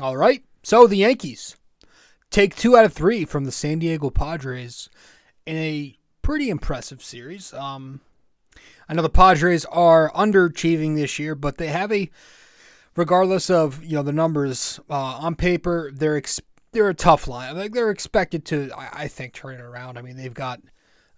All 0.00 0.16
right. 0.16 0.42
So 0.62 0.86
the 0.86 0.96
Yankees 0.96 1.56
take 2.30 2.56
two 2.56 2.76
out 2.76 2.84
of 2.84 2.92
three 2.92 3.24
from 3.24 3.44
the 3.44 3.52
San 3.52 3.78
Diego 3.78 4.10
Padres 4.10 4.88
in 5.46 5.56
a 5.56 5.98
pretty 6.22 6.48
impressive 6.50 7.02
series. 7.02 7.52
Um, 7.52 8.00
I 8.88 8.94
know 8.94 9.02
the 9.02 9.10
Padres 9.10 9.64
are 9.66 10.10
underachieving 10.12 10.96
this 10.96 11.18
year, 11.18 11.34
but 11.34 11.58
they 11.58 11.68
have 11.68 11.92
a, 11.92 12.10
regardless 12.96 13.50
of 13.50 13.84
you 13.84 13.96
know 13.96 14.02
the 14.02 14.12
numbers 14.12 14.80
uh, 14.88 14.94
on 14.94 15.34
paper, 15.34 15.90
they're 15.92 16.16
ex- 16.16 16.40
they're 16.72 16.88
a 16.88 16.94
tough 16.94 17.28
line. 17.28 17.56
Like 17.56 17.72
they're 17.72 17.90
expected 17.90 18.44
to, 18.46 18.70
I, 18.76 19.04
I 19.04 19.08
think, 19.08 19.34
turn 19.34 19.54
it 19.54 19.60
around. 19.60 19.98
I 19.98 20.02
mean, 20.02 20.16
they've 20.16 20.32
got 20.32 20.60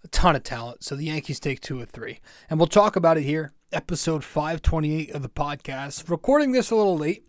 a 0.03 0.09
ton 0.09 0.37
of 0.37 0.43
talent. 0.43 0.83
So 0.83 0.97
the 0.97 1.05
Yankees 1.05 1.39
take 1.39 1.61
two 1.61 1.81
of 1.81 1.91
three, 1.91 2.21
and 2.51 2.59
we'll 2.59 2.67
talk 2.67 2.97
about 2.97 3.19
it 3.19 3.23
here, 3.23 3.53
episode 3.73 4.25
five 4.25 4.63
twenty 4.63 4.95
eight 4.95 5.11
of 5.11 5.23
the 5.23 5.29
podcast. 5.29 6.09
Recording 6.11 6.53
this 6.53 6.71
a 6.71 6.77
little 6.77 6.99
late. 6.99 7.25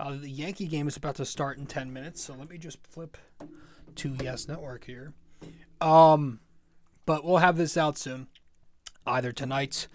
Uh, 0.00 0.16
the 0.16 0.30
Yankee 0.30 0.66
game 0.66 0.86
is 0.86 0.96
about 0.96 1.16
to 1.16 1.24
start 1.24 1.58
in 1.58 1.66
10 1.66 1.92
minutes, 1.92 2.22
so 2.22 2.34
let 2.34 2.48
me 2.48 2.58
just 2.58 2.78
flip 2.86 3.18
to 3.96 4.16
Yes 4.22 4.46
Network 4.46 4.84
here. 4.84 5.12
Um, 5.80 6.40
but 7.04 7.24
we'll 7.24 7.38
have 7.38 7.56
this 7.56 7.76
out 7.76 7.98
soon, 7.98 8.28
either 9.06 9.32
tonight 9.32 9.88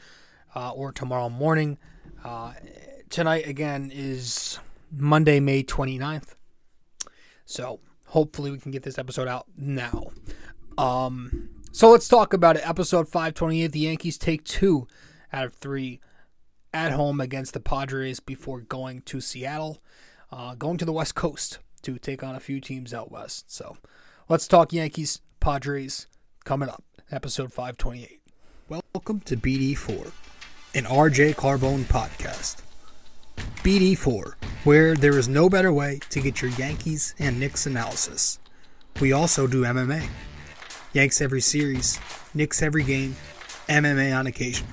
uh, 0.55 0.71
or 0.71 0.91
tomorrow 0.91 1.29
morning. 1.29 1.77
Uh, 2.23 2.53
tonight, 3.09 3.47
again, 3.47 3.91
is 3.93 4.59
Monday, 4.91 5.39
May 5.39 5.63
29th. 5.63 6.35
So 7.45 7.79
hopefully 8.07 8.51
we 8.51 8.59
can 8.59 8.71
get 8.71 8.83
this 8.83 8.97
episode 8.97 9.27
out 9.27 9.47
now. 9.57 10.11
Um, 10.77 11.49
so 11.71 11.89
let's 11.89 12.07
talk 12.07 12.33
about 12.33 12.57
it. 12.57 12.67
Episode 12.67 13.07
528 13.07 13.71
The 13.71 13.79
Yankees 13.79 14.17
take 14.17 14.43
two 14.43 14.87
out 15.31 15.45
of 15.45 15.53
three 15.53 15.99
at 16.73 16.91
home 16.91 17.21
against 17.21 17.53
the 17.53 17.59
Padres 17.59 18.19
before 18.19 18.61
going 18.61 19.01
to 19.01 19.21
Seattle, 19.21 19.82
uh, 20.33 20.55
going 20.55 20.77
to 20.77 20.85
the 20.85 20.91
West 20.91 21.13
Coast 21.13 21.59
to 21.83 21.97
take 21.99 22.23
on 22.23 22.35
a 22.35 22.39
few 22.39 22.59
teams 22.59 22.93
out 22.93 23.11
west. 23.11 23.51
So 23.51 23.77
let's 24.27 24.47
talk 24.47 24.73
Yankees, 24.73 25.21
Padres 25.39 26.07
coming 26.43 26.69
up, 26.69 26.83
episode 27.11 27.53
528. 27.53 28.19
Welcome 28.67 29.19
to 29.21 29.37
BD4, 29.37 30.11
an 30.73 30.85
RJ 30.85 31.35
Carbone 31.35 31.83
podcast. 31.83 32.61
BD4, 33.63 34.33
where 34.63 34.95
there 34.95 35.17
is 35.19 35.27
no 35.27 35.49
better 35.49 35.71
way 35.71 35.99
to 36.09 36.19
get 36.19 36.41
your 36.41 36.51
Yankees 36.51 37.13
and 37.19 37.39
Knicks 37.39 37.67
analysis. 37.67 38.39
We 38.99 39.11
also 39.11 39.45
do 39.45 39.63
MMA. 39.63 40.07
Yanks 40.93 41.21
every 41.21 41.41
series, 41.41 41.99
Knicks 42.33 42.61
every 42.61 42.83
game, 42.83 43.15
MMA 43.67 44.17
on 44.17 44.27
occasion. 44.27 44.67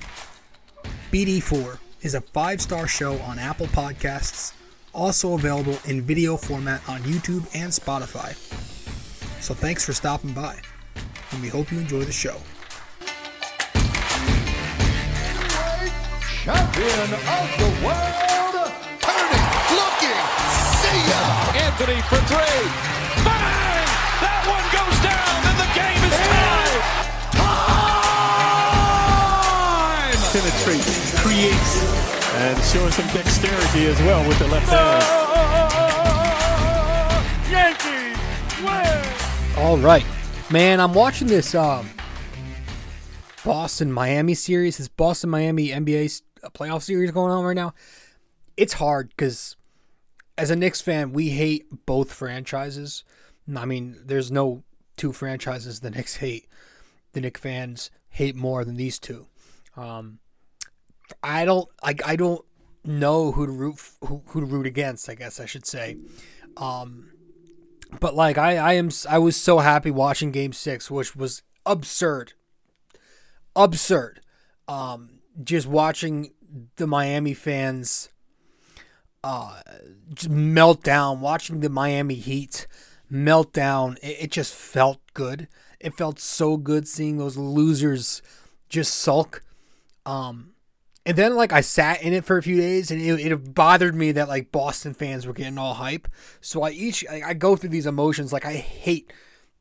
BD4 1.11 1.77
is 2.01 2.15
a 2.15 2.21
five 2.21 2.61
star 2.61 2.87
show 2.87 3.19
on 3.19 3.37
Apple 3.37 3.67
Podcasts, 3.67 4.53
also 4.93 5.33
available 5.35 5.77
in 5.85 6.01
video 6.01 6.37
format 6.37 6.81
on 6.89 7.01
YouTube 7.01 7.47
and 7.55 7.71
Spotify. 7.71 8.35
So 9.41 9.53
thanks 9.53 9.85
for 9.85 9.93
stopping 9.93 10.33
by, 10.33 10.59
and 11.31 11.41
we 11.41 11.47
hope 11.47 11.71
you 11.71 11.79
enjoy 11.79 12.03
the 12.03 12.11
show. 12.11 12.37
Champion 16.43 17.13
of 17.13 17.47
the 17.57 17.69
world, 17.85 18.71
turning, 18.99 19.45
looking, 19.77 20.21
see 20.81 21.01
ya! 21.09 21.21
Anthony 21.65 22.01
for 22.09 22.19
three. 22.25 22.65
Bang! 23.23 23.87
That 24.21 24.41
one 24.49 24.65
goes 24.73 24.97
down, 25.05 25.37
and 25.49 25.57
the 25.61 25.69
game 25.77 26.01
is 26.01 26.17
tied. 26.27 26.81
Time! 27.37 27.71
penetrates, 30.33 31.19
creates, 31.21 32.10
and 32.33 32.63
showing 32.63 32.91
some 32.91 33.07
dexterity 33.07 33.85
as 33.87 33.99
well 34.01 34.27
with 34.27 34.39
the 34.39 34.47
left 34.47 34.69
hand. 34.69 35.03
Yankees 37.51 38.17
win. 38.63 39.63
All 39.63 39.77
right, 39.77 40.05
man. 40.49 40.79
I'm 40.79 40.93
watching 40.93 41.27
this 41.27 41.53
um, 41.53 41.89
Boston 43.43 43.91
Miami 43.91 44.33
series. 44.33 44.77
This 44.77 44.87
Boston 44.87 45.29
Miami 45.29 45.69
NBA 45.69 46.05
s- 46.05 46.21
uh, 46.43 46.49
playoff 46.49 46.81
series 46.83 47.11
going 47.11 47.31
on 47.31 47.43
right 47.43 47.55
now. 47.55 47.73
It's 48.57 48.73
hard 48.73 49.09
because 49.09 49.55
as 50.37 50.49
a 50.49 50.55
Knicks 50.55 50.81
fan, 50.81 51.11
we 51.13 51.29
hate 51.29 51.85
both 51.85 52.11
franchises. 52.13 53.03
I 53.55 53.65
mean, 53.65 53.97
there's 54.05 54.31
no 54.31 54.63
two 54.97 55.11
franchises 55.11 55.79
the 55.81 55.89
Knicks 55.91 56.17
hate. 56.17 56.47
The 57.13 57.21
Knicks 57.21 57.41
fans 57.41 57.91
hate 58.09 58.35
more 58.35 58.63
than 58.63 58.75
these 58.77 58.97
two. 58.99 59.27
Um, 59.75 60.19
I 61.23 61.45
don't 61.45 61.69
like. 61.83 62.05
I 62.05 62.15
don't 62.15 62.43
know 62.83 63.31
who 63.31 63.45
to 63.45 63.51
root 63.51 63.79
who, 64.03 64.23
who 64.27 64.41
to 64.41 64.45
root 64.45 64.65
against. 64.65 65.09
I 65.09 65.15
guess 65.15 65.39
I 65.39 65.45
should 65.45 65.65
say. 65.65 65.97
Um, 66.57 67.11
but 67.99 68.15
like 68.15 68.37
I, 68.37 68.57
I 68.57 68.73
am 68.73 68.89
I 69.09 69.17
was 69.17 69.35
so 69.35 69.59
happy 69.59 69.91
watching 69.91 70.31
game 70.31 70.53
6 70.53 70.89
which 70.89 71.15
was 71.15 71.43
absurd. 71.65 72.33
Absurd. 73.55 74.21
Um 74.67 75.19
just 75.43 75.67
watching 75.67 76.31
the 76.77 76.87
Miami 76.87 77.33
fans 77.33 78.09
uh 79.23 79.61
just 80.13 80.29
melt 80.29 80.83
down, 80.83 81.21
watching 81.21 81.59
the 81.59 81.69
Miami 81.69 82.15
Heat 82.15 82.67
melt 83.09 83.53
down. 83.53 83.97
It, 84.01 84.23
it 84.23 84.31
just 84.31 84.53
felt 84.53 84.99
good. 85.13 85.47
It 85.79 85.97
felt 85.97 86.19
so 86.19 86.57
good 86.57 86.87
seeing 86.87 87.17
those 87.17 87.37
losers 87.37 88.21
just 88.69 88.95
sulk. 88.95 89.43
Um 90.05 90.51
and 91.05 91.17
then 91.17 91.35
like 91.35 91.51
I 91.51 91.61
sat 91.61 92.01
in 92.01 92.13
it 92.13 92.25
for 92.25 92.37
a 92.37 92.43
few 92.43 92.57
days 92.57 92.91
and 92.91 93.01
it, 93.01 93.19
it 93.19 93.53
bothered 93.53 93.95
me 93.95 94.11
that 94.11 94.27
like 94.27 94.51
Boston 94.51 94.93
fans 94.93 95.25
were 95.25 95.33
getting 95.33 95.57
all 95.57 95.75
hype. 95.75 96.07
So 96.41 96.63
I 96.63 96.71
each 96.71 97.05
I, 97.09 97.21
I 97.27 97.33
go 97.33 97.55
through 97.55 97.69
these 97.69 97.87
emotions 97.87 98.31
like 98.31 98.45
I 98.45 98.53
hate 98.53 99.11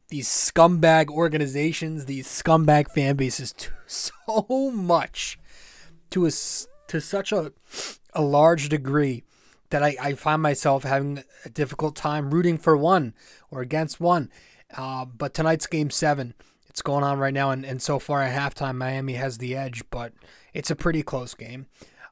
these 0.08 0.28
scumbag 0.28 1.08
organizations, 1.08 2.06
these 2.06 2.26
scumbag 2.26 2.90
fan 2.90 3.16
bases 3.16 3.52
too, 3.52 3.72
so 3.86 4.70
much 4.72 5.38
to 6.10 6.26
a 6.26 6.30
to 6.88 7.00
such 7.00 7.32
a 7.32 7.52
a 8.12 8.22
large 8.22 8.68
degree 8.68 9.22
that 9.70 9.82
I, 9.82 9.96
I 10.00 10.14
find 10.14 10.42
myself 10.42 10.82
having 10.82 11.22
a 11.44 11.48
difficult 11.48 11.94
time 11.94 12.32
rooting 12.34 12.58
for 12.58 12.76
one 12.76 13.14
or 13.50 13.60
against 13.60 14.00
one. 14.00 14.30
Uh, 14.76 15.04
but 15.04 15.32
tonight's 15.32 15.66
game 15.66 15.90
seven, 15.90 16.34
it's 16.68 16.82
going 16.82 17.04
on 17.04 17.18
right 17.18 17.34
now, 17.34 17.50
and, 17.50 17.64
and 17.64 17.80
so 17.80 17.98
far 17.98 18.22
at 18.22 18.36
halftime, 18.36 18.76
Miami 18.76 19.14
has 19.14 19.38
the 19.38 19.56
edge, 19.56 19.82
but 19.90 20.12
it's 20.54 20.70
a 20.70 20.76
pretty 20.76 21.02
close 21.02 21.34
game. 21.34 21.66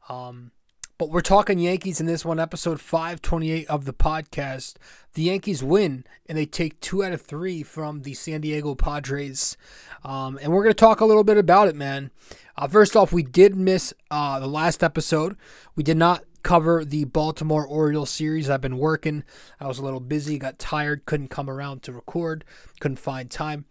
Um, 0.08 0.52
but 0.98 1.10
we're 1.10 1.20
talking 1.20 1.60
Yankees 1.60 2.00
in 2.00 2.06
this 2.06 2.24
one, 2.24 2.40
episode 2.40 2.80
528 2.80 3.68
of 3.68 3.84
the 3.84 3.92
podcast. 3.92 4.74
The 5.14 5.22
Yankees 5.22 5.62
win, 5.62 6.04
and 6.26 6.36
they 6.36 6.44
take 6.44 6.80
two 6.80 7.04
out 7.04 7.12
of 7.12 7.22
three 7.22 7.62
from 7.62 8.02
the 8.02 8.14
San 8.14 8.40
Diego 8.40 8.74
Padres. 8.74 9.56
Um, 10.04 10.40
and 10.42 10.52
we're 10.52 10.64
going 10.64 10.74
to 10.74 10.74
talk 10.74 11.00
a 11.00 11.04
little 11.04 11.22
bit 11.22 11.38
about 11.38 11.68
it, 11.68 11.76
man. 11.76 12.10
Uh, 12.56 12.66
first 12.66 12.96
off, 12.96 13.12
we 13.12 13.22
did 13.22 13.54
miss 13.54 13.94
uh, 14.10 14.40
the 14.40 14.48
last 14.48 14.82
episode. 14.82 15.36
We 15.76 15.84
did 15.84 15.96
not 15.96 16.24
cover 16.42 16.84
the 16.84 17.04
Baltimore 17.04 17.64
Orioles 17.64 18.10
series. 18.10 18.50
I've 18.50 18.60
been 18.60 18.78
working. 18.78 19.22
I 19.60 19.68
was 19.68 19.78
a 19.78 19.84
little 19.84 20.00
busy, 20.00 20.36
got 20.36 20.58
tired, 20.58 21.06
couldn't 21.06 21.28
come 21.28 21.48
around 21.48 21.84
to 21.84 21.92
record, 21.92 22.44
couldn't 22.80 22.98
find 22.98 23.30
time. 23.30 23.66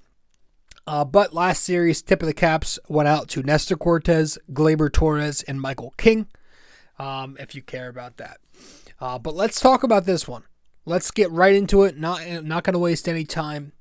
Uh, 0.88 1.04
but 1.04 1.34
last 1.34 1.66
series, 1.66 2.02
tip 2.02 2.22
of 2.22 2.28
the 2.28 2.34
caps 2.34 2.80
went 2.88 3.10
out 3.10 3.28
to 3.28 3.44
Nestor 3.44 3.76
Cortes, 3.76 4.38
Gleyber 4.54 4.92
Torres, 4.92 5.44
and 5.44 5.60
Michael 5.60 5.94
King. 5.98 6.28
Um, 6.98 7.36
if 7.40 7.54
you 7.54 7.62
care 7.62 7.90
about 7.90 8.16
that. 8.18 8.38
Uh, 9.00 9.20
but 9.20 9.36
let's 9.36 9.60
talk 9.60 9.84
about 9.84 10.06
this 10.06 10.30
one. 10.30 10.44
Let's 10.86 11.12
get 11.12 11.30
right 11.30 11.54
into 11.54 11.84
it. 11.84 11.98
Not 11.98 12.26
not 12.44 12.64
going 12.64 12.74
to 12.74 12.80
waste 12.80 13.10
any 13.10 13.26
time. 13.26 13.74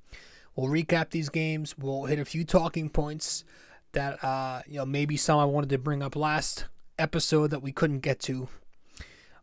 We'll 0.57 0.69
recap 0.69 1.11
these 1.11 1.29
games. 1.29 1.79
We'll 1.79 2.07
hit 2.07 2.19
a 2.19 2.25
few 2.25 2.45
talking 2.45 2.91
points 2.91 3.45
that 3.93 4.23
uh, 4.25 4.63
you 4.67 4.79
know 4.79 4.87
maybe 4.87 5.17
some 5.17 5.39
I 5.39 5.45
wanted 5.45 5.71
to 5.71 5.79
bring 5.79 6.03
up 6.03 6.17
last 6.17 6.67
episode 6.99 7.51
that 7.53 7.63
we 7.63 7.71
couldn't 7.71 8.01
get 8.01 8.19
to, 8.23 8.49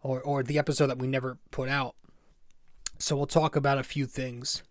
or 0.02 0.22
or 0.22 0.44
the 0.44 0.60
episode 0.60 0.88
that 0.88 1.00
we 1.00 1.08
never 1.08 1.38
put 1.50 1.70
out. 1.70 1.96
So 3.00 3.16
we'll 3.16 3.26
talk 3.26 3.56
about 3.56 3.78
a 3.78 3.84
few 3.84 4.06
things. 4.06 4.64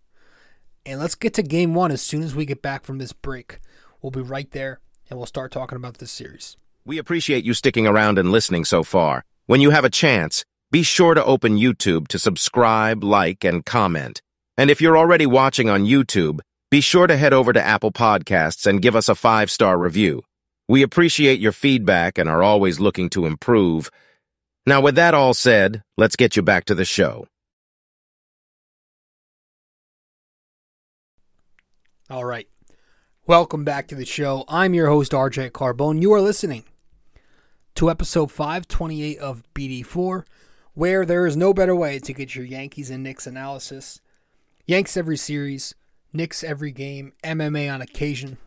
And 0.85 0.99
let's 0.99 1.15
get 1.15 1.33
to 1.35 1.43
game 1.43 1.73
one 1.73 1.91
as 1.91 2.01
soon 2.01 2.23
as 2.23 2.35
we 2.35 2.45
get 2.45 2.61
back 2.61 2.83
from 2.83 2.97
this 2.97 3.13
break. 3.13 3.59
We'll 4.01 4.11
be 4.11 4.21
right 4.21 4.49
there 4.51 4.79
and 5.09 5.17
we'll 5.17 5.25
start 5.25 5.51
talking 5.51 5.77
about 5.77 5.97
this 5.99 6.11
series. 6.11 6.57
We 6.85 6.97
appreciate 6.97 7.45
you 7.45 7.53
sticking 7.53 7.87
around 7.87 8.19
and 8.19 8.31
listening 8.31 8.65
so 8.65 8.83
far. 8.83 9.23
When 9.45 9.61
you 9.61 9.69
have 9.69 9.85
a 9.85 9.89
chance, 9.89 10.43
be 10.71 10.83
sure 10.83 11.13
to 11.13 11.23
open 11.23 11.57
YouTube 11.57 12.07
to 12.09 12.19
subscribe, 12.19 13.03
like, 13.03 13.45
and 13.45 13.65
comment. 13.65 14.21
And 14.57 14.69
if 14.69 14.81
you're 14.81 14.97
already 14.97 15.25
watching 15.25 15.69
on 15.69 15.85
YouTube, 15.85 16.39
be 16.69 16.81
sure 16.81 17.07
to 17.07 17.15
head 17.15 17.31
over 17.31 17.53
to 17.53 17.63
Apple 17.63 17.91
Podcasts 17.91 18.67
and 18.67 18.81
give 18.81 18.95
us 18.95 19.07
a 19.07 19.15
five-star 19.15 19.77
review. 19.77 20.23
We 20.67 20.81
appreciate 20.81 21.39
your 21.39 21.51
feedback 21.51 22.17
and 22.17 22.27
are 22.27 22.43
always 22.43 22.79
looking 22.79 23.09
to 23.11 23.25
improve. 23.25 23.89
Now, 24.65 24.81
with 24.81 24.95
that 24.95 25.13
all 25.13 25.33
said, 25.33 25.83
let's 25.97 26.15
get 26.15 26.35
you 26.35 26.41
back 26.41 26.65
to 26.65 26.75
the 26.75 26.85
show. 26.85 27.27
All 32.13 32.25
right. 32.25 32.47
Welcome 33.25 33.63
back 33.63 33.87
to 33.87 33.95
the 33.95 34.05
show. 34.05 34.45
I'm 34.47 34.75
your 34.75 34.87
host, 34.87 35.13
RJ 35.13 35.49
Carbone. 35.49 35.99
You 35.99 36.13
are 36.13 36.21
listening 36.21 36.63
to 37.73 37.89
episode 37.89 38.31
528 38.31 39.17
of 39.17 39.41
BD4, 39.55 40.23
where 40.75 41.07
there 41.07 41.25
is 41.25 41.35
no 41.35 41.55
better 41.55 41.75
way 41.75 41.97
to 41.97 42.13
get 42.13 42.35
your 42.35 42.45
Yankees 42.45 42.91
and 42.91 43.01
Knicks 43.01 43.25
analysis. 43.25 43.99
Yanks 44.67 44.95
every 44.95 45.17
series, 45.17 45.73
Knicks 46.13 46.43
every 46.43 46.71
game, 46.71 47.13
MMA 47.23 47.73
on 47.73 47.81
occasion. 47.81 48.37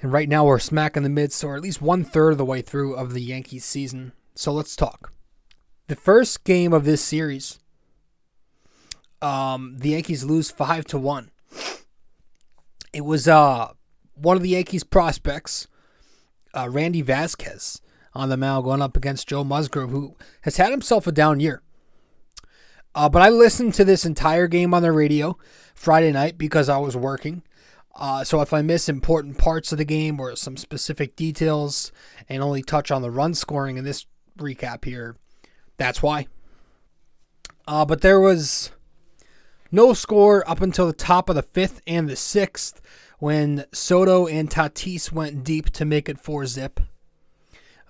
And 0.00 0.10
right 0.10 0.26
now 0.26 0.46
we're 0.46 0.60
smack 0.60 0.96
in 0.96 1.02
the 1.02 1.10
midst, 1.10 1.44
or 1.44 1.54
at 1.54 1.62
least 1.62 1.82
one 1.82 2.02
third 2.02 2.32
of 2.32 2.38
the 2.38 2.46
way 2.46 2.62
through 2.62 2.94
of 2.94 3.12
the 3.12 3.20
Yankees 3.20 3.66
season. 3.66 4.12
So 4.34 4.54
let's 4.54 4.74
talk. 4.74 5.12
The 5.88 5.96
first 5.96 6.44
game 6.44 6.72
of 6.72 6.86
this 6.86 7.04
series, 7.04 7.58
um, 9.20 9.76
the 9.80 9.90
Yankees 9.90 10.24
lose 10.24 10.50
five 10.50 10.86
to 10.86 10.96
one. 10.98 11.30
It 12.94 13.04
was 13.04 13.26
uh 13.26 13.72
one 14.14 14.36
of 14.36 14.44
the 14.44 14.50
Yankees 14.50 14.84
prospects, 14.84 15.66
uh, 16.54 16.68
Randy 16.70 17.02
Vasquez, 17.02 17.80
on 18.14 18.28
the 18.28 18.36
mound 18.36 18.64
going 18.64 18.80
up 18.80 18.96
against 18.96 19.28
Joe 19.28 19.42
Musgrove, 19.42 19.90
who 19.90 20.16
has 20.42 20.56
had 20.56 20.70
himself 20.70 21.08
a 21.08 21.12
down 21.12 21.40
year. 21.40 21.60
Uh, 22.94 23.08
but 23.08 23.20
I 23.20 23.28
listened 23.28 23.74
to 23.74 23.84
this 23.84 24.06
entire 24.06 24.46
game 24.46 24.72
on 24.72 24.82
the 24.82 24.92
radio 24.92 25.36
Friday 25.74 26.12
night 26.12 26.38
because 26.38 26.68
I 26.68 26.78
was 26.78 26.96
working. 26.96 27.42
Uh, 27.96 28.22
so 28.22 28.40
if 28.40 28.52
I 28.52 28.62
miss 28.62 28.88
important 28.88 29.38
parts 29.38 29.72
of 29.72 29.78
the 29.78 29.84
game 29.84 30.20
or 30.20 30.36
some 30.36 30.56
specific 30.56 31.16
details 31.16 31.90
and 32.28 32.42
only 32.42 32.62
touch 32.62 32.92
on 32.92 33.02
the 33.02 33.10
run 33.10 33.34
scoring 33.34 33.76
in 33.76 33.84
this 33.84 34.06
recap 34.38 34.84
here, 34.84 35.16
that's 35.76 36.02
why. 36.02 36.28
Uh, 37.66 37.84
but 37.84 38.00
there 38.00 38.20
was 38.20 38.70
no 39.70 39.92
score 39.92 40.48
up 40.48 40.60
until 40.60 40.86
the 40.86 40.92
top 40.92 41.28
of 41.28 41.36
the 41.36 41.42
fifth 41.42 41.80
and 41.86 42.08
the 42.08 42.16
sixth 42.16 42.80
when 43.18 43.64
Soto 43.72 44.26
and 44.26 44.50
Tatis 44.50 45.12
went 45.12 45.44
deep 45.44 45.70
to 45.70 45.84
make 45.84 46.08
it 46.08 46.20
four 46.20 46.46
zip. 46.46 46.80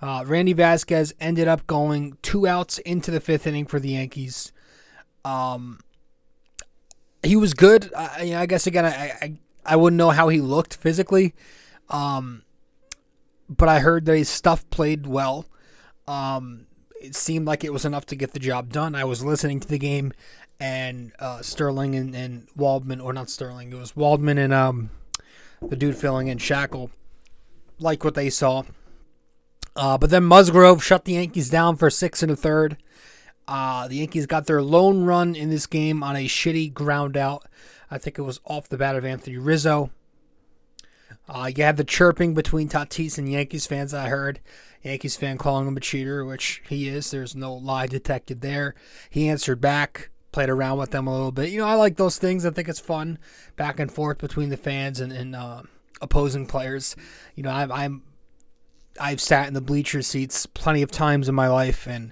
Uh, 0.01 0.23
Randy 0.25 0.53
Vasquez 0.53 1.13
ended 1.19 1.47
up 1.47 1.65
going 1.67 2.17
two 2.21 2.47
outs 2.47 2.77
into 2.79 3.11
the 3.11 3.19
fifth 3.19 3.47
inning 3.47 3.65
for 3.65 3.79
the 3.79 3.89
Yankees. 3.89 4.51
Um, 5.23 5.79
he 7.23 7.35
was 7.35 7.53
good. 7.53 7.91
I, 7.95 8.35
I 8.35 8.45
guess 8.45 8.67
again, 8.67 8.85
I, 8.85 9.13
I 9.21 9.37
I 9.65 9.75
wouldn't 9.75 9.97
know 9.97 10.11
how 10.11 10.27
he 10.29 10.39
looked 10.41 10.75
physically, 10.75 11.33
um, 11.89 12.43
but 13.49 13.67
I 13.67 13.79
heard 13.79 14.05
that 14.05 14.15
his 14.15 14.29
stuff 14.29 14.69
played 14.69 15.07
well. 15.07 15.47
Um, 16.07 16.67
it 17.01 17.15
seemed 17.15 17.47
like 17.47 17.63
it 17.63 17.73
was 17.73 17.85
enough 17.85 18.05
to 18.07 18.15
get 18.15 18.33
the 18.33 18.39
job 18.39 18.71
done. 18.71 18.93
I 18.93 19.05
was 19.05 19.23
listening 19.23 19.59
to 19.61 19.67
the 19.67 19.79
game, 19.79 20.13
and 20.59 21.11
uh, 21.19 21.41
Sterling 21.41 21.95
and, 21.95 22.15
and 22.15 22.47
Waldman, 22.55 23.01
or 23.01 23.13
not 23.13 23.29
Sterling, 23.29 23.71
it 23.71 23.77
was 23.77 23.95
Waldman 23.95 24.37
and 24.37 24.53
um, 24.53 24.89
the 25.61 25.75
dude 25.75 25.97
filling 25.97 26.27
in 26.27 26.37
Shackil, 26.37 26.89
like 27.79 28.03
what 28.03 28.15
they 28.15 28.29
saw. 28.29 28.63
Uh, 29.75 29.97
but 29.97 30.09
then 30.09 30.23
Musgrove 30.23 30.83
shut 30.83 31.05
the 31.05 31.13
Yankees 31.13 31.49
down 31.49 31.75
for 31.75 31.89
six 31.89 32.23
and 32.23 32.31
a 32.31 32.35
third. 32.35 32.77
Uh, 33.47 33.87
the 33.87 33.97
Yankees 33.97 34.25
got 34.25 34.47
their 34.47 34.61
lone 34.61 35.03
run 35.03 35.35
in 35.35 35.49
this 35.49 35.67
game 35.67 36.01
on 36.01 36.15
a 36.15 36.27
shitty 36.27 36.73
ground 36.73 37.17
out. 37.17 37.45
I 37.91 37.97
think 37.97 38.17
it 38.17 38.23
was 38.23 38.39
off 38.45 38.69
the 38.69 38.77
bat 38.77 38.95
of 38.95 39.05
Anthony 39.05 39.37
Rizzo. 39.37 39.91
Uh, 41.27 41.51
you 41.55 41.63
had 41.63 41.77
the 41.77 41.83
chirping 41.83 42.33
between 42.33 42.69
Tatis 42.69 43.17
and 43.17 43.29
Yankees 43.29 43.67
fans. 43.67 43.93
I 43.93 44.09
heard 44.09 44.39
Yankees 44.83 45.15
fan 45.15 45.37
calling 45.37 45.67
him 45.67 45.77
a 45.77 45.79
cheater, 45.79 46.23
which 46.23 46.61
he 46.69 46.87
is. 46.87 47.11
There's 47.11 47.35
no 47.35 47.53
lie 47.53 47.87
detected 47.87 48.41
there. 48.41 48.75
He 49.09 49.27
answered 49.27 49.59
back, 49.59 50.09
played 50.35 50.49
around 50.49 50.77
with 50.77 50.91
them 50.91 51.07
a 51.07 51.13
little 51.13 51.31
bit. 51.31 51.49
You 51.49 51.59
know, 51.59 51.65
I 51.65 51.75
like 51.75 51.95
those 51.95 52.17
things. 52.17 52.45
I 52.45 52.49
think 52.49 52.67
it's 52.67 52.81
fun, 52.81 53.19
back 53.55 53.79
and 53.79 53.89
forth 53.89 54.17
between 54.17 54.49
the 54.49 54.57
fans 54.57 54.99
and, 54.99 55.13
and 55.13 55.33
uh, 55.33 55.61
opposing 56.01 56.45
players. 56.45 56.93
You 57.35 57.43
know, 57.43 57.51
I'm, 57.51 57.71
I'm 57.71 58.03
I've 58.99 59.21
sat 59.21 59.47
in 59.47 59.53
the 59.53 59.61
bleacher 59.61 60.01
seats 60.01 60.45
plenty 60.45 60.81
of 60.81 60.91
times 60.91 61.29
in 61.29 61.35
my 61.35 61.47
life 61.47 61.87
and 61.87 62.11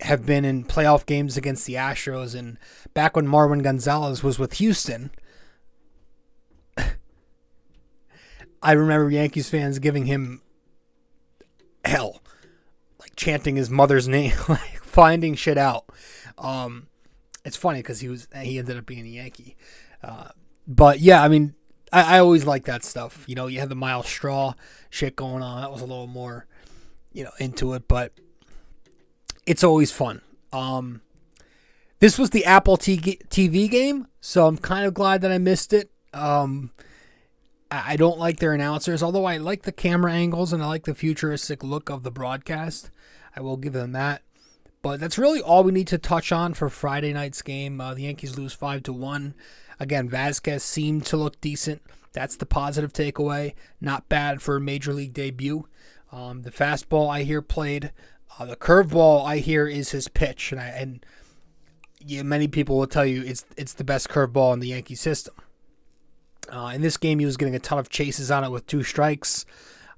have 0.00 0.24
been 0.24 0.46
in 0.46 0.64
playoff 0.64 1.04
games 1.04 1.36
against 1.36 1.66
the 1.66 1.74
Astros. 1.74 2.34
And 2.34 2.56
back 2.94 3.14
when 3.14 3.26
Marwin 3.26 3.62
Gonzalez 3.62 4.22
was 4.22 4.38
with 4.38 4.54
Houston, 4.54 5.10
I 8.62 8.72
remember 8.72 9.10
Yankees 9.10 9.50
fans 9.50 9.78
giving 9.78 10.06
him 10.06 10.40
hell, 11.84 12.22
like 12.98 13.16
chanting 13.16 13.56
his 13.56 13.68
mother's 13.68 14.08
name, 14.08 14.32
like 14.48 14.82
finding 14.82 15.34
shit 15.34 15.58
out. 15.58 15.84
Um, 16.38 16.86
it's 17.44 17.56
funny 17.56 17.80
because 17.80 18.00
he 18.00 18.08
was 18.08 18.28
he 18.42 18.58
ended 18.58 18.76
up 18.76 18.86
being 18.86 19.06
a 19.06 19.08
Yankee. 19.08 19.56
Uh, 20.02 20.28
but 20.66 21.00
yeah, 21.00 21.22
I 21.22 21.28
mean, 21.28 21.54
I, 21.92 22.16
I 22.16 22.18
always 22.20 22.44
like 22.44 22.64
that 22.64 22.84
stuff. 22.84 23.24
You 23.26 23.34
know, 23.34 23.46
you 23.46 23.60
had 23.60 23.68
the 23.68 23.74
Myles 23.74 24.06
Straw 24.06 24.54
shit 24.88 25.16
going 25.16 25.42
on. 25.42 25.60
That 25.60 25.72
was 25.72 25.80
a 25.80 25.86
little 25.86 26.06
more, 26.06 26.46
you 27.12 27.24
know, 27.24 27.32
into 27.38 27.72
it, 27.74 27.88
but 27.88 28.12
it's 29.46 29.64
always 29.64 29.92
fun. 29.92 30.20
Um, 30.52 31.02
this 31.98 32.18
was 32.18 32.30
the 32.30 32.44
Apple 32.44 32.76
TV 32.76 33.70
game, 33.70 34.06
so 34.20 34.46
I'm 34.46 34.56
kind 34.56 34.86
of 34.86 34.94
glad 34.94 35.20
that 35.20 35.30
I 35.30 35.38
missed 35.38 35.72
it. 35.72 35.90
Um, 36.14 36.70
I 37.70 37.96
don't 37.96 38.18
like 38.18 38.38
their 38.38 38.52
announcers, 38.52 39.02
although 39.02 39.26
I 39.26 39.36
like 39.36 39.62
the 39.62 39.70
camera 39.70 40.12
angles 40.12 40.52
and 40.52 40.62
I 40.62 40.66
like 40.66 40.84
the 40.84 40.94
futuristic 40.94 41.62
look 41.62 41.88
of 41.88 42.02
the 42.02 42.10
broadcast. 42.10 42.90
I 43.36 43.40
will 43.42 43.56
give 43.56 43.74
them 43.74 43.92
that. 43.92 44.22
But 44.82 45.00
that's 45.00 45.18
really 45.18 45.42
all 45.42 45.62
we 45.62 45.72
need 45.72 45.88
to 45.88 45.98
touch 45.98 46.32
on 46.32 46.54
for 46.54 46.68
Friday 46.70 47.12
night's 47.12 47.42
game. 47.42 47.80
Uh, 47.80 47.94
the 47.94 48.02
Yankees 48.02 48.38
lose 48.38 48.54
five 48.54 48.82
to 48.84 48.92
one. 48.92 49.34
Again, 49.78 50.08
Vasquez 50.08 50.62
seemed 50.62 51.04
to 51.06 51.16
look 51.16 51.40
decent. 51.40 51.82
That's 52.12 52.36
the 52.36 52.46
positive 52.46 52.92
takeaway. 52.92 53.54
Not 53.80 54.08
bad 54.08 54.42
for 54.42 54.56
a 54.56 54.60
major 54.60 54.92
league 54.92 55.12
debut. 55.12 55.68
Um, 56.12 56.42
the 56.42 56.50
fastball 56.50 57.10
I 57.10 57.22
hear 57.22 57.42
played. 57.42 57.92
Uh, 58.38 58.46
the 58.46 58.56
curveball 58.56 59.24
I 59.24 59.38
hear 59.38 59.66
is 59.66 59.90
his 59.90 60.08
pitch, 60.08 60.52
and 60.52 60.60
I, 60.60 60.68
and 60.68 61.04
yeah, 61.98 62.22
many 62.22 62.48
people 62.48 62.78
will 62.78 62.86
tell 62.86 63.06
you 63.06 63.22
it's 63.22 63.44
it's 63.56 63.74
the 63.74 63.84
best 63.84 64.08
curveball 64.08 64.54
in 64.54 64.60
the 64.60 64.68
Yankee 64.68 64.94
system. 64.94 65.34
Uh, 66.50 66.72
in 66.74 66.82
this 66.82 66.96
game, 66.96 67.18
he 67.18 67.26
was 67.26 67.36
getting 67.36 67.54
a 67.54 67.60
ton 67.60 67.78
of 67.78 67.90
chases 67.90 68.30
on 68.30 68.44
it 68.44 68.50
with 68.50 68.66
two 68.66 68.82
strikes. 68.82 69.44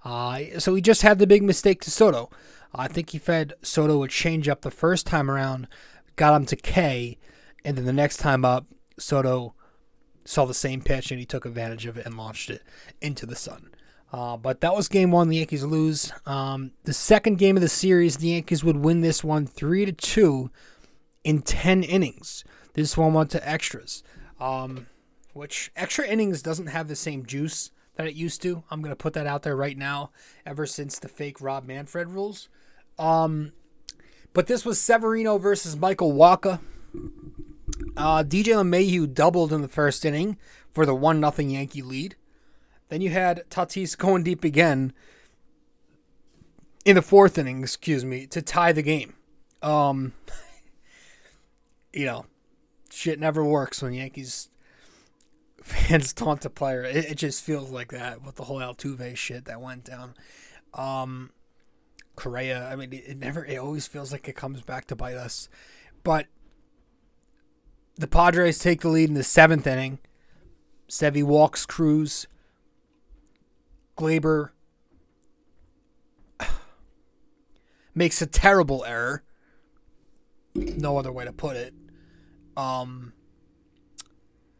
Uh, 0.05 0.59
so 0.59 0.75
he 0.75 0.83
just 0.83 1.03
had 1.03 1.19
the 1.19 1.27
big 1.27 1.43
mistake 1.43 1.81
to 1.81 1.91
Soto. 1.91 2.29
I 2.75 2.89
think 2.89 3.11
he 3.11 3.19
fed 3.19 3.55
Soto 3.63 4.03
a 4.03 4.09
changeup 4.09 4.63
the 4.63 4.71
first 4.71 5.07
time 5.07 5.31
around, 5.31 5.69
got 6.17 6.35
him 6.35 6.47
to 6.47 6.57
K, 6.57 7.19
and 7.65 7.77
then 7.77 7.85
the 7.85 7.93
next 7.93 8.17
time 8.19 8.45
up, 8.45 8.67
Soto 8.99 9.55
saw 10.25 10.45
the 10.45 10.55
same 10.55 10.81
pitch 10.81 11.11
and 11.11 11.19
he 11.19 11.27
took 11.27 11.45
advantage 11.45 11.87
of 11.87 11.97
it 11.97 12.07
and 12.07 12.17
launched 12.17 12.49
it 12.51 12.63
into 13.01 13.27
the 13.27 13.37
sun. 13.37 13.71
Uh, 14.13 14.37
but 14.37 14.61
that 14.61 14.75
was 14.75 14.89
game 14.89 15.11
one. 15.11 15.29
The 15.29 15.39
Yankees 15.39 15.65
lose. 15.65 16.13
Um, 16.27 16.73
the 16.85 16.93
second 16.93 17.39
game 17.39 17.57
of 17.57 17.63
the 17.63 17.69
series, 17.69 18.19
the 18.19 18.29
Yankees 18.29 18.63
would 18.63 18.77
win 18.77 19.01
this 19.01 19.25
one 19.25 19.47
three 19.47 19.87
to 19.87 19.93
two 19.93 20.51
in 21.25 21.41
ten 21.41 21.83
innings. 21.83 22.45
This 22.75 22.97
one 22.97 23.15
went 23.15 23.31
to 23.31 23.49
extras, 23.49 24.03
um, 24.39 24.87
which 25.33 25.73
extra 25.77 26.07
innings 26.07 26.43
doesn't 26.43 26.67
have 26.67 26.89
the 26.89 26.97
same 26.97 27.25
juice 27.25 27.71
that 27.97 28.07
it 28.07 28.15
used 28.15 28.43
to. 28.43 28.65
I'm 28.71 28.83
gonna 28.83 28.97
put 28.97 29.13
that 29.15 29.27
out 29.27 29.43
there 29.43 29.57
right 29.57 29.77
now. 29.77 30.11
Ever 30.47 30.67
since 30.67 30.99
the 30.99 31.09
fake 31.09 31.41
Rob 31.41 31.67
Manfred 31.67 32.09
rules, 32.09 32.49
um, 32.99 33.53
but 34.33 34.47
this 34.47 34.65
was 34.65 34.81
Severino 34.81 35.39
versus 35.39 35.77
Michael 35.77 36.13
Wacha. 36.13 36.61
Uh, 37.97 38.23
DJ 38.23 38.55
LeMahieu 38.55 39.13
doubled 39.13 39.53
in 39.53 39.63
the 39.63 39.69
first 39.69 40.05
inning 40.05 40.37
for 40.71 40.87
the 40.87 40.95
one 40.95 41.21
nothing 41.21 41.51
Yankee 41.51 41.83
lead. 41.83 42.17
Then 42.89 43.01
you 43.01 43.11
had 43.11 43.45
Tatis 43.51 43.97
going 43.97 44.23
deep 44.23 44.45
again 44.45 44.93
in 46.85 46.97
the 46.97 47.03
fourth 47.03 47.39
inning, 47.39 47.63
excuse 47.63 48.05
me, 48.05 48.27
to 48.27 48.43
tie 48.43 48.73
the 48.73 48.83
game. 48.83 49.15
Um, 49.63 50.13
you 51.93 52.07
know, 52.07 52.27
shit 52.91 53.19
never 53.19 53.45
works 53.45 53.83
when 53.83 53.93
Yankees 53.93 54.49
fans 55.63 56.13
taunt 56.15 56.45
a 56.45 56.51
player. 56.51 56.83
It, 56.85 57.05
it, 57.13 57.15
just 57.17 57.43
feels 57.43 57.71
like 57.71 57.91
that 57.93 58.23
with 58.23 58.37
the 58.37 58.45
whole 58.45 58.59
Altuve 58.59 59.17
shit 59.17 59.45
that 59.47 59.61
went 59.61 59.85
down. 59.85 60.15
Um, 60.75 61.31
Correa, 62.17 62.69
I 62.69 62.77
mean, 62.77 62.93
it, 62.93 63.17
never, 63.19 63.45
it 63.45 63.57
always 63.59 63.87
feels 63.87 64.13
like 64.13 64.29
it 64.29 64.37
comes 64.37 64.63
back 64.63 64.87
to 64.87 64.97
bite 64.97 65.17
us. 65.17 65.49
But 66.03 66.27
the 67.97 68.07
Padres 68.07 68.59
take 68.59 68.81
the 68.81 68.89
lead 68.89 69.09
in 69.09 69.15
the 69.15 69.23
seventh 69.23 69.67
inning. 69.67 69.99
Sevy 70.89 71.23
walks 71.23 71.65
Cruz. 71.65 72.27
Gleyber 73.97 74.51
makes 77.95 78.21
a 78.21 78.27
terrible 78.27 78.85
error. 78.85 79.23
No 80.55 80.99
other 80.99 81.13
way 81.13 81.25
to 81.25 81.33
put 81.33 81.57
it. 81.57 81.75
Um, 82.57 83.15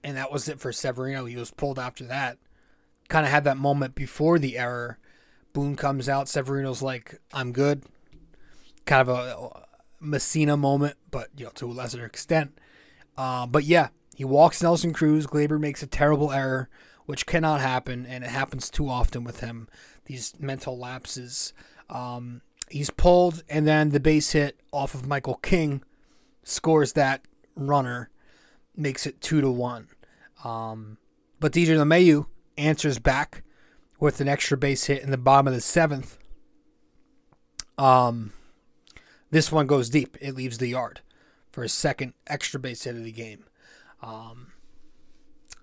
and 0.03 0.17
that 0.17 0.33
was 0.33 0.49
it 0.49 0.61
for 0.61 0.73
Severino. 0.73 1.25
He 1.25 1.37
was 1.37 1.51
pulled 1.51 1.79
after 1.79 2.05
that. 2.05 2.39
Kind 3.09 3.27
of 3.27 3.33
had 3.33 3.45
that 3.45 3.57
moment 3.57 3.95
before 3.95 4.39
the 4.39 4.59
error. 4.59 4.99
Boone 5.53 5.77
comes 5.77 6.09
out. 6.09 6.29
Severino's 6.29 6.83
like, 6.83 7.21
"I'm 7.33 7.53
good." 7.53 7.85
Kind 8.85 9.09
of 9.09 9.17
a 9.17 9.67
Messina 10.01 10.57
moment, 10.57 10.97
but 11.11 11.29
you 11.37 11.45
know 11.45 11.51
to 11.55 11.71
a 11.71 11.73
lesser 11.73 12.05
extent. 12.05 12.59
Uh, 13.17 13.47
but 13.47 13.65
yeah, 13.65 13.89
he 14.15 14.25
walks 14.25 14.63
Nelson 14.63 14.93
Cruz. 14.93 15.27
Gleyber 15.27 15.61
makes 15.61 15.83
a 15.83 15.87
terrible 15.87 16.33
error 16.33 16.69
which 17.05 17.27
cannot 17.27 17.61
happen, 17.61 18.07
and 18.07 18.23
it 18.25 18.31
happens 18.31 18.71
too 18.71 18.89
often 18.89 19.25
with 19.25 19.41
him. 19.41 19.69
These 20.07 20.35
mental 20.39 20.79
lapses. 20.79 21.53
Um, 21.91 22.43
He's 22.73 22.89
pulled, 22.89 23.43
and 23.51 23.67
then 23.67 23.91
the 23.91 24.01
base 24.01 24.33
hit 24.33 24.59
off 24.73 24.95
of 24.95 25.07
Michael 25.07 25.35
King 25.35 25.83
scores 26.43 26.95
that 26.95 27.21
runner, 27.55 28.09
makes 28.77 29.07
it 29.07 29.21
two 29.21 29.41
to 29.41 29.51
one. 29.51 29.89
Um, 30.45 30.99
but 31.41 31.53
DJ 31.53 31.77
LeMahieu 31.77 32.27
answers 32.57 32.99
back 32.99 33.43
with 33.99 34.21
an 34.21 34.29
extra 34.29 34.57
base 34.57 34.87
hit 34.87 35.03
in 35.03 35.11
the 35.11 35.19
bottom 35.19 35.49
of 35.49 35.55
the 35.55 35.61
seventh. 35.61 36.19
Um, 37.79 38.33
this 39.31 39.51
one 39.51 39.67
goes 39.67 39.89
deep. 39.89 40.17
It 40.21 40.35
leaves 40.35 40.59
the 40.59 40.69
yard 40.69 41.01
for 41.51 41.63
a 41.63 41.69
second 41.69 42.15
extra 42.27 42.59
base 42.59 42.85
hit 42.85 42.97
of 42.97 43.05
the 43.05 43.13
game. 43.13 43.45
Um, 44.03 44.53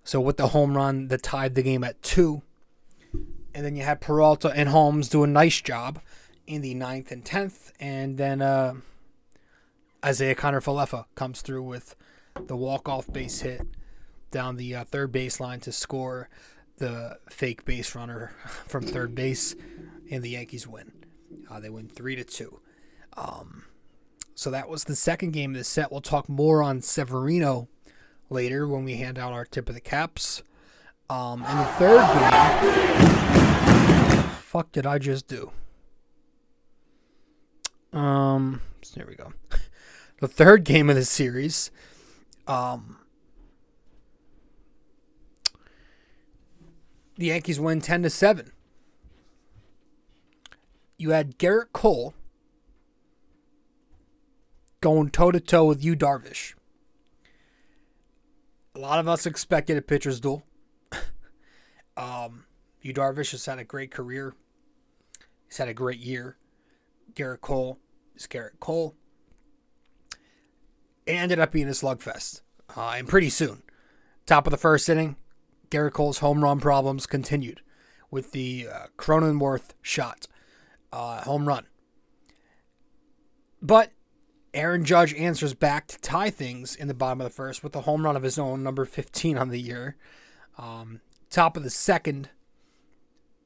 so 0.04 0.20
with 0.20 0.38
the 0.38 0.48
home 0.48 0.76
run 0.76 1.08
that 1.10 1.24
tied 1.24 1.56
the 1.56 1.62
game 1.62 1.84
at 1.84 2.02
two, 2.02 2.42
and 3.54 3.66
then 3.66 3.76
you 3.76 3.84
had 3.84 4.02
Peralta 4.02 4.50
and 4.50 4.70
Holmes 4.70 5.10
do 5.10 5.24
a 5.24 5.28
nice 5.28 5.62
job 5.62 6.00
in 6.48 6.62
the 6.62 6.74
ninth 6.74 7.12
and 7.12 7.24
tenth, 7.24 7.72
and 7.80 8.18
then 8.18 8.42
uh, 8.42 8.76
Isiah 10.08 10.36
Kiner-Falefa 10.36 11.06
comes 11.16 11.42
through 11.42 11.64
with 11.64 11.96
the 12.48 12.56
walk-off 12.56 13.12
base 13.12 13.42
hit 13.42 13.62
down 14.32 14.58
the 14.58 14.76
uh, 14.76 14.84
third 14.84 15.12
baseline 15.12 15.62
to 15.62 15.72
score 15.72 16.30
the 16.78 17.18
fake 17.30 17.66
base 17.66 17.96
runner 17.96 18.34
from 18.68 18.84
third 18.84 19.14
base, 19.16 19.56
and 20.10 20.24
the 20.24 20.30
Yankees 20.30 20.68
win. 20.68 20.92
Uh, 21.50 21.60
they 21.60 21.70
win 21.70 21.88
three 21.88 22.16
to 22.16 22.24
two. 22.24 22.60
Um, 23.18 23.66
so 24.36 24.50
that 24.52 24.70
was 24.70 24.86
the 24.86 24.96
second 24.96 25.32
game 25.32 25.52
of 25.52 25.58
the 25.58 25.64
set. 25.64 25.92
We'll 25.92 26.02
talk 26.02 26.30
more 26.30 26.64
on 26.64 26.82
Severino 26.82 27.68
later 28.30 28.68
when 28.68 28.86
we 28.86 28.96
hand 28.96 29.20
out 29.20 29.34
our 29.34 29.46
tip 29.46 29.68
of 29.68 29.76
the 29.76 29.82
caps. 29.82 30.44
Um, 31.10 31.44
and 31.46 31.60
the 31.60 31.66
third 31.66 32.06
game, 34.22 34.24
fuck 34.42 34.72
did 34.72 34.86
I 34.86 35.00
just 35.00 35.28
do? 35.28 35.52
Um, 37.92 38.62
there 38.96 39.08
we 39.08 39.16
go. 39.16 39.34
The 40.22 40.28
third 40.28 40.66
game 40.66 40.90
of 40.90 40.98
the 40.98 41.06
series, 41.06 41.72
um, 42.50 42.98
the 47.16 47.28
Yankees 47.28 47.60
win 47.60 47.80
ten 47.80 48.02
to 48.04 48.10
seven. 48.10 48.52
You 50.98 51.12
had 51.12 51.38
Gerrit 51.38 51.72
Cole 51.72 52.16
going 54.82 55.12
toe 55.12 55.32
to 55.32 55.40
toe 55.40 55.66
with 55.66 55.84
Yu 55.84 55.96
Darvish. 55.96 56.56
A 58.76 58.80
lot 58.80 59.00
of 59.00 59.08
us 59.08 59.26
expected 59.26 59.78
a 59.78 59.82
pitcher's 59.82 60.20
duel. 60.20 60.44
um, 61.98 62.46
Yu 62.82 62.94
Darvish 62.94 63.32
has 63.32 63.46
had 63.46 63.60
a 63.60 63.64
great 63.64 63.92
career. 63.92 64.34
He's 65.48 65.58
had 65.58 65.70
a 65.70 65.74
great 65.74 66.00
year. 66.00 66.38
Gerrit 67.14 67.42
Cole 67.42 67.80
is 68.16 68.28
Gerrit 68.28 68.60
Cole. 68.60 68.96
It 71.10 71.14
ended 71.14 71.40
up 71.40 71.52
being 71.52 71.68
a 71.68 71.72
slugfest. 71.72 72.42
Uh, 72.78 72.94
and 72.98 73.08
pretty 73.08 73.32
soon, 73.32 73.64
top 74.28 74.46
of 74.46 74.52
the 74.52 74.58
first 74.58 74.88
inning, 74.88 75.16
Gerrit 75.72 75.94
Cole's 75.94 76.20
home 76.20 76.44
run 76.44 76.60
problems 76.60 77.08
continued 77.08 77.62
with 78.12 78.32
the 78.32 78.68
uh, 78.72 78.86
Cronenworth 78.96 79.72
shot, 79.82 80.28
uh, 80.94 81.24
home 81.24 81.48
run. 81.48 81.66
But 83.60 83.92
Aaron 84.54 84.86
Judge 84.86 85.16
answers 85.16 85.56
back 85.56 85.88
to 85.88 86.00
tie 86.00 86.30
things 86.30 86.76
in 86.76 86.88
the 86.88 86.94
bottom 86.94 87.22
of 87.22 87.26
the 87.26 87.34
first 87.34 87.64
with 87.64 87.76
a 87.76 87.82
home 87.82 88.06
run 88.06 88.16
of 88.16 88.22
his 88.22 88.38
own, 88.38 88.62
number 88.62 88.86
15 88.86 89.36
on 89.36 89.50
the 89.50 89.60
year. 89.60 89.96
Um, 90.60 91.02
top 91.32 91.58
of 91.58 91.64
the 91.64 91.72
second. 91.72 92.30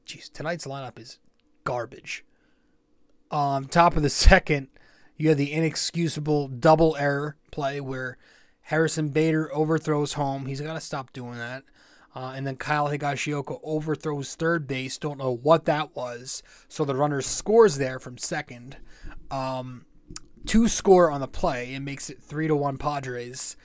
Jeez, 0.06 0.30
tonight's 0.30 0.66
lineup 0.66 0.98
is 0.98 1.18
garbage. 1.64 2.26
Um, 3.30 3.68
top 3.68 3.96
of 3.96 4.02
the 4.02 4.10
second, 4.10 4.68
you 5.16 5.28
have 5.28 5.38
the 5.38 5.52
inexcusable 5.52 6.48
double 6.48 6.96
error 6.96 7.36
play 7.50 7.80
where 7.80 8.18
Harrison 8.62 9.10
Bader 9.10 9.54
overthrows 9.54 10.14
home. 10.14 10.46
He's 10.46 10.60
got 10.60 10.74
to 10.74 10.80
stop 10.80 11.12
doing 11.12 11.38
that. 11.38 11.64
Uh, 12.14 12.32
and 12.36 12.46
then 12.46 12.56
Kyle 12.56 12.88
Higashioka 12.88 13.58
overthrows 13.62 14.34
third 14.34 14.66
base. 14.66 14.98
Don't 14.98 15.18
know 15.18 15.32
what 15.34 15.64
that 15.64 15.96
was. 15.96 16.42
So 16.68 16.84
the 16.84 16.94
runner 16.94 17.20
scores 17.20 17.76
there 17.76 17.98
from 17.98 18.18
second. 18.18 18.76
Um, 19.30 19.84
two 20.46 20.68
score 20.68 21.10
on 21.10 21.20
the 21.20 21.28
play 21.28 21.74
and 21.74 21.84
makes 21.84 22.08
it 22.10 22.22
three 22.22 22.46
to 22.46 22.54
one 22.54 22.78
Padres. 22.78 23.56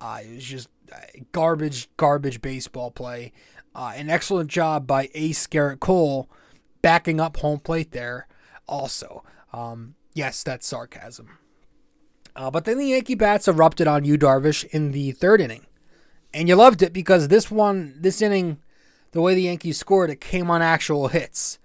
Uh, 0.00 0.20
it 0.24 0.34
was 0.36 0.44
just 0.44 0.68
uh, 0.92 0.98
garbage, 1.32 1.88
garbage 1.96 2.40
baseball 2.40 2.90
play. 2.92 3.32
Uh, 3.74 3.92
an 3.96 4.08
excellent 4.08 4.48
job 4.48 4.86
by 4.86 5.10
Ace 5.14 5.46
Gerrit 5.46 5.80
Cole 5.80 6.30
backing 6.82 7.20
up 7.20 7.38
home 7.38 7.58
plate 7.58 7.90
there. 7.90 8.28
Also, 8.68 9.24
um, 9.52 9.94
yes, 10.18 10.42
that's 10.42 10.66
sarcasm. 10.66 11.38
Uh, 12.34 12.50
but 12.50 12.64
then 12.64 12.76
the 12.76 12.86
Yankee 12.86 13.14
bats 13.14 13.48
erupted 13.48 13.86
on 13.86 14.04
Yu 14.04 14.18
Darvish, 14.18 14.64
in 14.66 14.90
the 14.90 15.12
third 15.12 15.40
inning, 15.40 15.64
and 16.34 16.48
you 16.48 16.56
loved 16.56 16.82
it 16.82 16.92
because 16.92 17.28
this 17.28 17.50
one, 17.50 17.94
this 17.98 18.20
inning, 18.20 18.58
the 19.12 19.22
way 19.22 19.34
the 19.34 19.42
Yankees 19.42 19.78
scored, 19.78 20.10
it 20.10 20.20
came 20.20 20.50
on 20.50 20.60
actual 20.60 21.08
hits, 21.08 21.58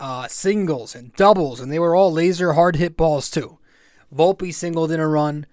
uh, 0.00 0.26
singles 0.26 0.94
and 0.94 1.14
doubles, 1.14 1.60
and 1.60 1.70
they 1.70 1.78
were 1.78 1.94
all 1.94 2.12
laser 2.12 2.54
hard 2.54 2.76
hit 2.76 2.96
balls 2.96 3.30
too. 3.30 3.58
Volpe 4.14 4.52
singled 4.52 4.90
in 4.90 5.00
a 5.00 5.06
run. 5.06 5.46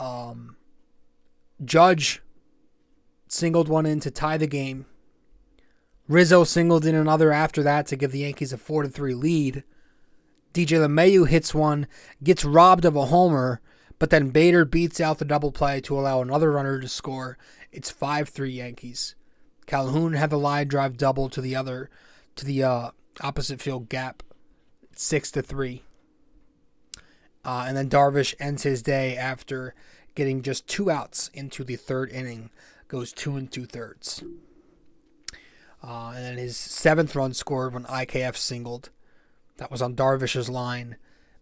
Um, 0.00 0.56
Judge 1.64 2.22
singled 3.28 3.68
one 3.68 3.86
in 3.86 4.00
to 4.00 4.10
tie 4.10 4.38
the 4.38 4.46
game. 4.46 4.86
Rizzo 6.08 6.44
singled 6.44 6.86
in 6.86 6.94
another 6.94 7.32
after 7.32 7.62
that 7.62 7.86
to 7.88 7.96
give 7.96 8.12
the 8.12 8.20
Yankees 8.20 8.52
a 8.52 8.58
4 8.58 8.84
to 8.84 8.88
3 8.88 9.14
lead. 9.14 9.64
DJ 10.54 10.78
LeMahieu 10.78 11.28
hits 11.28 11.52
one, 11.52 11.88
gets 12.22 12.44
robbed 12.44 12.84
of 12.84 12.94
a 12.94 13.06
homer, 13.06 13.60
but 13.98 14.10
then 14.10 14.30
Bader 14.30 14.64
beats 14.64 15.00
out 15.00 15.18
the 15.18 15.24
double 15.24 15.50
play 15.50 15.80
to 15.80 15.98
allow 15.98 16.22
another 16.22 16.52
runner 16.52 16.80
to 16.80 16.88
score. 16.88 17.36
It's 17.72 17.90
5 17.90 18.28
3 18.28 18.50
Yankees. 18.50 19.16
Calhoun 19.66 20.12
had 20.12 20.30
the 20.30 20.38
line 20.38 20.68
drive 20.68 20.96
double 20.96 21.28
to 21.30 21.40
the 21.40 21.56
other 21.56 21.90
to 22.36 22.44
the 22.44 22.62
uh, 22.62 22.90
opposite 23.20 23.60
field 23.60 23.88
gap. 23.88 24.22
6 24.94 25.32
to 25.32 25.42
3. 25.42 25.82
Uh, 27.44 27.64
and 27.66 27.76
then 27.76 27.90
Darvish 27.90 28.34
ends 28.38 28.62
his 28.62 28.80
day 28.80 29.16
after 29.16 29.74
getting 30.14 30.40
just 30.40 30.68
two 30.68 30.88
outs 30.88 31.30
into 31.34 31.64
the 31.64 31.74
third 31.74 32.10
inning, 32.10 32.50
goes 32.86 33.12
two 33.12 33.36
and 33.36 33.50
two 33.50 33.66
thirds. 33.66 34.22
Uh, 35.82 36.12
and 36.14 36.24
then 36.24 36.38
his 36.38 36.56
seventh 36.56 37.16
run 37.16 37.34
scored 37.34 37.74
when 37.74 37.84
IKF 37.84 38.36
singled. 38.36 38.90
That 39.56 39.70
was 39.70 39.82
on 39.82 39.94
Darvish's 39.94 40.48
line, 40.48 40.96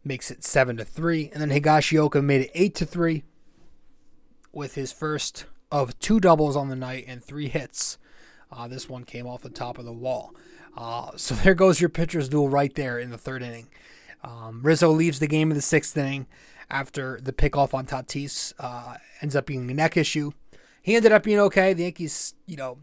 makes 0.05 0.31
it 0.31 0.45
seven 0.45 0.77
to 0.77 0.85
three. 0.85 1.31
And 1.33 1.41
then 1.41 1.51
Higashioka 1.51 2.23
made 2.23 2.43
it 2.43 2.51
eight 2.55 2.75
to 2.77 2.87
three 2.87 3.25
with 4.53 4.75
his 4.75 4.93
first 4.93 5.47
of 5.71 5.99
two 5.99 6.21
doubles 6.21 6.57
on 6.57 6.69
the 6.69 6.77
night 6.77 7.05
and 7.09 7.23
three 7.23 7.49
hits. 7.49 7.99
Uh, 8.51 8.69
this 8.69 8.89
one 8.89 9.05
came 9.05 9.27
off 9.27 9.43
the 9.43 9.49
top 9.49 9.79
of 9.79 9.85
the 9.85 9.93
wall. 9.93 10.35
Uh, 10.77 11.11
so 11.17 11.35
there 11.37 11.55
goes 11.55 11.81
your 11.81 11.91
pitcher's 11.91 12.29
duel 12.29 12.49
right 12.49 12.75
there 12.75 12.99
in 12.99 13.11
the 13.11 13.19
third 13.19 13.43
inning. 13.43 13.69
Um, 14.23 14.61
Rizzo 14.63 14.91
leaves 14.91 15.19
the 15.19 15.27
game 15.27 15.51
in 15.51 15.57
the 15.57 15.63
sixth 15.63 15.97
inning 15.97 16.27
after 16.71 17.21
the 17.21 17.33
pickoff 17.33 17.75
on 17.75 17.87
Tatis 17.87 18.53
uh, 18.59 18.97
ends 19.21 19.35
up 19.35 19.47
being 19.47 19.71
a 19.71 19.75
neck 19.75 19.97
issue. 19.97 20.33
He 20.81 20.97
ended 20.97 21.13
up 21.13 21.23
being 21.23 21.39
okay. 21.39 21.73
The 21.73 21.85
Yankees, 21.85 22.35
you 22.47 22.57
know, 22.57 22.79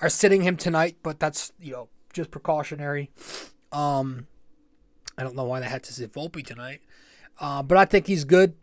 are 0.00 0.08
sitting 0.08 0.42
him 0.42 0.56
tonight, 0.56 0.96
but 1.02 1.20
that's 1.20 1.52
you 1.60 1.72
know 1.72 1.88
just 2.12 2.30
precautionary. 2.30 3.10
Um, 3.72 4.26
I 5.20 5.22
don't 5.22 5.36
know 5.36 5.44
why 5.44 5.60
they 5.60 5.66
had 5.66 5.82
to 5.82 5.92
sit 5.92 6.14
Volpe 6.14 6.44
tonight, 6.44 6.80
uh, 7.40 7.62
but 7.62 7.76
I 7.76 7.84
think 7.84 8.06
he's 8.06 8.24
good. 8.24 8.54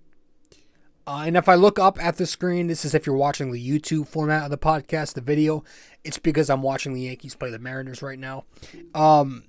Uh, 1.05 1.23
and 1.27 1.37
if 1.37 1.47
I 1.47 1.53
look 1.53 1.77
up 1.77 2.03
at 2.03 2.17
the 2.17 2.25
screen, 2.25 2.65
this 2.65 2.83
is 2.83 2.95
if 2.95 3.05
you're 3.05 3.15
watching 3.15 3.51
the 3.51 3.63
YouTube 3.63 4.07
format 4.07 4.45
of 4.45 4.49
the 4.49 4.57
podcast, 4.57 5.13
the 5.13 5.21
video. 5.21 5.63
It's 6.03 6.17
because 6.17 6.49
I'm 6.49 6.63
watching 6.63 6.93
the 6.93 7.01
Yankees 7.01 7.35
play 7.35 7.51
the 7.51 7.59
Mariners 7.59 8.01
right 8.01 8.17
now. 8.17 8.45
Um, 8.95 9.43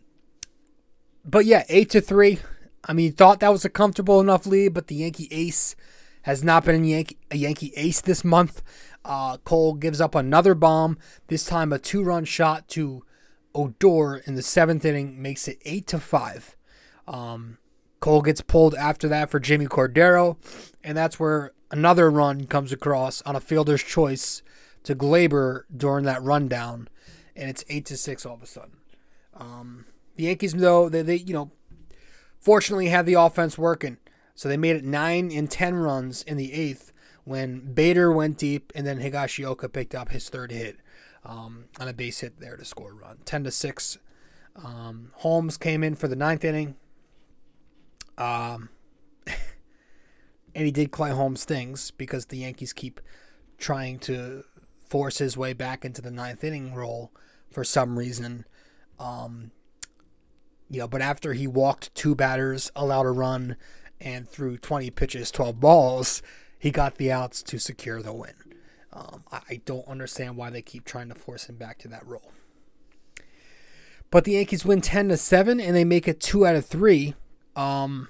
but 1.24 1.46
yeah, 1.46 1.64
eight 1.70 1.88
to 1.90 2.02
three. 2.02 2.40
I 2.84 2.92
mean, 2.92 3.12
thought 3.12 3.40
that 3.40 3.52
was 3.52 3.64
a 3.64 3.70
comfortable 3.70 4.20
enough 4.20 4.46
lead, 4.46 4.74
but 4.74 4.88
the 4.88 4.96
Yankee 4.96 5.28
ace 5.30 5.74
has 6.22 6.44
not 6.44 6.66
been 6.66 6.84
a 6.84 6.86
Yankee, 6.86 7.16
a 7.30 7.36
Yankee 7.36 7.72
ace 7.74 8.02
this 8.02 8.22
month. 8.22 8.62
Uh, 9.02 9.38
Cole 9.38 9.72
gives 9.72 10.00
up 10.00 10.14
another 10.14 10.54
bomb, 10.54 10.98
this 11.28 11.46
time 11.46 11.72
a 11.72 11.78
two 11.78 12.04
run 12.04 12.26
shot 12.26 12.68
to 12.68 13.02
Odor 13.54 14.18
in 14.26 14.34
the 14.34 14.42
seventh 14.42 14.84
inning, 14.84 15.22
makes 15.22 15.48
it 15.48 15.58
8 15.64 15.86
to 15.86 15.98
5. 15.98 16.57
Um, 17.08 17.58
Cole 18.00 18.22
gets 18.22 18.42
pulled 18.42 18.74
after 18.74 19.08
that 19.08 19.30
for 19.30 19.40
Jimmy 19.40 19.66
Cordero, 19.66 20.36
and 20.84 20.96
that's 20.96 21.18
where 21.18 21.52
another 21.70 22.10
run 22.10 22.46
comes 22.46 22.72
across 22.72 23.22
on 23.22 23.34
a 23.34 23.40
fielder's 23.40 23.82
choice 23.82 24.42
to 24.84 24.94
Gleyber 24.94 25.62
during 25.74 26.04
that 26.04 26.22
rundown, 26.22 26.88
and 27.34 27.50
it's 27.50 27.64
8 27.68 27.84
to 27.86 27.96
6 27.96 28.26
all 28.26 28.34
of 28.34 28.42
a 28.42 28.46
sudden. 28.46 28.76
Um, 29.34 29.86
the 30.16 30.24
Yankees, 30.24 30.54
though, 30.54 30.88
they, 30.88 31.02
they 31.02 31.16
you 31.16 31.32
know, 31.32 31.50
fortunately 32.38 32.88
had 32.88 33.06
the 33.06 33.14
offense 33.14 33.58
working. 33.58 33.98
So 34.34 34.48
they 34.48 34.56
made 34.56 34.76
it 34.76 34.84
9 34.84 35.32
and 35.32 35.50
10 35.50 35.74
runs 35.74 36.22
in 36.22 36.36
the 36.36 36.52
eighth 36.52 36.92
when 37.24 37.74
Bader 37.74 38.12
went 38.12 38.38
deep 38.38 38.72
and 38.74 38.86
then 38.86 39.00
Higashioka 39.00 39.72
picked 39.72 39.94
up 39.94 40.10
his 40.10 40.28
third 40.28 40.52
hit 40.52 40.76
um, 41.24 41.64
on 41.80 41.88
a 41.88 41.92
base 41.92 42.20
hit 42.20 42.38
there 42.38 42.56
to 42.56 42.64
score 42.64 42.92
a 42.92 42.94
run. 42.94 43.18
10 43.24 43.44
to 43.44 43.50
6. 43.50 43.98
Um, 44.64 45.10
Holmes 45.16 45.56
came 45.56 45.82
in 45.82 45.96
for 45.96 46.06
the 46.06 46.16
ninth 46.16 46.44
inning. 46.44 46.76
Um, 48.18 48.68
and 50.54 50.66
he 50.66 50.70
did 50.70 50.90
Clay 50.90 51.10
Holmes 51.10 51.44
things 51.44 51.90
because 51.92 52.26
the 52.26 52.38
Yankees 52.38 52.74
keep 52.74 53.00
trying 53.56 53.98
to 54.00 54.44
force 54.88 55.18
his 55.18 55.36
way 55.36 55.52
back 55.52 55.84
into 55.84 56.02
the 56.02 56.10
ninth 56.10 56.44
inning 56.44 56.74
role 56.74 57.12
for 57.50 57.64
some 57.64 57.98
reason. 57.98 58.44
Um, 58.98 59.52
you 60.68 60.80
know, 60.80 60.88
but 60.88 61.00
after 61.00 61.32
he 61.32 61.46
walked 61.46 61.94
two 61.94 62.14
batters, 62.14 62.70
allowed 62.76 63.06
a 63.06 63.10
run, 63.10 63.56
and 64.00 64.28
threw 64.28 64.56
20 64.56 64.90
pitches, 64.90 65.30
12 65.30 65.60
balls, 65.60 66.22
he 66.58 66.70
got 66.70 66.96
the 66.96 67.10
outs 67.10 67.42
to 67.44 67.58
secure 67.58 68.02
the 68.02 68.12
win. 68.12 68.34
Um, 68.92 69.24
I, 69.30 69.40
I 69.50 69.60
don't 69.64 69.86
understand 69.88 70.36
why 70.36 70.50
they 70.50 70.62
keep 70.62 70.84
trying 70.84 71.08
to 71.08 71.14
force 71.14 71.48
him 71.48 71.56
back 71.56 71.78
to 71.78 71.88
that 71.88 72.06
role. 72.06 72.32
But 74.10 74.24
the 74.24 74.32
Yankees 74.32 74.64
win 74.64 74.80
10 74.80 75.08
to 75.08 75.16
7 75.16 75.60
and 75.60 75.76
they 75.76 75.84
make 75.84 76.08
it 76.08 76.20
2 76.20 76.46
out 76.46 76.56
of 76.56 76.66
3. 76.66 77.14
Um, 77.58 78.08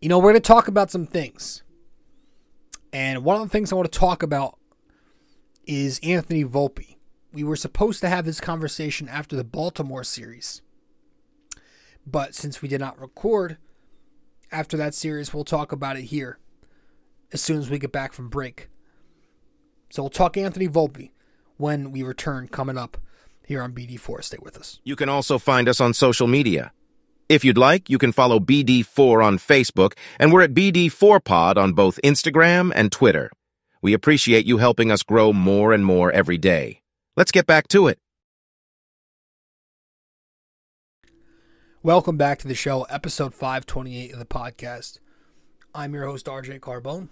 you 0.00 0.08
know, 0.08 0.18
we're 0.18 0.32
going 0.32 0.34
to 0.36 0.40
talk 0.40 0.66
about 0.66 0.90
some 0.90 1.06
things. 1.06 1.62
And 2.90 3.22
one 3.22 3.36
of 3.36 3.42
the 3.42 3.50
things 3.50 3.70
I 3.70 3.76
want 3.76 3.92
to 3.92 3.98
talk 3.98 4.22
about 4.22 4.58
is 5.66 6.00
Anthony 6.02 6.42
Volpe. 6.42 6.96
We 7.32 7.44
were 7.44 7.56
supposed 7.56 8.00
to 8.00 8.08
have 8.08 8.24
this 8.24 8.40
conversation 8.40 9.08
after 9.08 9.36
the 9.36 9.44
Baltimore 9.44 10.04
series. 10.04 10.62
But 12.06 12.34
since 12.34 12.62
we 12.62 12.68
did 12.68 12.80
not 12.80 12.98
record 12.98 13.58
after 14.50 14.76
that 14.78 14.94
series, 14.94 15.32
we'll 15.32 15.44
talk 15.44 15.70
about 15.70 15.96
it 15.96 16.04
here 16.04 16.38
as 17.30 17.42
soon 17.42 17.58
as 17.58 17.70
we 17.70 17.78
get 17.78 17.92
back 17.92 18.14
from 18.14 18.28
break. 18.28 18.68
So 19.90 20.02
we'll 20.02 20.10
talk 20.10 20.38
Anthony 20.38 20.66
Volpe 20.66 21.10
when 21.58 21.92
we 21.92 22.02
return 22.02 22.48
coming 22.48 22.78
up 22.78 22.96
here 23.46 23.62
on 23.62 23.72
BD4. 23.72 24.24
Stay 24.24 24.38
with 24.40 24.56
us. 24.56 24.80
You 24.82 24.96
can 24.96 25.10
also 25.10 25.38
find 25.38 25.68
us 25.68 25.80
on 25.80 25.92
social 25.92 26.26
media. 26.26 26.72
If 27.32 27.46
you'd 27.46 27.56
like, 27.56 27.88
you 27.88 27.96
can 27.96 28.12
follow 28.12 28.38
BD4 28.40 29.24
on 29.24 29.38
Facebook, 29.38 29.94
and 30.18 30.34
we're 30.34 30.42
at 30.42 30.52
BD4Pod 30.52 31.56
on 31.56 31.72
both 31.72 31.98
Instagram 32.04 32.70
and 32.76 32.92
Twitter. 32.92 33.30
We 33.80 33.94
appreciate 33.94 34.44
you 34.44 34.58
helping 34.58 34.90
us 34.92 35.02
grow 35.02 35.32
more 35.32 35.72
and 35.72 35.82
more 35.82 36.12
every 36.12 36.36
day. 36.36 36.82
Let's 37.16 37.32
get 37.32 37.46
back 37.46 37.68
to 37.68 37.86
it. 37.86 37.98
Welcome 41.82 42.18
back 42.18 42.38
to 42.40 42.48
the 42.48 42.54
show, 42.54 42.82
episode 42.90 43.32
528 43.32 44.12
of 44.12 44.18
the 44.18 44.26
podcast. 44.26 44.98
I'm 45.74 45.94
your 45.94 46.04
host, 46.04 46.26
RJ 46.26 46.60
Carbone. 46.60 47.08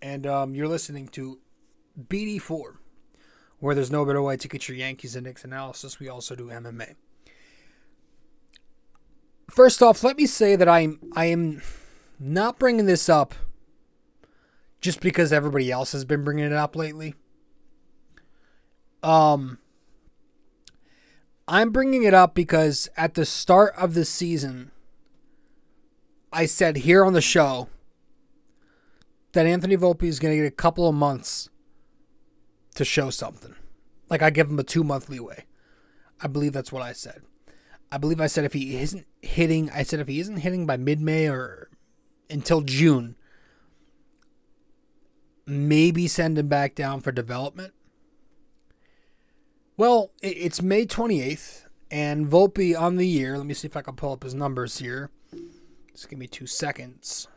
And 0.00 0.26
um, 0.26 0.54
you're 0.54 0.68
listening 0.68 1.08
to 1.08 1.38
BD4, 2.02 2.76
where 3.58 3.74
there's 3.74 3.90
no 3.90 4.06
better 4.06 4.22
way 4.22 4.38
to 4.38 4.48
get 4.48 4.70
your 4.70 4.78
Yankees 4.78 5.14
Knicks 5.16 5.44
analysis. 5.44 6.00
We 6.00 6.08
also 6.08 6.34
do 6.34 6.46
MMA. 6.46 6.94
First 9.50 9.82
off, 9.82 10.02
let 10.02 10.16
me 10.16 10.26
say 10.26 10.56
that 10.56 10.68
I'm 10.68 10.98
I 11.14 11.26
am 11.26 11.62
not 12.18 12.58
bringing 12.58 12.86
this 12.86 13.08
up 13.08 13.34
just 14.80 15.00
because 15.00 15.32
everybody 15.32 15.70
else 15.70 15.92
has 15.92 16.04
been 16.04 16.24
bringing 16.24 16.44
it 16.44 16.52
up 16.52 16.76
lately. 16.76 17.14
Um, 19.02 19.58
I'm 21.46 21.70
bringing 21.70 22.04
it 22.04 22.14
up 22.14 22.34
because 22.34 22.88
at 22.96 23.14
the 23.14 23.26
start 23.26 23.74
of 23.76 23.94
the 23.94 24.04
season, 24.04 24.70
I 26.32 26.46
said 26.46 26.78
here 26.78 27.04
on 27.04 27.12
the 27.12 27.20
show 27.20 27.68
that 29.32 29.46
Anthony 29.46 29.76
Volpe 29.76 30.04
is 30.04 30.18
going 30.18 30.32
to 30.32 30.42
get 30.42 30.48
a 30.48 30.54
couple 30.54 30.88
of 30.88 30.94
months 30.94 31.50
to 32.74 32.84
show 32.84 33.10
something. 33.10 33.54
Like 34.08 34.22
I 34.22 34.30
give 34.30 34.48
him 34.48 34.58
a 34.58 34.64
two 34.64 34.84
month 34.84 35.08
leeway. 35.08 35.44
I 36.20 36.26
believe 36.26 36.52
that's 36.52 36.72
what 36.72 36.82
I 36.82 36.92
said. 36.92 37.22
I 37.94 37.96
believe 37.96 38.20
I 38.20 38.26
said 38.26 38.44
if 38.44 38.54
he 38.54 38.76
isn't 38.76 39.06
hitting, 39.22 39.70
I 39.70 39.84
said 39.84 40.00
if 40.00 40.08
he 40.08 40.18
isn't 40.18 40.38
hitting 40.38 40.66
by 40.66 40.76
mid 40.76 41.00
May 41.00 41.28
or 41.28 41.68
until 42.28 42.60
June, 42.60 43.14
maybe 45.46 46.08
send 46.08 46.36
him 46.36 46.48
back 46.48 46.74
down 46.74 47.02
for 47.02 47.12
development. 47.12 47.72
Well, 49.76 50.10
it's 50.22 50.60
May 50.60 50.86
28th, 50.86 51.66
and 51.88 52.26
Volpe 52.26 52.76
on 52.76 52.96
the 52.96 53.06
year. 53.06 53.38
Let 53.38 53.46
me 53.46 53.54
see 53.54 53.68
if 53.68 53.76
I 53.76 53.82
can 53.82 53.94
pull 53.94 54.12
up 54.12 54.24
his 54.24 54.34
numbers 54.34 54.78
here. 54.78 55.10
Just 55.92 56.10
give 56.10 56.18
me 56.18 56.26
two 56.26 56.48
seconds. 56.48 57.28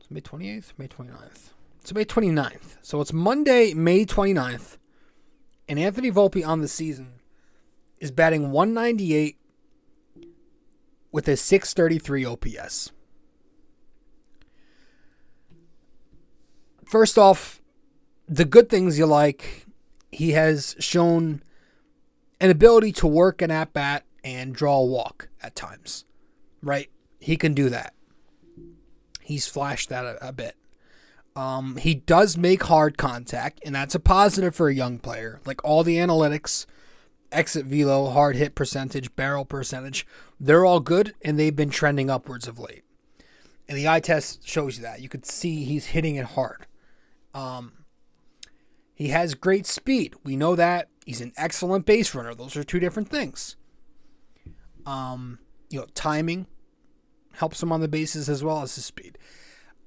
It's 0.00 0.10
May 0.10 0.22
28th, 0.22 0.72
May 0.78 0.88
29th. 0.88 1.50
It's 1.82 1.92
May 1.92 2.06
29th. 2.06 2.76
So 2.80 3.02
it's 3.02 3.12
Monday, 3.12 3.74
May 3.74 4.06
29th. 4.06 4.78
And 5.68 5.78
Anthony 5.78 6.10
Volpe 6.10 6.46
on 6.46 6.60
the 6.60 6.68
season 6.68 7.20
is 7.98 8.10
batting 8.10 8.50
198 8.50 9.38
with 11.10 11.28
a 11.28 11.36
633 11.36 12.24
OPS. 12.24 12.92
First 16.84 17.16
off, 17.16 17.62
the 18.28 18.44
good 18.44 18.68
things 18.68 18.98
you 18.98 19.06
like, 19.06 19.66
he 20.12 20.32
has 20.32 20.76
shown 20.78 21.42
an 22.40 22.50
ability 22.50 22.92
to 22.92 23.06
work 23.06 23.40
an 23.40 23.50
at 23.50 23.72
bat 23.72 24.04
and 24.22 24.54
draw 24.54 24.78
a 24.78 24.84
walk 24.84 25.28
at 25.42 25.54
times, 25.54 26.04
right? 26.62 26.90
He 27.20 27.36
can 27.36 27.54
do 27.54 27.68
that. 27.70 27.94
He's 29.20 29.46
flashed 29.46 29.88
that 29.88 30.04
a, 30.04 30.28
a 30.28 30.32
bit. 30.32 30.56
Um, 31.36 31.76
he 31.76 31.94
does 31.94 32.36
make 32.36 32.64
hard 32.64 32.96
contact, 32.96 33.60
and 33.64 33.74
that's 33.74 33.94
a 33.94 34.00
positive 34.00 34.54
for 34.54 34.68
a 34.68 34.74
young 34.74 34.98
player. 34.98 35.40
Like 35.44 35.64
all 35.64 35.82
the 35.82 35.96
analytics, 35.96 36.66
exit 37.32 37.66
velo, 37.66 38.10
hard 38.10 38.36
hit 38.36 38.54
percentage, 38.54 39.14
barrel 39.16 39.44
percentage, 39.44 40.06
they're 40.38 40.64
all 40.64 40.80
good, 40.80 41.14
and 41.22 41.38
they've 41.38 41.54
been 41.54 41.70
trending 41.70 42.08
upwards 42.08 42.46
of 42.46 42.58
late. 42.58 42.84
And 43.68 43.76
the 43.76 43.88
eye 43.88 44.00
test 44.00 44.46
shows 44.46 44.76
you 44.76 44.82
that. 44.84 45.00
You 45.00 45.08
could 45.08 45.26
see 45.26 45.64
he's 45.64 45.86
hitting 45.86 46.16
it 46.16 46.26
hard. 46.26 46.66
Um, 47.32 47.84
he 48.94 49.08
has 49.08 49.34
great 49.34 49.66
speed. 49.66 50.14
We 50.22 50.36
know 50.36 50.54
that. 50.54 50.88
He's 51.04 51.20
an 51.20 51.32
excellent 51.36 51.84
base 51.84 52.14
runner. 52.14 52.34
Those 52.34 52.56
are 52.56 52.62
two 52.62 52.78
different 52.78 53.08
things. 53.08 53.56
Um, 54.86 55.38
you 55.70 55.80
know, 55.80 55.86
timing 55.94 56.46
helps 57.32 57.62
him 57.62 57.72
on 57.72 57.80
the 57.80 57.88
bases 57.88 58.28
as 58.28 58.44
well 58.44 58.62
as 58.62 58.76
his 58.76 58.84
speed. 58.84 59.18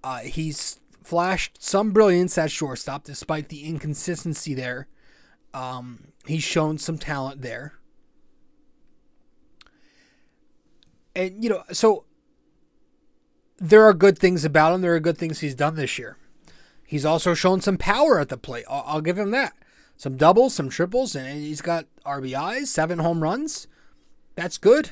Uh, 0.04 0.20
he's 0.20 0.80
flashed 1.08 1.64
some 1.64 1.92
brilliance 1.92 2.38
at 2.38 2.52
shortstop 2.52 3.06
despite 3.06 3.48
the 3.48 3.64
inconsistency 3.64 4.54
there. 4.54 4.90
Um, 5.54 6.10
he's 6.26 6.44
shown 6.44 6.78
some 6.78 6.98
talent 6.98 7.42
there. 7.42 7.76
And, 11.16 11.42
you 11.42 11.50
know, 11.50 11.64
so 11.72 12.04
there 13.58 13.86
are 13.86 13.94
good 13.94 14.20
things 14.20 14.44
about 14.44 14.74
him. 14.74 14.82
There 14.82 14.96
are 14.96 15.00
good 15.00 15.18
things 15.18 15.40
he's 15.40 15.56
done 15.56 15.76
this 15.76 15.98
year. 15.98 16.18
He's 16.86 17.06
also 17.06 17.34
shown 17.34 17.62
some 17.62 17.78
power 17.78 18.20
at 18.20 18.28
the 18.28 18.38
plate. 18.38 18.66
I'll, 18.70 18.84
I'll 18.86 19.02
give 19.02 19.18
him 19.18 19.32
that. 19.32 19.54
Some 19.96 20.18
doubles, 20.18 20.56
some 20.56 20.68
triples, 20.68 21.16
and 21.16 21.40
he's 21.40 21.62
got 21.62 21.86
RBIs, 22.06 22.68
seven 22.68 23.00
home 23.00 23.24
runs. 23.24 23.68
That's 24.36 24.58
good. 24.58 24.92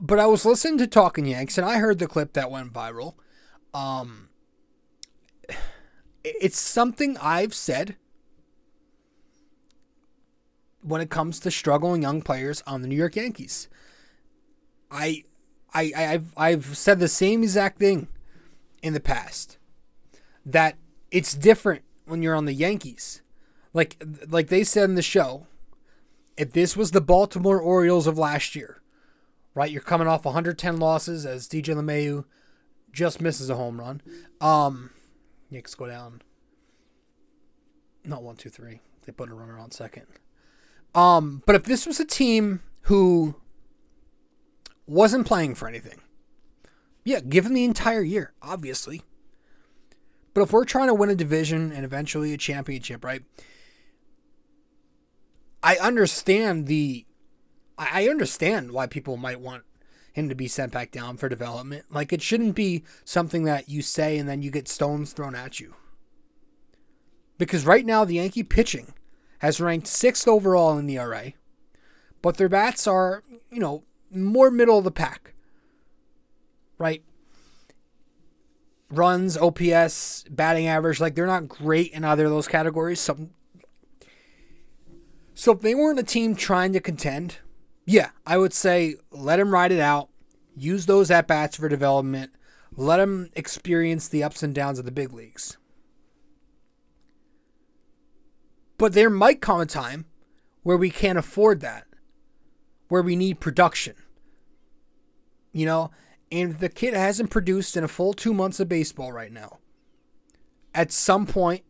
But 0.00 0.18
I 0.18 0.24
was 0.24 0.46
listening 0.46 0.78
to 0.78 0.86
Talking 0.86 1.26
Yanks, 1.26 1.58
and 1.58 1.66
I 1.66 1.76
heard 1.76 1.98
the 1.98 2.08
clip 2.08 2.32
that 2.32 2.50
went 2.50 2.72
viral. 2.72 3.16
Um, 3.72 4.28
it's 6.24 6.58
something 6.58 7.16
I've 7.18 7.54
said 7.54 7.96
when 10.82 11.00
it 11.00 11.10
comes 11.10 11.38
to 11.40 11.50
struggling 11.50 12.02
young 12.02 12.22
players 12.22 12.62
on 12.66 12.82
the 12.82 12.88
New 12.88 12.96
York 12.96 13.16
Yankees. 13.16 13.68
I, 14.90 15.24
I, 15.72 15.92
I've, 15.96 16.32
I've 16.36 16.76
said 16.76 16.98
the 16.98 17.08
same 17.08 17.42
exact 17.42 17.78
thing 17.78 18.08
in 18.82 18.92
the 18.92 19.00
past 19.00 19.58
that 20.44 20.76
it's 21.10 21.34
different 21.34 21.82
when 22.06 22.22
you're 22.22 22.34
on 22.34 22.46
the 22.46 22.52
Yankees. 22.52 23.22
Like 23.72 24.02
like 24.28 24.48
they 24.48 24.64
said 24.64 24.88
in 24.88 24.96
the 24.96 25.02
show, 25.02 25.46
if 26.36 26.52
this 26.52 26.76
was 26.76 26.90
the 26.90 27.00
Baltimore 27.00 27.60
Orioles 27.60 28.08
of 28.08 28.18
last 28.18 28.56
year, 28.56 28.82
right? 29.54 29.70
You're 29.70 29.80
coming 29.80 30.08
off 30.08 30.24
110 30.24 30.78
losses 30.78 31.24
as 31.24 31.48
DJ 31.48 31.76
LeMahieu 31.76 32.24
just 32.92 33.20
misses 33.20 33.50
a 33.50 33.56
home 33.56 33.80
run. 33.80 34.00
Um, 34.40 34.90
Yankees 35.50 35.74
go 35.74 35.86
down. 35.86 36.22
Not 38.04 38.22
one, 38.22 38.36
two, 38.36 38.48
three. 38.48 38.80
They 39.04 39.12
put 39.12 39.30
a 39.30 39.34
runner 39.34 39.58
on 39.58 39.70
second. 39.70 40.06
Um, 40.94 41.42
but 41.46 41.54
if 41.54 41.64
this 41.64 41.86
was 41.86 42.00
a 42.00 42.04
team 42.04 42.62
who 42.82 43.36
wasn't 44.86 45.26
playing 45.26 45.54
for 45.54 45.68
anything, 45.68 46.00
yeah, 47.04 47.20
given 47.20 47.54
the 47.54 47.64
entire 47.64 48.02
year, 48.02 48.32
obviously. 48.42 49.02
But 50.34 50.42
if 50.42 50.52
we're 50.52 50.64
trying 50.64 50.88
to 50.88 50.94
win 50.94 51.10
a 51.10 51.14
division 51.14 51.72
and 51.72 51.84
eventually 51.84 52.32
a 52.32 52.36
championship, 52.36 53.04
right? 53.04 53.22
I 55.62 55.76
understand 55.76 56.66
the 56.66 57.04
I 57.78 58.08
understand 58.08 58.72
why 58.72 58.86
people 58.86 59.16
might 59.16 59.40
want 59.40 59.64
him 60.12 60.28
to 60.28 60.34
be 60.34 60.48
sent 60.48 60.72
back 60.72 60.90
down 60.90 61.16
for 61.16 61.28
development. 61.28 61.84
Like 61.90 62.12
it 62.12 62.22
shouldn't 62.22 62.54
be 62.54 62.84
something 63.04 63.44
that 63.44 63.68
you 63.68 63.82
say 63.82 64.18
and 64.18 64.28
then 64.28 64.42
you 64.42 64.50
get 64.50 64.68
stones 64.68 65.12
thrown 65.12 65.34
at 65.34 65.60
you. 65.60 65.74
Because 67.38 67.64
right 67.64 67.86
now 67.86 68.04
the 68.04 68.14
Yankee 68.14 68.42
pitching 68.42 68.92
has 69.38 69.60
ranked 69.60 69.86
sixth 69.86 70.28
overall 70.28 70.76
in 70.78 70.86
the 70.86 70.98
ERA, 70.98 71.32
but 72.20 72.36
their 72.36 72.48
bats 72.48 72.86
are, 72.86 73.22
you 73.50 73.60
know, 73.60 73.84
more 74.10 74.50
middle 74.50 74.78
of 74.78 74.84
the 74.84 74.90
pack. 74.90 75.34
Right? 76.76 77.02
Runs, 78.90 79.36
OPS, 79.36 80.24
batting 80.30 80.66
average, 80.66 81.00
like 81.00 81.14
they're 81.14 81.26
not 81.26 81.48
great 81.48 81.92
in 81.92 82.04
either 82.04 82.26
of 82.26 82.30
those 82.30 82.48
categories. 82.48 83.00
Some 83.00 83.30
so 85.40 85.52
if 85.52 85.62
they 85.62 85.74
weren't 85.74 85.98
a 85.98 86.02
team 86.02 86.34
trying 86.34 86.74
to 86.74 86.80
contend, 86.80 87.38
yeah, 87.90 88.10
I 88.24 88.38
would 88.38 88.52
say 88.52 88.94
let 89.10 89.40
him 89.40 89.50
ride 89.50 89.72
it 89.72 89.80
out. 89.80 90.10
Use 90.54 90.86
those 90.86 91.10
at 91.10 91.26
bats 91.26 91.56
for 91.56 91.68
development. 91.68 92.30
Let 92.76 93.00
him 93.00 93.30
experience 93.34 94.06
the 94.06 94.22
ups 94.22 94.44
and 94.44 94.54
downs 94.54 94.78
of 94.78 94.84
the 94.84 94.92
big 94.92 95.12
leagues. 95.12 95.56
But 98.78 98.92
there 98.92 99.10
might 99.10 99.40
come 99.40 99.60
a 99.60 99.66
time 99.66 100.06
where 100.62 100.76
we 100.76 100.88
can't 100.88 101.18
afford 101.18 101.62
that, 101.62 101.88
where 102.86 103.02
we 103.02 103.16
need 103.16 103.40
production. 103.40 103.96
You 105.50 105.66
know, 105.66 105.90
and 106.30 106.60
the 106.60 106.68
kid 106.68 106.94
hasn't 106.94 107.30
produced 107.30 107.76
in 107.76 107.82
a 107.82 107.88
full 107.88 108.12
two 108.12 108.32
months 108.32 108.60
of 108.60 108.68
baseball 108.68 109.10
right 109.10 109.32
now. 109.32 109.58
At 110.72 110.92
some 110.92 111.26
point, 111.26 111.64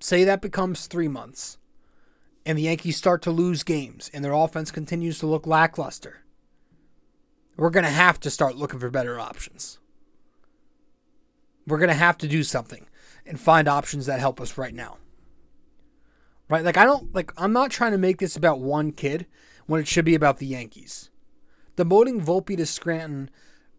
say 0.00 0.24
that 0.24 0.40
becomes 0.40 0.86
three 0.86 1.08
months, 1.08 1.58
and 2.44 2.58
the 2.58 2.62
Yankees 2.62 2.96
start 2.96 3.22
to 3.22 3.30
lose 3.30 3.62
games 3.62 4.10
and 4.12 4.24
their 4.24 4.32
offense 4.32 4.70
continues 4.70 5.18
to 5.18 5.26
look 5.26 5.46
lackluster. 5.46 6.22
We're 7.56 7.70
going 7.70 7.84
to 7.84 7.90
have 7.90 8.18
to 8.20 8.30
start 8.30 8.56
looking 8.56 8.80
for 8.80 8.90
better 8.90 9.20
options. 9.20 9.78
We're 11.66 11.78
going 11.78 11.88
to 11.88 11.94
have 11.94 12.18
to 12.18 12.28
do 12.28 12.42
something 12.42 12.86
and 13.24 13.38
find 13.38 13.68
options 13.68 14.06
that 14.06 14.20
help 14.20 14.40
us 14.40 14.58
right 14.58 14.74
now. 14.74 14.96
Right? 16.48 16.64
Like, 16.64 16.76
I 16.76 16.84
don't, 16.84 17.14
like, 17.14 17.32
I'm 17.36 17.52
not 17.52 17.70
trying 17.70 17.92
to 17.92 17.98
make 17.98 18.18
this 18.18 18.36
about 18.36 18.60
one 18.60 18.92
kid 18.92 19.26
when 19.66 19.80
it 19.80 19.86
should 19.86 20.04
be 20.04 20.14
about 20.14 20.38
the 20.38 20.46
Yankees. 20.46 21.10
Demoting 21.76 22.22
Volpe 22.22 22.56
to 22.56 22.66
Scranton 22.66 23.30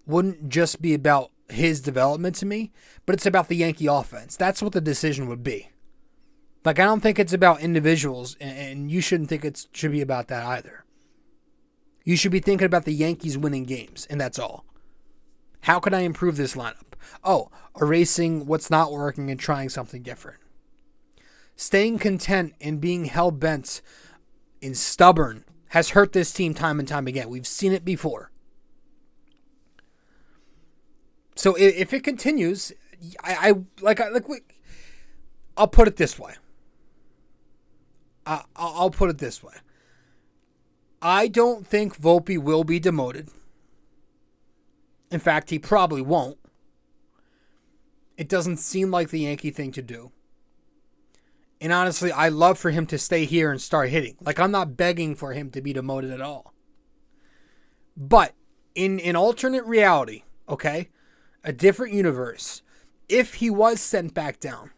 wouldn't 0.06 0.50
just 0.50 0.82
be 0.82 0.94
about 0.94 1.32
his 1.50 1.82
development 1.82 2.36
to 2.38 2.46
me, 2.46 2.72
but 3.06 3.14
it's 3.14 3.26
about 3.26 3.48
the 3.50 3.58
Yankee 3.58 3.88
offense. 3.88 4.36
That's 4.38 4.62
what 4.62 4.72
the 4.72 4.82
decision 4.82 5.28
would 5.28 5.44
be. 5.44 5.70
Like, 6.66 6.80
I 6.80 6.86
don't 6.86 7.02
think 7.02 7.20
it's 7.20 7.34
about 7.34 7.62
individuals, 7.62 8.38
and 8.40 8.90
you 8.90 9.02
shouldn't 9.02 9.30
think 9.30 9.44
it 9.44 9.68
should 9.74 9.92
be 9.92 10.02
about 10.02 10.30
that 10.30 10.46
either. 10.46 10.86
You 12.06 12.16
should 12.16 12.32
be 12.32 12.40
thinking 12.40 12.66
about 12.66 12.86
the 12.86 12.94
Yankees 12.94 13.38
winning 13.38 13.64
games, 13.64 14.08
and 14.10 14.20
that's 14.20 14.40
all. 14.40 14.66
How 15.62 15.80
can 15.80 15.94
I 15.94 16.02
improve 16.02 16.38
this 16.38 16.56
lineup? 16.56 16.94
Oh, 17.24 17.50
erasing 17.80 18.46
what's 18.46 18.70
not 18.70 18.92
working 18.92 19.30
and 19.30 19.40
trying 19.40 19.70
something 19.70 20.04
different. 20.04 20.40
Staying 21.56 22.00
content 22.00 22.54
and 22.60 22.82
being 22.82 23.06
hell 23.06 23.32
bent 23.32 23.82
and 24.62 24.78
stubborn 24.78 25.46
has 25.70 25.90
hurt 25.90 26.14
this 26.14 26.32
team 26.32 26.54
time 26.54 26.80
and 26.80 26.88
time 26.88 27.08
again. 27.08 27.30
We've 27.30 27.48
seen 27.48 27.74
it 27.74 27.86
before. 27.86 28.32
So 31.36 31.56
if 31.56 31.94
it 31.94 32.04
continues, 32.04 32.72
I, 33.24 33.50
I 33.50 33.54
like 33.82 34.00
I 34.00 34.10
like 34.10 34.26
I'll 35.58 35.68
put 35.68 35.88
it 35.88 35.98
this 35.98 36.18
way. 36.20 36.34
I, 38.26 38.44
I'll 38.56 38.90
put 38.90 39.10
it 39.10 39.18
this 39.18 39.44
way. 39.44 39.54
I 41.02 41.28
don't 41.28 41.68
think 41.68 42.00
Volpe 42.00 42.38
will 42.38 42.64
be 42.64 42.80
demoted. 42.80 43.30
In 45.12 45.20
fact, 45.20 45.50
he 45.50 45.60
probably 45.60 46.02
won't. 46.02 46.38
It 48.18 48.30
doesn't 48.30 48.58
seem 48.58 48.92
like 48.92 49.10
the 49.10 49.22
Yankee 49.22 49.52
thing 49.52 49.72
to 49.74 49.82
do. 49.82 50.12
And 51.60 51.72
honestly, 51.72 52.12
I 52.12 52.30
love 52.30 52.58
for 52.58 52.72
him 52.72 52.86
to 52.88 52.98
stay 52.98 53.26
here 53.26 53.52
and 53.52 53.62
start 53.62 53.90
hitting. 53.90 54.16
Like 54.22 54.40
I'm 54.40 54.52
not 54.52 54.78
begging 54.78 55.16
for 55.16 55.34
him 55.34 55.50
to 55.52 55.62
be 55.62 55.74
demoted 55.74 56.12
at 56.12 56.22
all. 56.22 56.54
But 57.96 58.34
in 58.76 59.00
an 59.00 59.16
alternate 59.16 59.66
reality, 59.66 60.24
okay, 60.50 60.90
a 61.44 61.54
different 61.54 61.94
universe, 61.94 62.62
if 63.08 63.36
he 63.36 63.50
was 63.50 63.80
sent 63.80 64.14
back 64.14 64.40
down, 64.40 64.72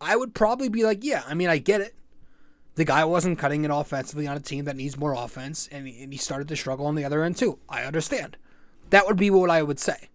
I 0.00 0.16
would 0.16 0.34
probably 0.34 0.68
be 0.68 0.84
like, 0.84 1.02
yeah, 1.02 1.22
I 1.26 1.34
mean, 1.34 1.48
I 1.48 1.58
get 1.58 1.80
it. 1.80 1.94
The 2.76 2.84
guy 2.84 3.04
wasn't 3.06 3.38
cutting 3.38 3.64
it 3.64 3.70
offensively 3.72 4.26
on 4.26 4.36
a 4.36 4.40
team 4.40 4.66
that 4.66 4.76
needs 4.76 4.98
more 4.98 5.14
offense, 5.14 5.66
and 5.72 5.88
he, 5.88 6.02
and 6.02 6.12
he 6.12 6.18
started 6.18 6.46
to 6.48 6.56
struggle 6.56 6.86
on 6.86 6.94
the 6.94 7.04
other 7.04 7.24
end 7.24 7.36
too. 7.36 7.58
I 7.68 7.84
understand. 7.84 8.36
That 8.90 9.06
would 9.06 9.16
be 9.16 9.30
what 9.30 9.50
I 9.50 9.62
would 9.62 9.80
say. 9.80 10.10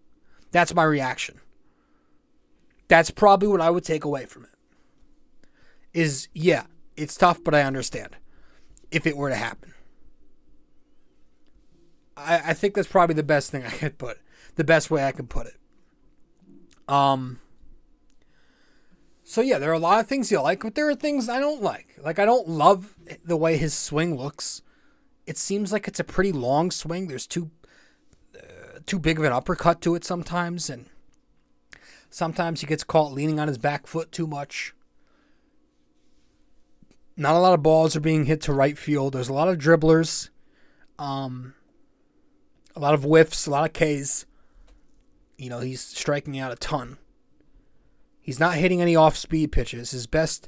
That's 0.51 0.73
my 0.73 0.83
reaction. 0.83 1.41
That's 2.87 3.09
probably 3.09 3.47
what 3.47 3.61
I 3.61 3.71
would 3.71 3.83
take 3.83 4.05
away 4.05 4.25
from 4.25 4.43
it. 4.43 4.49
Is 5.93 6.27
yeah, 6.33 6.65
it's 6.95 7.17
tough, 7.17 7.43
but 7.43 7.55
I 7.55 7.63
understand 7.63 8.15
if 8.91 9.07
it 9.07 9.17
were 9.17 9.29
to 9.29 9.35
happen. 9.35 9.73
I, 12.15 12.41
I 12.49 12.53
think 12.53 12.75
that's 12.75 12.87
probably 12.87 13.15
the 13.15 13.23
best 13.23 13.49
thing 13.49 13.65
I 13.65 13.71
could 13.71 13.97
put, 13.97 14.19
the 14.55 14.63
best 14.63 14.91
way 14.91 15.03
I 15.03 15.11
can 15.11 15.27
put 15.27 15.47
it. 15.47 15.57
Um. 16.87 17.39
So 19.31 19.39
yeah, 19.39 19.59
there 19.59 19.71
are 19.71 19.73
a 19.73 19.79
lot 19.79 20.01
of 20.01 20.07
things 20.07 20.29
you 20.29 20.41
like, 20.41 20.61
but 20.61 20.75
there 20.75 20.89
are 20.89 20.95
things 20.95 21.29
I 21.29 21.39
don't 21.39 21.61
like. 21.61 21.97
Like 22.03 22.19
I 22.19 22.25
don't 22.25 22.49
love 22.49 22.95
the 23.23 23.37
way 23.37 23.55
his 23.55 23.73
swing 23.73 24.17
looks. 24.17 24.61
It 25.25 25.37
seems 25.37 25.71
like 25.71 25.87
it's 25.87 26.01
a 26.01 26.03
pretty 26.03 26.33
long 26.33 26.69
swing. 26.69 27.07
There's 27.07 27.27
too 27.27 27.49
uh, 28.37 28.79
too 28.85 28.99
big 28.99 29.19
of 29.19 29.23
an 29.23 29.31
uppercut 29.31 29.79
to 29.83 29.95
it 29.95 30.03
sometimes, 30.03 30.69
and 30.69 30.87
Sometimes 32.13 32.59
he 32.59 32.67
gets 32.67 32.83
caught 32.83 33.13
leaning 33.13 33.39
on 33.39 33.47
his 33.47 33.57
back 33.57 33.87
foot 33.87 34.11
too 34.11 34.27
much. 34.27 34.75
Not 37.15 37.35
a 37.35 37.39
lot 37.39 37.53
of 37.53 37.63
balls 37.63 37.95
are 37.95 38.01
being 38.01 38.25
hit 38.25 38.41
to 38.41 38.53
right 38.53 38.77
field. 38.77 39.13
There's 39.13 39.29
a 39.29 39.33
lot 39.33 39.47
of 39.47 39.57
dribblers, 39.57 40.29
um, 40.99 41.53
a 42.75 42.81
lot 42.81 42.93
of 42.93 43.03
whiffs, 43.03 43.47
a 43.47 43.49
lot 43.49 43.65
of 43.65 43.73
Ks. 43.73 44.25
You 45.37 45.49
know, 45.49 45.61
he's 45.61 45.79
striking 45.79 46.37
out 46.37 46.51
a 46.51 46.57
ton. 46.57 46.97
He's 48.21 48.39
not 48.39 48.55
hitting 48.55 48.81
any 48.81 48.95
off 48.95 49.17
speed 49.17 49.51
pitches. 49.51 49.91
His 49.91 50.07
best 50.07 50.47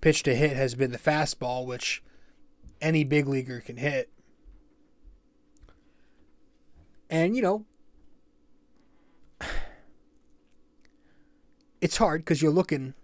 pitch 0.00 0.22
to 0.24 0.34
hit 0.34 0.56
has 0.56 0.74
been 0.74 0.92
the 0.92 0.98
fastball, 0.98 1.66
which 1.66 2.02
any 2.80 3.04
big 3.04 3.28
leaguer 3.28 3.60
can 3.60 3.76
hit. 3.76 4.10
And, 7.10 7.36
you 7.36 7.42
know, 7.42 7.66
it's 11.80 11.98
hard 11.98 12.22
because 12.22 12.40
you're 12.40 12.50
looking 12.50 12.94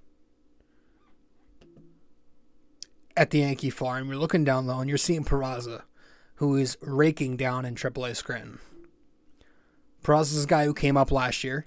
at 3.19 3.31
the 3.31 3.41
Yankee 3.41 3.71
farm, 3.71 4.09
you're 4.09 4.17
looking 4.17 4.45
down 4.45 4.67
low, 4.67 4.79
and 4.79 4.89
you're 4.89 4.97
seeing 4.97 5.25
Peraza, 5.25 5.83
who 6.37 6.57
is 6.57 6.79
raking 6.81 7.37
down 7.37 7.65
in 7.65 7.75
AAA 7.75 8.17
Scranton. 8.17 8.61
Peraza's 10.03 10.45
a 10.45 10.47
guy 10.47 10.65
who 10.65 10.73
came 10.73 10.97
up 10.97 11.11
last 11.11 11.43
year, 11.43 11.67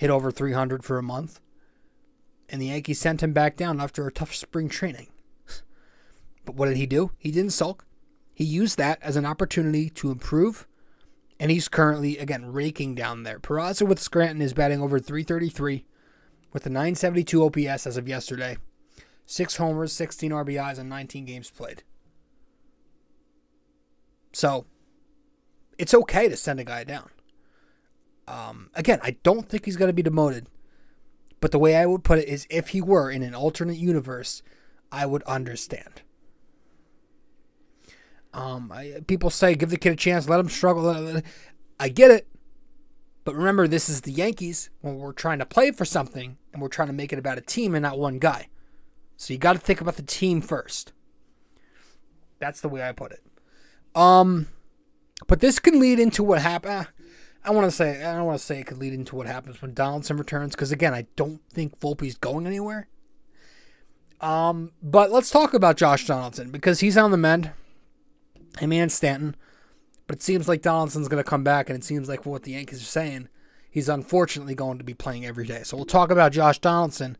hit 0.00 0.08
over 0.08 0.30
300 0.30 0.82
for 0.82 0.96
a 0.96 1.02
month, 1.02 1.40
and 2.48 2.58
the 2.58 2.68
Yankees 2.68 2.98
sent 2.98 3.22
him 3.22 3.34
back 3.34 3.54
down 3.54 3.82
after 3.82 4.06
a 4.06 4.12
tough 4.12 4.34
spring 4.34 4.70
training. 4.70 5.08
But 6.46 6.54
what 6.54 6.68
did 6.68 6.78
he 6.78 6.86
do? 6.86 7.10
He 7.18 7.30
didn't 7.30 7.52
sulk. 7.52 7.84
He 8.32 8.44
used 8.44 8.78
that 8.78 8.98
as 9.02 9.14
an 9.14 9.26
opportunity 9.26 9.90
to 9.90 10.10
improve 10.10 10.66
and 11.38 11.50
he's 11.50 11.68
currently, 11.68 12.16
again, 12.16 12.50
raking 12.50 12.94
down 12.94 13.24
there. 13.24 13.38
Peraza 13.38 13.86
with 13.86 13.98
Scranton 13.98 14.40
is 14.40 14.54
batting 14.54 14.80
over 14.80 14.98
333 14.98 15.84
with 16.50 16.64
a 16.64 16.70
972 16.70 17.44
OPS 17.44 17.86
as 17.86 17.98
of 17.98 18.08
yesterday. 18.08 18.56
Six 19.26 19.56
homers, 19.56 19.92
16 19.92 20.32
RBIs, 20.32 20.78
and 20.78 20.88
19 20.88 21.26
games 21.26 21.50
played. 21.50 21.82
So, 24.32 24.64
it's 25.78 25.94
okay 25.94 26.28
to 26.28 26.36
send 26.36 26.58
a 26.58 26.64
guy 26.64 26.84
down. 26.84 27.10
Um, 28.30 28.70
again, 28.74 29.00
I 29.02 29.16
don't 29.24 29.48
think 29.48 29.64
he's 29.64 29.76
going 29.76 29.88
to 29.88 29.94
be 29.94 30.02
demoted. 30.02 30.46
But 31.40 31.50
the 31.50 31.58
way 31.58 31.74
I 31.74 31.86
would 31.86 32.04
put 32.04 32.18
it 32.18 32.28
is 32.28 32.46
if 32.48 32.68
he 32.68 32.80
were 32.80 33.10
in 33.10 33.22
an 33.22 33.34
alternate 33.34 33.76
universe, 33.76 34.42
I 34.92 35.04
would 35.06 35.22
understand. 35.24 36.02
Um, 38.32 38.70
I, 38.72 39.00
people 39.08 39.30
say 39.30 39.54
give 39.54 39.70
the 39.70 39.78
kid 39.78 39.92
a 39.92 39.96
chance, 39.96 40.28
let 40.28 40.38
him 40.38 40.48
struggle. 40.48 41.20
I 41.80 41.88
get 41.88 42.12
it, 42.12 42.28
but 43.24 43.34
remember, 43.34 43.66
this 43.66 43.88
is 43.88 44.02
the 44.02 44.12
Yankees 44.12 44.70
when 44.80 44.98
we're 44.98 45.12
trying 45.12 45.40
to 45.40 45.46
play 45.46 45.72
for 45.72 45.84
something 45.84 46.36
and 46.52 46.62
we're 46.62 46.68
trying 46.68 46.88
to 46.88 46.94
make 46.94 47.12
it 47.12 47.18
about 47.18 47.38
a 47.38 47.42
team 47.42 47.74
and 47.74 47.82
not 47.82 47.98
one 47.98 48.18
guy. 48.18 48.48
So 49.16 49.32
you 49.32 49.38
got 49.38 49.54
to 49.54 49.58
think 49.58 49.80
about 49.80 49.96
the 49.96 50.02
team 50.02 50.40
first. 50.40 50.92
That's 52.38 52.60
the 52.60 52.68
way 52.68 52.86
I 52.86 52.92
put 52.92 53.12
it. 53.12 53.22
Um, 53.94 54.46
but 55.26 55.40
this 55.40 55.58
can 55.58 55.80
lead 55.80 55.98
into 55.98 56.22
what 56.22 56.40
happened. 56.40 56.86
I 57.44 57.50
want 57.50 57.66
to 57.66 57.70
say 57.70 58.04
I 58.04 58.14
don't 58.14 58.26
want 58.26 58.38
to 58.38 58.44
say 58.44 58.60
it 58.60 58.66
could 58.66 58.78
lead 58.78 58.92
into 58.92 59.16
what 59.16 59.26
happens 59.26 59.62
when 59.62 59.74
Donaldson 59.74 60.16
returns 60.16 60.54
because 60.54 60.72
again, 60.72 60.94
I 60.94 61.06
don't 61.16 61.40
think 61.50 61.78
Volpe's 61.80 62.16
going 62.16 62.46
anywhere. 62.46 62.88
Um, 64.20 64.72
but 64.82 65.10
let's 65.10 65.30
talk 65.30 65.54
about 65.54 65.76
Josh 65.76 66.06
Donaldson 66.06 66.50
because 66.50 66.80
he's 66.80 66.98
on 66.98 67.10
the 67.10 67.16
mend 67.16 67.52
him 68.58 68.72
and 68.72 68.90
Stanton. 68.90 69.36
But 70.06 70.16
it 70.16 70.22
seems 70.22 70.48
like 70.48 70.62
Donaldson's 70.62 71.08
going 71.08 71.22
to 71.22 71.28
come 71.28 71.44
back, 71.44 71.70
and 71.70 71.78
it 71.78 71.84
seems 71.84 72.08
like 72.08 72.26
what 72.26 72.42
the 72.42 72.52
Yankees 72.52 72.82
are 72.82 72.84
saying, 72.84 73.28
he's 73.70 73.88
unfortunately 73.88 74.54
going 74.54 74.78
to 74.78 74.84
be 74.84 74.94
playing 74.94 75.24
every 75.24 75.46
day. 75.46 75.62
So 75.62 75.76
we'll 75.76 75.86
talk 75.86 76.10
about 76.10 76.32
Josh 76.32 76.58
Donaldson 76.58 77.16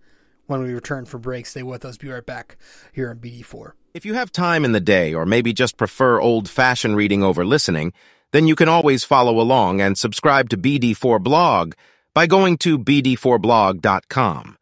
when 0.46 0.62
we 0.62 0.72
return 0.72 1.04
for 1.04 1.18
break. 1.18 1.46
Stay 1.46 1.62
with 1.62 1.84
us. 1.84 1.96
Be 1.96 2.08
right 2.08 2.26
back 2.26 2.56
here 2.92 3.10
on 3.10 3.18
BD4. 3.18 3.72
If 3.94 4.04
you 4.04 4.14
have 4.14 4.32
time 4.32 4.64
in 4.64 4.72
the 4.72 4.80
day 4.80 5.14
or 5.14 5.24
maybe 5.24 5.52
just 5.52 5.76
prefer 5.76 6.20
old-fashioned 6.20 6.96
reading 6.96 7.22
over 7.22 7.44
listening, 7.44 7.92
then 8.32 8.46
you 8.46 8.54
can 8.54 8.68
always 8.68 9.04
follow 9.04 9.40
along 9.40 9.80
and 9.80 9.96
subscribe 9.96 10.48
to 10.50 10.56
BD4 10.56 11.22
Blog 11.22 11.74
by 12.14 12.26
going 12.26 12.58
to 12.58 12.78
bd4blog.com. 12.78 14.56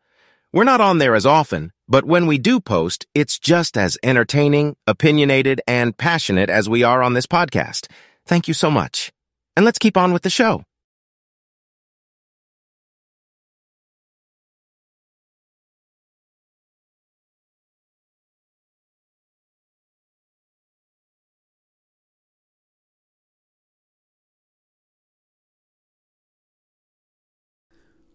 We're 0.53 0.65
not 0.65 0.81
on 0.81 0.99
there 0.99 1.15
as 1.15 1.27
often, 1.27 1.73
but 1.89 2.05
when 2.05 2.27
we 2.27 2.39
do 2.39 2.61
post, 2.61 3.07
it's 3.15 3.39
just 3.39 3.77
as 3.77 3.99
entertaining, 4.03 4.77
opinionated, 4.87 5.61
and 5.67 5.97
passionate 5.97 6.51
as 6.51 6.69
we 6.69 6.83
are 6.83 7.03
on 7.03 7.15
this 7.15 7.27
podcast. 7.27 7.87
Thank 8.27 8.49
you 8.49 8.55
so 8.55 8.71
much. 8.71 9.13
And 9.57 9.65
let's 9.65 9.79
keep 9.79 9.97
on 9.97 10.13
with 10.13 10.23
the 10.23 10.31
show. 10.31 10.65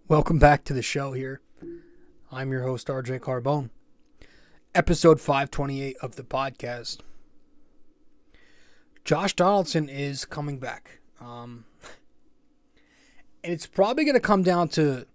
Welcome 0.10 0.38
back 0.38 0.66
to 0.66 0.74
the 0.74 0.82
show 0.82 1.14
here. 1.14 1.40
I'm 2.30 2.52
your 2.52 2.64
host, 2.64 2.88
RJ 2.88 3.22
Carbone. 3.22 3.70
Episode 4.76 5.22
528 5.22 5.96
of 6.02 6.18
the 6.18 6.24
podcast. 6.24 7.00
Josh 9.06 9.34
Donaldson 9.34 9.88
is 9.88 10.26
coming 10.26 10.60
back. 10.60 11.00
Um, 11.22 11.64
and 13.46 13.54
it's 13.54 13.66
probably 13.66 14.04
going 14.04 14.16
to 14.16 14.20
come 14.20 14.44
down 14.44 14.68
to 14.70 15.06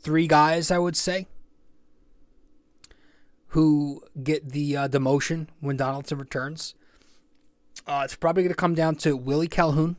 three 0.00 0.26
guys, 0.26 0.70
I 0.70 0.78
would 0.78 0.96
say, 0.96 1.26
who 3.48 4.02
get 4.22 4.52
the 4.52 4.74
uh, 4.74 4.88
demotion 4.88 5.48
when 5.60 5.76
Donaldson 5.76 6.16
returns. 6.16 6.74
Uh, 7.86 8.00
it's 8.06 8.16
probably 8.16 8.42
going 8.42 8.54
to 8.54 8.56
come 8.56 8.74
down 8.74 8.94
to 8.96 9.14
Willie 9.18 9.48
Calhoun, 9.48 9.96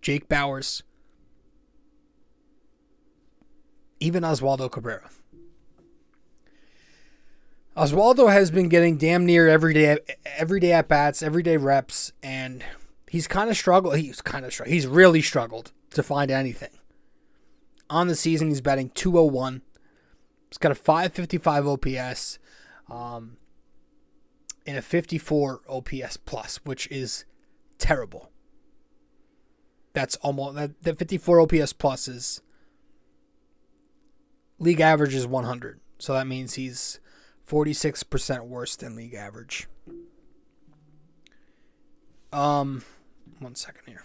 Jake 0.00 0.28
Bauers, 0.28 0.82
even 4.00 4.22
Oswaldo 4.22 4.70
Cabrera. 4.70 5.10
Oswaldo 7.76 8.32
has 8.32 8.50
been 8.50 8.68
getting 8.68 8.96
damn 8.96 9.24
near 9.24 9.48
every 9.48 9.72
day, 9.72 9.98
every 10.36 10.58
day 10.58 10.72
at 10.72 10.88
bats, 10.88 11.22
everyday 11.22 11.56
reps, 11.56 12.12
and 12.22 12.64
he's 13.08 13.28
kind 13.28 13.48
of 13.48 13.56
struggled. 13.56 13.96
He's 13.96 14.20
kind 14.20 14.44
of 14.44 14.52
struggled. 14.52 14.74
He's 14.74 14.86
really 14.86 15.22
struggled 15.22 15.72
to 15.90 16.02
find 16.02 16.30
anything. 16.30 16.70
On 17.88 18.08
the 18.08 18.14
season, 18.16 18.48
he's 18.48 18.60
batting 18.60 18.90
201. 18.90 19.62
He's 20.48 20.58
got 20.58 20.72
a 20.72 20.74
555 20.74 21.66
OPS, 21.66 22.38
um, 22.90 23.36
and 24.66 24.76
a 24.76 24.82
54 24.82 25.60
OPS 25.68 26.16
plus, 26.16 26.60
which 26.64 26.88
is 26.90 27.24
terrible. 27.78 28.30
That's 29.92 30.16
almost 30.16 30.56
that. 30.56 30.82
The 30.82 30.94
54 30.94 31.40
OPS 31.40 31.72
plus 31.72 32.08
is 32.08 32.42
league 34.60 34.80
average 34.80 35.14
is 35.14 35.26
100. 35.26 35.80
So 35.98 36.12
that 36.12 36.26
means 36.26 36.54
he's 36.54 37.00
46% 37.48 38.46
worse 38.46 38.76
than 38.76 38.94
league 38.94 39.14
average. 39.14 39.66
Um, 42.32 42.84
one 43.40 43.56
second 43.56 43.82
here. 43.86 44.04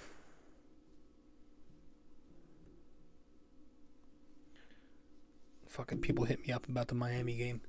Fucking 5.68 6.00
people 6.00 6.26
hit 6.26 6.46
me 6.48 6.54
up 6.54 6.68
about 6.68 6.88
the 6.88 6.96
Miami 6.96 7.36
game. 7.36 7.62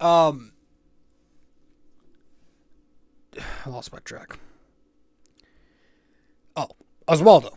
Um, 0.00 0.52
I 3.64 3.70
lost 3.70 3.92
my 3.92 4.00
track. 4.00 4.38
Oh, 6.56 6.68
Oswaldo. 7.08 7.54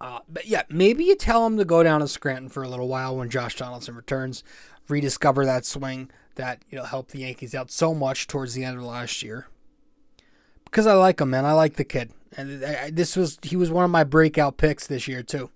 Uh, 0.00 0.20
but 0.28 0.46
yeah, 0.46 0.62
maybe 0.68 1.04
you 1.04 1.16
tell 1.16 1.46
him 1.46 1.56
to 1.56 1.64
go 1.64 1.82
down 1.82 2.00
to 2.00 2.08
Scranton 2.08 2.48
for 2.48 2.62
a 2.62 2.68
little 2.68 2.88
while 2.88 3.16
when 3.16 3.30
Josh 3.30 3.56
Donaldson 3.56 3.94
returns, 3.94 4.44
rediscover 4.88 5.44
that 5.46 5.64
swing 5.64 6.10
that 6.34 6.62
you 6.68 6.76
know 6.76 6.84
helped 6.84 7.12
the 7.12 7.20
Yankees 7.20 7.54
out 7.54 7.70
so 7.70 7.94
much 7.94 8.26
towards 8.26 8.54
the 8.54 8.64
end 8.64 8.76
of 8.76 8.84
last 8.84 9.22
year. 9.22 9.48
Because 10.64 10.86
I 10.86 10.92
like 10.94 11.20
him, 11.20 11.30
man. 11.30 11.46
I 11.46 11.52
like 11.52 11.74
the 11.76 11.84
kid, 11.84 12.12
and 12.36 12.62
I, 12.64 12.90
this 12.90 13.16
was 13.16 13.38
he 13.42 13.56
was 13.56 13.70
one 13.70 13.84
of 13.84 13.90
my 13.90 14.04
breakout 14.04 14.58
picks 14.58 14.86
this 14.86 15.08
year 15.08 15.22
too. 15.22 15.50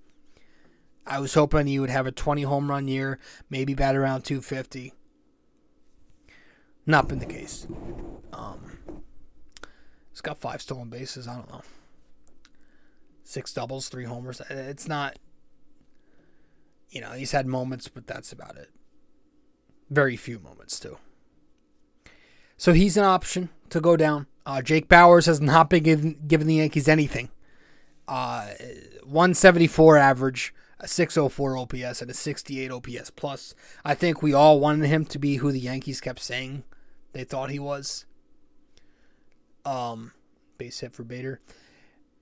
I 1.07 1.18
was 1.18 1.35
hoping 1.35 1.66
he 1.66 1.79
would 1.79 1.90
have 1.90 2.07
a 2.07 2.12
20 2.12 2.42
home 2.42 2.70
run 2.70 2.87
year, 2.87 3.18
maybe 3.48 3.74
bat 3.74 3.96
around 3.96 4.22
250. 4.22 4.92
Not 6.87 7.09
been 7.09 7.18
the 7.18 7.26
case. 7.26 7.66
Um, 8.33 8.79
he's 10.11 10.20
got 10.20 10.38
five 10.38 10.62
stolen 10.62 10.88
bases. 10.88 11.26
I 11.26 11.37
don't 11.37 11.50
know 11.50 11.62
six 13.31 13.53
doubles, 13.53 13.88
three 13.88 14.05
homers. 14.05 14.43
It's 14.51 14.88
not, 14.88 15.19
you 16.90 17.01
know, 17.01 17.12
he's 17.12 17.33
had 17.33 17.47
moments, 17.47 17.87
but 17.88 18.07
that's 18.07 18.33
about 18.33 18.57
it. 18.57 18.71
Very 19.88 20.16
few 20.16 20.40
moments, 20.40 20.81
too. 20.81 20.99
So 22.57 22.73
he's 22.73 22.97
an 22.97 23.05
option 23.05 23.49
to 23.71 23.81
go 23.81 23.97
down. 23.97 24.27
Uh, 24.45 24.62
Jake 24.62 24.88
Bauers 24.88 25.27
has 25.27 25.40
not 25.40 25.71
been 25.71 25.85
given, 25.85 26.19
given 26.27 26.47
the 26.49 26.57
Yankees 26.57 26.88
anything. 26.88 27.31
Uh, 28.09 28.49
174 29.05 29.97
average, 29.97 30.53
a 30.81 30.88
604 30.88 31.57
OPS, 31.57 32.03
and 32.03 32.11
a 32.11 32.14
68 32.14 32.71
OPS 32.73 33.11
plus. 33.11 33.55
I 33.85 33.95
think 33.95 34.23
we 34.23 34.35
all 34.35 34.59
wanted 34.59 34.88
him 34.88 35.05
to 35.07 35.19
be 35.19 35.37
who 35.37 35.53
the 35.53 35.61
Yankees 35.61 36.01
kept 36.01 36.19
saying 36.19 36.64
they 37.12 37.23
thought 37.23 37.51
he 37.51 37.61
was. 37.61 38.07
Um, 39.64 40.12
base 40.59 40.81
hit 40.81 40.93
for 40.93 41.05
Bader. 41.05 41.40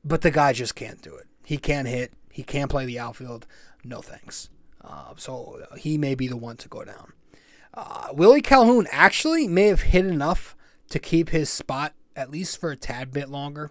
But 0.05 0.23
the 0.23 0.31
guy 0.31 0.53
just 0.53 0.75
can't 0.75 1.03
do 1.03 1.15
it. 1.15 1.27
He 1.45 1.57
can't 1.57 1.89
hit. 1.89 2.13
He 2.31 2.43
can't 2.43 2.71
play 2.71 2.87
the 2.87 2.99
outfield. 2.99 3.47
No 3.85 4.01
thanks. 4.01 4.49
Uh, 4.83 5.15
so 5.17 5.63
he 5.77 5.99
may 5.99 6.15
be 6.15 6.29
the 6.29 6.37
one 6.37 6.57
to 6.59 6.69
go 6.69 6.85
down. 6.85 7.13
Uh, 7.75 8.09
Willie 8.13 8.43
Calhoun 8.43 8.87
actually 8.91 9.47
may 9.47 9.67
have 9.67 9.83
hit 9.83 10.07
enough 10.07 10.57
to 10.91 10.99
keep 10.99 11.31
his 11.31 11.51
spot 11.51 11.95
at 12.17 12.31
least 12.31 12.61
for 12.61 12.71
a 12.71 12.77
tad 12.77 13.13
bit 13.13 13.29
longer. 13.29 13.71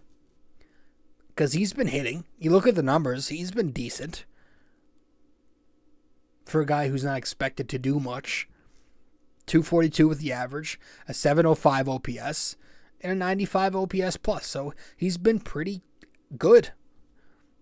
Because 1.30 1.54
he's 1.54 1.74
been 1.74 1.88
hitting. 1.88 2.24
You 2.40 2.52
look 2.52 2.66
at 2.66 2.76
the 2.76 2.84
numbers, 2.84 3.28
he's 3.28 3.52
been 3.52 3.72
decent. 3.72 4.26
For 6.46 6.62
a 6.62 6.66
guy 6.66 6.88
who's 6.88 7.04
not 7.04 7.18
expected 7.18 7.68
to 7.70 7.78
do 7.78 8.00
much. 8.00 8.48
242 9.48 10.08
with 10.08 10.20
the 10.20 10.32
average, 10.32 10.80
a 11.08 11.14
705 11.14 11.88
OPS, 11.90 12.58
and 13.02 13.12
a 13.12 13.16
95 13.16 13.76
OPS 13.76 14.18
plus. 14.18 14.46
So 14.46 14.74
he's 14.96 15.18
been 15.18 15.40
pretty 15.40 15.82
good. 16.38 16.72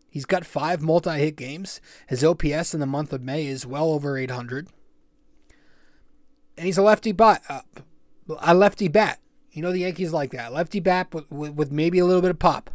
He's 0.09 0.25
got 0.25 0.45
five 0.45 0.81
multi 0.81 1.11
hit 1.11 1.35
games. 1.35 1.81
His 2.07 2.23
OPS 2.23 2.73
in 2.73 2.79
the 2.79 2.85
month 2.85 3.11
of 3.11 3.21
May 3.21 3.47
is 3.47 3.65
well 3.65 3.91
over 3.91 4.17
800. 4.17 4.69
And 6.57 6.65
he's 6.65 6.77
a 6.77 6.81
lefty 6.81 7.11
bat. 7.11 7.43
Uh, 7.49 7.61
a 8.39 8.53
lefty 8.53 8.87
bat. 8.87 9.19
You 9.51 9.61
know 9.61 9.73
the 9.73 9.79
Yankees 9.79 10.13
like 10.13 10.31
that. 10.31 10.53
Lefty 10.53 10.79
bat 10.79 11.13
with, 11.13 11.29
with, 11.31 11.71
maybe 11.71 11.99
a 11.99 12.05
little 12.05 12.21
bit 12.21 12.31
of 12.31 12.39
pop. 12.39 12.69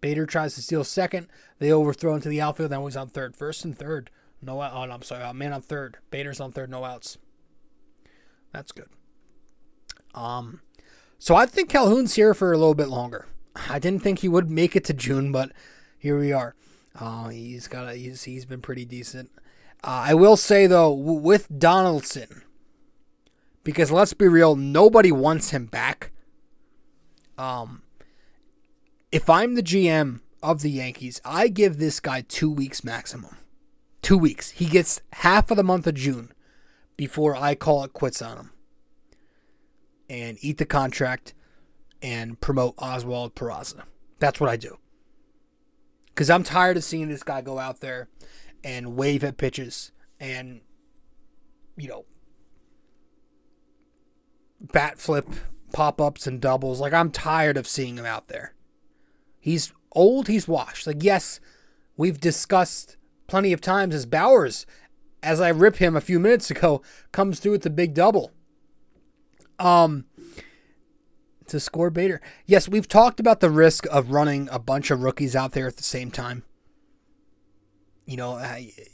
Bader 0.00 0.24
tries 0.24 0.54
to 0.54 0.62
steal 0.62 0.84
second. 0.84 1.26
They 1.58 1.72
overthrow 1.72 2.14
into 2.14 2.28
the 2.28 2.40
outfield. 2.40 2.70
Now 2.70 2.84
he's 2.86 2.96
on 2.96 3.08
third. 3.08 3.36
First 3.36 3.64
and 3.64 3.76
third. 3.76 4.10
No 4.40 4.60
out. 4.60 4.72
Oh, 4.72 4.84
no, 4.84 4.94
I'm 4.94 5.02
sorry. 5.02 5.32
Man 5.34 5.52
on 5.52 5.62
third. 5.62 5.98
Bader's 6.10 6.40
on 6.40 6.52
third. 6.52 6.70
No 6.70 6.84
outs. 6.84 7.18
That's 8.52 8.70
good. 8.70 8.88
Um, 10.14 10.60
so 11.18 11.34
I 11.34 11.46
think 11.46 11.70
Calhoun's 11.70 12.14
here 12.14 12.34
for 12.34 12.52
a 12.52 12.58
little 12.58 12.74
bit 12.74 12.88
longer. 12.88 13.26
I 13.54 13.78
didn't 13.78 14.02
think 14.02 14.20
he 14.20 14.28
would 14.28 14.50
make 14.50 14.74
it 14.74 14.84
to 14.84 14.92
June, 14.92 15.32
but 15.32 15.52
here 15.98 16.18
we 16.18 16.32
are. 16.32 16.54
Uh, 16.98 17.28
he's 17.28 17.66
got 17.66 17.88
a, 17.88 17.94
he's 17.94 18.24
he's 18.24 18.44
been 18.44 18.60
pretty 18.60 18.84
decent. 18.84 19.30
Uh, 19.82 20.04
I 20.06 20.14
will 20.14 20.36
say 20.36 20.66
though, 20.66 20.92
with 20.92 21.58
Donaldson, 21.58 22.42
because 23.62 23.90
let's 23.90 24.12
be 24.12 24.28
real, 24.28 24.56
nobody 24.56 25.12
wants 25.12 25.50
him 25.50 25.66
back. 25.66 26.10
Um, 27.36 27.82
if 29.10 29.28
I'm 29.28 29.54
the 29.54 29.62
GM 29.62 30.20
of 30.42 30.62
the 30.62 30.70
Yankees, 30.70 31.20
I 31.24 31.48
give 31.48 31.78
this 31.78 32.00
guy 32.00 32.22
two 32.22 32.50
weeks 32.50 32.84
maximum. 32.84 33.38
Two 34.02 34.18
weeks. 34.18 34.50
He 34.50 34.66
gets 34.66 35.00
half 35.14 35.50
of 35.50 35.56
the 35.56 35.64
month 35.64 35.86
of 35.86 35.94
June 35.94 36.32
before 36.96 37.34
I 37.34 37.54
call 37.54 37.82
it 37.84 37.92
quits 37.92 38.20
on 38.20 38.36
him 38.36 38.50
and 40.08 40.38
eat 40.42 40.58
the 40.58 40.66
contract 40.66 41.32
and 42.04 42.38
promote 42.38 42.74
Oswald 42.76 43.34
Peraza. 43.34 43.84
That's 44.18 44.38
what 44.38 44.50
I 44.50 44.56
do. 44.56 44.76
Because 46.08 46.28
I'm 46.28 46.42
tired 46.42 46.76
of 46.76 46.84
seeing 46.84 47.08
this 47.08 47.22
guy 47.22 47.40
go 47.40 47.58
out 47.58 47.80
there 47.80 48.08
and 48.62 48.94
wave 48.94 49.24
at 49.24 49.38
pitches 49.38 49.90
and, 50.20 50.60
you 51.78 51.88
know, 51.88 52.04
bat 54.60 54.98
flip 54.98 55.26
pop 55.72 55.98
ups 55.98 56.26
and 56.26 56.42
doubles. 56.42 56.78
Like, 56.78 56.92
I'm 56.92 57.10
tired 57.10 57.56
of 57.56 57.66
seeing 57.66 57.96
him 57.96 58.04
out 58.04 58.28
there. 58.28 58.52
He's 59.40 59.72
old, 59.92 60.28
he's 60.28 60.46
washed. 60.46 60.86
Like, 60.86 61.02
yes, 61.02 61.40
we've 61.96 62.20
discussed 62.20 62.98
plenty 63.28 63.54
of 63.54 63.62
times 63.62 63.94
as 63.94 64.04
Bauers, 64.04 64.66
as 65.22 65.40
I 65.40 65.48
rip 65.48 65.76
him 65.76 65.96
a 65.96 66.02
few 66.02 66.20
minutes 66.20 66.50
ago, 66.50 66.82
comes 67.12 67.40
through 67.40 67.52
with 67.52 67.62
the 67.62 67.70
big 67.70 67.94
double. 67.94 68.30
Um, 69.58 70.04
to 71.46 71.60
score 71.60 71.90
Bader. 71.90 72.20
Yes, 72.46 72.68
we've 72.68 72.88
talked 72.88 73.20
about 73.20 73.40
the 73.40 73.50
risk 73.50 73.86
of 73.90 74.10
running 74.10 74.48
a 74.50 74.58
bunch 74.58 74.90
of 74.90 75.02
rookies 75.02 75.36
out 75.36 75.52
there 75.52 75.66
at 75.66 75.76
the 75.76 75.82
same 75.82 76.10
time. 76.10 76.44
You 78.06 78.16
know, 78.16 78.38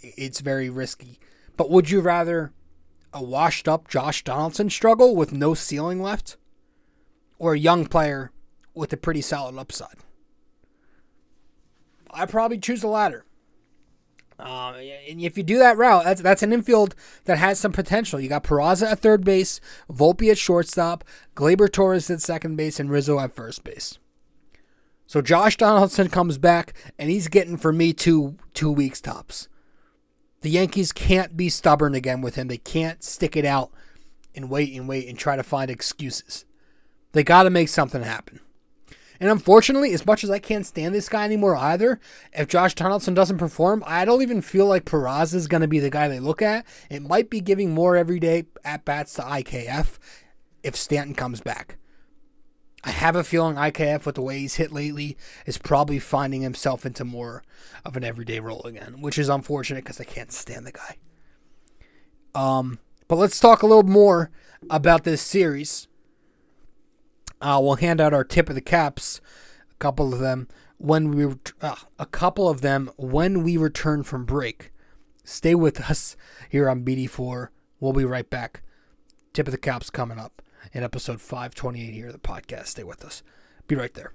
it's 0.03 0.41
very 0.41 0.71
risky. 0.71 1.19
But 1.57 1.71
would 1.71 1.91
you 1.91 2.01
rather 2.01 2.53
a 3.13 3.23
washed 3.23 3.67
up 3.67 3.89
Josh 3.89 4.23
Donaldson 4.23 4.71
struggle 4.71 5.17
with 5.17 5.33
no 5.33 5.55
ceiling 5.55 6.01
left 6.01 6.37
or 7.39 7.55
a 7.55 7.59
young 7.59 7.87
player 7.87 8.31
with 8.75 8.93
a 8.93 8.97
pretty 8.97 9.21
solid 9.21 9.59
upside? 9.59 9.97
I 12.13 12.27
probably 12.27 12.59
choose 12.59 12.81
the 12.81 12.89
latter. 12.89 13.25
Um, 14.41 14.75
and 14.75 15.21
if 15.21 15.37
you 15.37 15.43
do 15.43 15.59
that 15.59 15.77
route, 15.77 16.05
that's 16.05 16.23
that's 16.23 16.43
an 16.43 16.53
infield 16.53 16.95
that 17.25 17.39
has 17.39 17.59
some 17.61 17.73
potential. 17.73 18.21
You 18.21 18.29
got 18.29 18.45
Peraza 18.45 18.93
at 18.93 19.01
third 19.01 19.25
base, 19.25 19.61
Volpe 19.91 20.31
at 20.31 20.39
shortstop, 20.39 21.05
Gleyber 21.37 21.71
Torres 21.71 22.11
at 22.11 22.21
second 22.21 22.57
base, 22.57 22.81
and 22.81 22.91
Rizzo 22.91 23.19
at 23.19 23.35
first 23.35 23.65
base. 23.65 23.99
So 25.07 25.21
Josh 25.21 25.57
Donaldson 25.57 26.09
comes 26.09 26.39
back, 26.39 26.73
and 26.99 27.11
he's 27.11 27.29
getting 27.29 27.57
for 27.57 27.73
me 27.73 27.93
two 27.93 28.37
two 28.55 28.71
weeks 28.71 29.01
tops. 29.01 29.49
The 30.43 30.51
Yankees 30.51 30.93
can't 30.93 31.37
be 31.37 31.49
stubborn 31.49 31.95
again 31.95 32.23
with 32.23 32.37
him. 32.37 32.49
They 32.49 32.59
can't 32.59 33.03
stick 33.03 33.37
it 33.37 33.45
out 33.45 33.71
and 34.35 34.49
wait 34.49 34.73
and 34.75 34.89
wait 34.89 35.09
and 35.09 35.19
try 35.19 35.37
to 35.37 35.43
find 35.43 35.71
excuses. 35.71 36.45
They 37.13 37.25
got 37.25 37.43
to 37.43 37.51
make 37.51 37.69
something 37.69 38.03
happen. 38.03 38.41
And 39.21 39.31
unfortunately, 39.31 39.93
as 39.93 40.07
much 40.07 40.25
as 40.25 40.31
I 40.31 40.39
can't 40.39 40.65
stand 40.65 40.95
this 40.95 41.11
guy 41.11 41.25
anymore 41.25 41.55
either, 41.55 42.01
if 42.33 42.49
Josh 42.49 42.75
Donaldson 42.75 43.13
doesn't 43.13 43.37
perform, 43.37 43.85
I 43.87 44.07
don't 44.07 44.23
even 44.23 44.41
feel 44.41 44.65
like 44.65 44.87
Peraza 44.87 45.35
is 45.35 45.47
going 45.47 45.61
to 45.61 45.69
be 45.69 45.79
the 45.79 45.91
guy 45.91 46.09
they 46.09 46.21
look 46.21 46.41
at. 46.41 46.67
It 46.89 47.03
might 47.03 47.29
be 47.29 47.43
giving 47.43 47.75
more 47.75 47.97
everyday 47.97 48.47
at 48.65 48.87
bats 48.87 49.13
to 49.15 49.23
IKF 49.23 49.99
if 50.63 50.75
Stanton 50.75 51.15
comes 51.15 51.43
back. 51.43 51.77
I 52.83 52.91
have 52.91 53.15
a 53.15 53.23
feeling 53.23 53.57
IKF, 53.57 54.07
with 54.07 54.15
the 54.15 54.23
way 54.23 54.39
he's 54.39 54.55
hit 54.55 54.73
lately, 54.73 55.19
is 55.45 55.59
probably 55.59 55.99
finding 55.99 56.41
himself 56.41 56.87
into 56.87 57.05
more 57.05 57.43
of 57.85 57.95
an 57.97 58.05
everyday 58.05 58.41
role 58.41 58.63
again, 58.63 59.03
which 59.03 59.19
is 59.19 59.29
unfortunate 59.29 59.85
because 59.85 60.01
I 60.01 60.05
can't 60.05 60.33
stand 60.33 60.67
the 60.67 60.73
guy. 60.73 60.97
Um, 62.35 62.79
but 63.07 63.17
let's 63.17 63.39
talk 63.39 63.63
a 63.63 63.67
little 63.67 63.83
more 63.83 64.31
about 64.71 65.05
this 65.05 65.21
series. 65.21 65.89
Uh, 67.41 67.59
we'll 67.63 67.77
hand 67.77 68.01
out 68.01 68.15
our 68.15 68.25
tip 68.25 68.49
of 68.49 68.55
the 68.55 68.61
caps, 68.61 69.21
a 69.71 69.75
couple 69.77 70.13
of 70.13 70.21
them 70.21 70.49
when 70.81 71.11
we 71.11 71.37
uh, 71.61 71.77
a 71.99 72.07
couple 72.07 72.49
of 72.49 72.63
them 72.63 72.91
when 72.97 73.43
we 73.43 73.57
return 73.57 74.03
from 74.03 74.25
break. 74.25 74.73
Stay 75.25 75.55
with 75.55 75.81
us 75.91 76.17
here 76.49 76.69
on 76.69 76.85
BD4. 76.85 77.49
We'll 77.79 77.93
be 77.93 78.05
right 78.05 78.29
back. 78.29 78.63
Tip 79.33 79.47
of 79.47 79.53
the 79.53 79.59
caps 79.59 79.91
coming 79.91 80.19
up 80.19 80.43
in 80.73 80.83
episode 80.83 81.21
528 81.21 81.93
here 81.93 82.07
of 82.07 82.13
the 82.13 82.19
podcast. 82.19 82.67
Stay 82.69 82.85
with 82.85 83.05
us. 83.05 83.23
Be 83.69 83.77
right 83.77 83.95
there. 83.95 84.15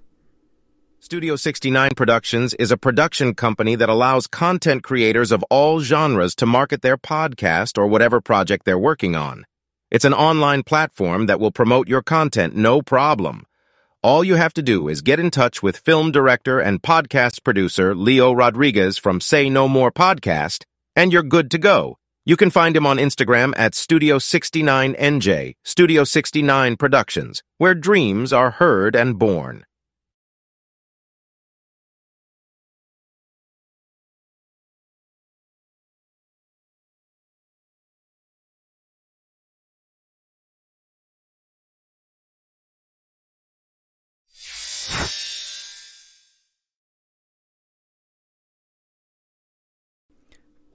Studio 1.00 1.36
69 1.36 1.92
Productions 1.96 2.56
is 2.56 2.72
a 2.72 2.78
production 2.78 3.36
company 3.36 3.76
that 3.76 3.90
allows 3.90 4.26
content 4.26 4.82
creators 4.82 5.32
of 5.32 5.44
all 5.52 5.80
genres 5.80 6.34
to 6.36 6.48
market 6.48 6.82
their 6.82 6.98
podcast 6.98 7.78
or 7.78 7.86
whatever 7.86 8.20
project 8.20 8.66
they're 8.66 8.80
working 8.80 9.16
on. 9.16 9.46
It's 9.92 10.06
an 10.06 10.16
online 10.16 10.64
platform 10.64 11.28
that 11.28 11.40
will 11.40 11.52
promote 11.52 11.88
your 11.88 12.02
content 12.02 12.56
no 12.56 12.82
problem. 12.82 13.46
All 14.02 14.24
you 14.24 14.34
have 14.36 14.54
to 14.56 14.64
do 14.64 14.88
is 14.88 15.02
get 15.02 15.20
in 15.20 15.30
touch 15.30 15.62
with 15.62 15.78
film 15.78 16.12
director 16.12 16.60
and 16.60 16.82
podcast 16.82 17.44
producer 17.44 17.94
Leo 17.94 18.34
Rodriguez 18.34 18.98
from 18.98 19.22
Say 19.22 19.48
No 19.48 19.68
More 19.68 19.92
Podcast, 19.92 20.64
and 20.96 21.14
you're 21.14 21.22
good 21.22 21.52
to 21.52 21.60
go. 21.60 21.98
You 22.26 22.36
can 22.36 22.50
find 22.50 22.76
him 22.76 22.88
on 22.88 22.98
Instagram 22.98 23.54
at 23.58 23.74
Studio69NJ, 23.74 25.54
Studio 25.64 26.04
69 26.04 26.78
Productions, 26.78 27.44
where 27.60 27.76
dreams 27.76 28.34
are 28.34 28.52
heard 28.52 28.96
and 28.96 29.20
born. 29.20 29.66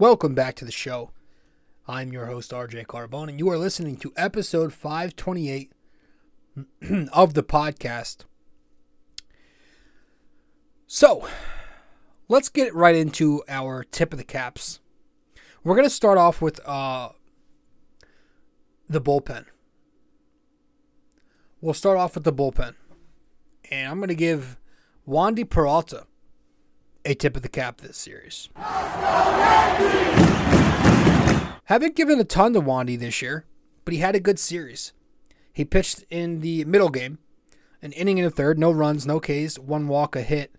Welcome 0.00 0.34
back 0.34 0.54
to 0.54 0.64
the 0.64 0.72
show. 0.72 1.10
I'm 1.86 2.10
your 2.10 2.24
host, 2.24 2.52
RJ 2.52 2.86
Carbone, 2.86 3.28
and 3.28 3.38
you 3.38 3.50
are 3.50 3.58
listening 3.58 3.98
to 3.98 4.14
episode 4.16 4.72
528 4.72 5.72
of 7.12 7.34
the 7.34 7.42
podcast. 7.42 8.24
So, 10.86 11.28
let's 12.28 12.48
get 12.48 12.74
right 12.74 12.96
into 12.96 13.42
our 13.46 13.84
tip 13.84 14.14
of 14.14 14.18
the 14.18 14.24
caps. 14.24 14.80
We're 15.62 15.76
going 15.76 15.86
to 15.86 15.94
start 15.94 16.16
off 16.16 16.40
with 16.40 16.66
uh, 16.66 17.10
the 18.88 19.02
bullpen. 19.02 19.44
We'll 21.60 21.74
start 21.74 21.98
off 21.98 22.14
with 22.14 22.24
the 22.24 22.32
bullpen. 22.32 22.72
And 23.70 23.90
I'm 23.90 23.98
going 23.98 24.08
to 24.08 24.14
give 24.14 24.56
Wandy 25.06 25.46
Peralta 25.46 26.06
a 27.04 27.14
tip 27.14 27.36
of 27.36 27.42
the 27.42 27.48
cap 27.48 27.80
this 27.80 27.96
series. 27.96 28.48
Haven't 31.64 31.96
given 31.96 32.18
a 32.18 32.24
ton 32.24 32.52
to 32.52 32.60
Wandy 32.60 32.98
this 32.98 33.22
year, 33.22 33.44
but 33.84 33.94
he 33.94 34.00
had 34.00 34.14
a 34.14 34.20
good 34.20 34.38
series. 34.38 34.92
He 35.52 35.64
pitched 35.64 36.04
in 36.10 36.40
the 36.40 36.64
middle 36.64 36.90
game, 36.90 37.18
an 37.82 37.92
inning 37.92 38.18
in 38.18 38.24
the 38.24 38.30
third, 38.30 38.58
no 38.58 38.70
runs, 38.70 39.06
no 39.06 39.20
Ks, 39.20 39.58
one 39.58 39.88
walk, 39.88 40.16
a 40.16 40.22
hit, 40.22 40.54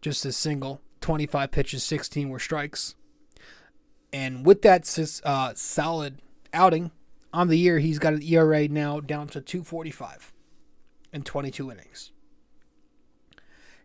just 0.00 0.24
a 0.24 0.32
single. 0.32 0.80
25 1.00 1.50
pitches, 1.50 1.84
16 1.84 2.28
were 2.28 2.38
strikes. 2.38 2.94
And 4.12 4.44
with 4.44 4.62
that 4.62 5.20
uh, 5.24 5.52
solid 5.54 6.20
outing 6.52 6.90
on 7.32 7.48
the 7.48 7.58
year, 7.58 7.78
he's 7.78 7.98
got 7.98 8.14
an 8.14 8.22
ERA 8.22 8.68
now 8.68 9.00
down 9.00 9.28
to 9.28 9.40
245 9.40 10.32
in 11.12 11.22
22 11.22 11.70
innings. 11.70 12.12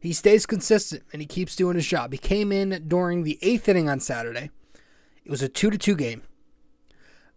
He 0.03 0.11
stays 0.11 0.45
consistent 0.45 1.03
and 1.13 1.21
he 1.21 1.25
keeps 1.25 1.55
doing 1.55 1.77
his 1.77 1.87
job. 1.87 2.11
He 2.11 2.17
came 2.17 2.51
in 2.51 2.89
during 2.89 3.23
the 3.23 3.39
eighth 3.41 3.69
inning 3.69 3.87
on 3.87 4.01
Saturday. 4.01 4.51
It 5.23 5.31
was 5.31 5.41
a 5.41 5.47
two 5.47 5.69
to 5.69 5.77
two 5.77 5.95
game. 5.95 6.23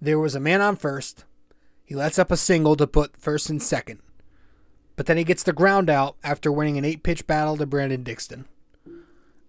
There 0.00 0.18
was 0.18 0.34
a 0.34 0.40
man 0.40 0.60
on 0.60 0.74
first. 0.74 1.24
He 1.84 1.94
lets 1.94 2.18
up 2.18 2.32
a 2.32 2.36
single 2.36 2.74
to 2.74 2.88
put 2.88 3.16
first 3.16 3.48
and 3.50 3.62
second. 3.62 4.00
But 4.96 5.06
then 5.06 5.16
he 5.16 5.22
gets 5.22 5.44
the 5.44 5.52
ground 5.52 5.88
out 5.88 6.16
after 6.24 6.50
winning 6.50 6.76
an 6.76 6.84
eight 6.84 7.04
pitch 7.04 7.28
battle 7.28 7.56
to 7.56 7.66
Brandon 7.66 8.02
Dixon. 8.02 8.46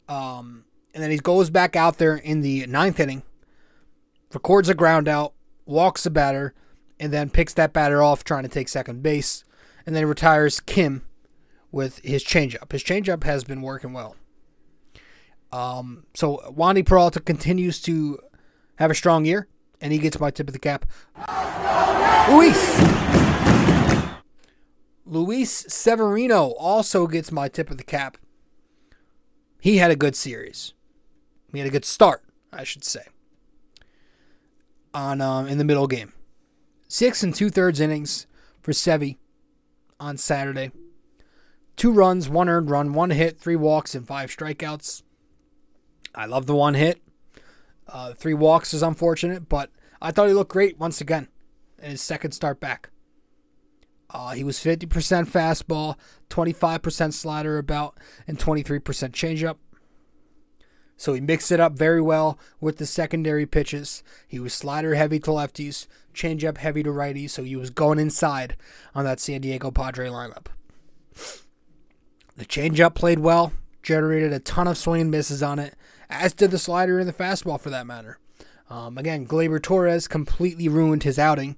Um, 0.08 0.66
and 0.94 1.02
then 1.02 1.10
he 1.10 1.18
goes 1.18 1.50
back 1.50 1.76
out 1.76 1.98
there 1.98 2.18
in 2.18 2.42
the 2.42 2.68
ninth 2.68 3.00
inning, 3.00 3.24
records 4.32 4.70
a 4.70 4.76
ground 4.76 5.08
out, 5.08 5.34
walks 5.66 6.04
the 6.04 6.12
batter, 6.12 6.54
and 7.00 7.12
then 7.12 7.32
picks 7.32 7.56
that 7.56 7.74
batter 7.74 8.04
off 8.04 8.24
trying 8.24 8.44
to 8.44 8.50
take 8.50 8.70
second 8.70 9.02
base. 9.02 9.44
And 9.88 9.96
then 9.96 10.06
retires 10.06 10.60
Kim 10.60 11.02
with 11.72 12.00
his 12.00 12.24
changeup. 12.24 12.72
His 12.72 12.84
changeup 12.84 13.24
has 13.24 13.44
been 13.44 13.62
working 13.62 13.94
well. 13.94 14.16
Um, 15.52 16.06
so 16.14 16.38
Wandy 16.50 16.86
Peralta 16.86 17.20
continues 17.20 17.82
to 17.82 18.20
have 18.78 18.92
a 18.92 18.96
strong 18.96 19.26
year, 19.26 19.48
and 19.80 19.94
he 19.94 20.00
gets 20.00 20.20
my 20.20 20.32
tip 20.32 20.48
of 20.48 20.54
the 20.54 20.60
cap. 20.60 20.86
Luis. 22.30 23.08
Luis 25.06 25.66
Severino 25.70 26.50
also 26.60 27.08
gets 27.08 27.32
my 27.32 27.48
tip 27.48 27.72
of 27.72 27.78
the 27.78 27.84
cap. 27.84 28.18
He 29.62 29.78
had 29.78 29.90
a 29.90 29.96
good 29.96 30.16
series. 30.16 30.74
He 31.54 31.60
had 31.60 31.68
a 31.68 31.72
good 31.72 31.86
start, 31.86 32.24
I 32.52 32.64
should 32.64 32.84
say. 32.84 33.04
On 34.94 35.22
um, 35.22 35.48
in 35.48 35.58
the 35.58 35.64
middle 35.64 35.88
game, 35.88 36.14
six 36.88 37.24
and 37.24 37.34
two 37.34 37.50
thirds 37.50 37.80
innings 37.80 38.28
for 38.62 38.74
Sevy 38.74 39.18
on 40.00 40.18
Saturday. 40.18 40.72
Two 41.78 41.92
runs, 41.92 42.28
one 42.28 42.50
earned 42.50 42.72
run, 42.72 42.94
one 42.94 43.12
hit, 43.12 43.40
three 43.40 43.56
walks, 43.56 43.94
and 43.94 44.06
five 44.06 44.32
strikeouts. 44.32 45.04
I 46.16 46.26
love 46.26 46.48
the 46.48 46.56
one 46.56 46.74
hit. 46.74 47.02
Uh, 47.88 48.14
three 48.14 48.34
walks 48.34 48.74
is 48.74 48.82
unfortunate, 48.82 49.48
but 49.48 49.70
I 50.02 50.12
thought 50.12 50.28
he 50.28 50.34
looked 50.34 50.52
great 50.52 50.80
once 50.80 51.00
again 51.00 51.28
in 51.82 51.92
his 51.92 52.02
second 52.02 52.32
start 52.32 52.60
back. 52.60 52.90
Uh, 54.10 54.32
he 54.32 54.44
was 54.44 54.58
50% 54.58 54.88
fastball, 55.28 55.96
25% 56.32 57.14
slider 57.14 57.60
about, 57.60 57.98
and 58.28 58.40
23% 58.40 58.82
changeup. 59.12 59.58
So 60.96 61.14
he 61.14 61.22
mixed 61.22 61.52
it 61.52 61.60
up 61.60 61.74
very 61.74 62.02
well 62.02 62.40
with 62.60 62.78
the 62.78 62.88
secondary 62.88 63.46
pitches. 63.46 64.04
He 64.28 64.40
was 64.40 64.54
slider 64.54 64.96
heavy 64.96 65.20
to 65.20 65.30
lefties, 65.30 65.86
changeup 66.16 66.58
heavy 66.58 66.82
to 66.82 66.90
righties, 66.90 67.30
so 67.30 67.44
he 67.44 67.56
was 67.56 67.70
going 67.70 68.00
inside 68.00 68.58
on 68.96 69.04
that 69.04 69.20
San 69.20 69.42
Diego 69.42 69.70
Padre 69.70 70.08
lineup. 70.10 70.48
The 72.38 72.46
changeup 72.46 72.94
played 72.94 73.20
well, 73.20 73.52
generated 73.82 74.32
a 74.32 74.40
ton 74.40 74.68
of 74.68 74.78
swing 74.78 75.02
and 75.02 75.12
misses 75.12 75.42
on 75.42 75.58
it, 75.58 75.74
as 76.10 76.34
did 76.34 76.52
the 76.52 76.60
slider 76.60 77.00
and 77.00 77.10
the 77.10 77.14
fastball 77.14 77.60
for 77.60 77.72
that 77.72 77.88
matter. 77.88 78.20
Um, 78.70 78.98
again, 78.98 79.26
Gleyber 79.26 79.62
Torres 79.62 80.08
completely 80.08 80.68
ruined 80.68 81.04
his 81.04 81.18
outing 81.18 81.56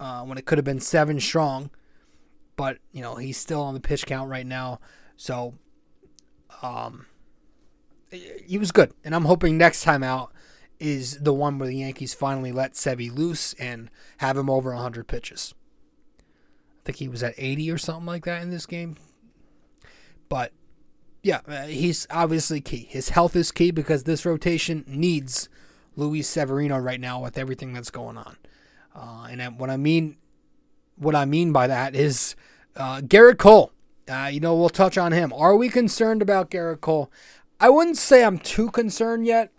uh, 0.00 0.22
when 0.24 0.36
it 0.36 0.44
could 0.44 0.58
have 0.58 0.64
been 0.64 0.80
seven 0.80 1.20
strong, 1.20 1.70
but 2.56 2.78
you 2.90 3.00
know 3.00 3.16
he's 3.16 3.36
still 3.36 3.62
on 3.62 3.74
the 3.74 3.80
pitch 3.80 4.06
count 4.06 4.28
right 4.28 4.46
now, 4.46 4.80
so 5.16 5.54
um, 6.62 7.06
he 8.10 8.58
was 8.58 8.72
good, 8.72 8.92
and 9.04 9.14
I'm 9.14 9.26
hoping 9.26 9.56
next 9.56 9.82
time 9.82 10.02
out 10.02 10.32
is 10.80 11.18
the 11.18 11.32
one 11.32 11.58
where 11.58 11.68
the 11.68 11.76
Yankees 11.76 12.14
finally 12.14 12.52
let 12.52 12.74
Sevy 12.74 13.14
loose 13.14 13.52
and 13.54 13.90
have 14.18 14.36
him 14.36 14.48
over 14.48 14.72
100 14.72 15.06
pitches. 15.06 15.54
I 16.20 16.22
think 16.84 16.98
he 16.98 17.08
was 17.08 17.22
at 17.22 17.34
80 17.36 17.70
or 17.70 17.78
something 17.78 18.06
like 18.06 18.24
that 18.24 18.42
in 18.42 18.50
this 18.50 18.64
game. 18.64 18.96
But 20.28 20.52
yeah, 21.22 21.40
uh, 21.46 21.66
he's 21.66 22.06
obviously 22.10 22.60
key. 22.60 22.86
His 22.88 23.10
health 23.10 23.36
is 23.36 23.52
key 23.52 23.70
because 23.70 24.04
this 24.04 24.24
rotation 24.24 24.84
needs 24.86 25.48
Luis 25.96 26.28
Severino 26.28 26.78
right 26.78 27.00
now 27.00 27.20
with 27.20 27.38
everything 27.38 27.72
that's 27.72 27.90
going 27.90 28.16
on. 28.16 28.36
Uh, 28.94 29.28
and 29.30 29.58
what 29.58 29.70
I 29.70 29.76
mean, 29.76 30.16
what 30.96 31.14
I 31.14 31.24
mean 31.24 31.52
by 31.52 31.66
that 31.66 31.94
is 31.94 32.36
uh, 32.76 33.00
Gerrit 33.00 33.38
Cole. 33.38 33.72
Uh, 34.08 34.30
you 34.32 34.40
know, 34.40 34.54
we'll 34.54 34.70
touch 34.70 34.96
on 34.96 35.12
him. 35.12 35.32
Are 35.32 35.54
we 35.56 35.68
concerned 35.68 36.22
about 36.22 36.50
Gerrit 36.50 36.80
Cole? 36.80 37.10
I 37.60 37.68
wouldn't 37.68 37.96
say 37.96 38.24
I'm 38.24 38.38
too 38.38 38.70
concerned 38.70 39.26
yet. 39.26 39.52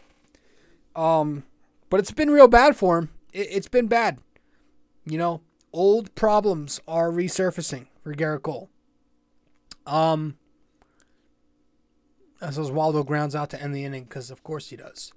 Um, 0.95 1.43
but 1.89 1.99
it's 1.99 2.11
been 2.11 2.31
real 2.31 2.47
bad 2.47 2.75
for 2.75 2.97
him. 2.97 3.09
It, 3.31 3.47
it's 3.51 3.67
been 3.67 3.87
bad. 3.87 4.19
You 5.05 5.17
know, 5.17 5.41
old 5.71 6.13
problems 6.15 6.81
are 6.87 7.11
resurfacing 7.11 7.87
for 8.03 8.13
Gerrit 8.13 8.43
Cole. 8.43 8.69
Um, 9.85 10.37
as 12.41 12.57
Oswaldo 12.57 13.05
grounds 13.05 13.35
out 13.35 13.49
to 13.51 13.61
end 13.61 13.75
the 13.75 13.85
inning, 13.85 14.03
because 14.03 14.31
of 14.31 14.43
course 14.43 14.69
he 14.69 14.75
does. 14.75 15.11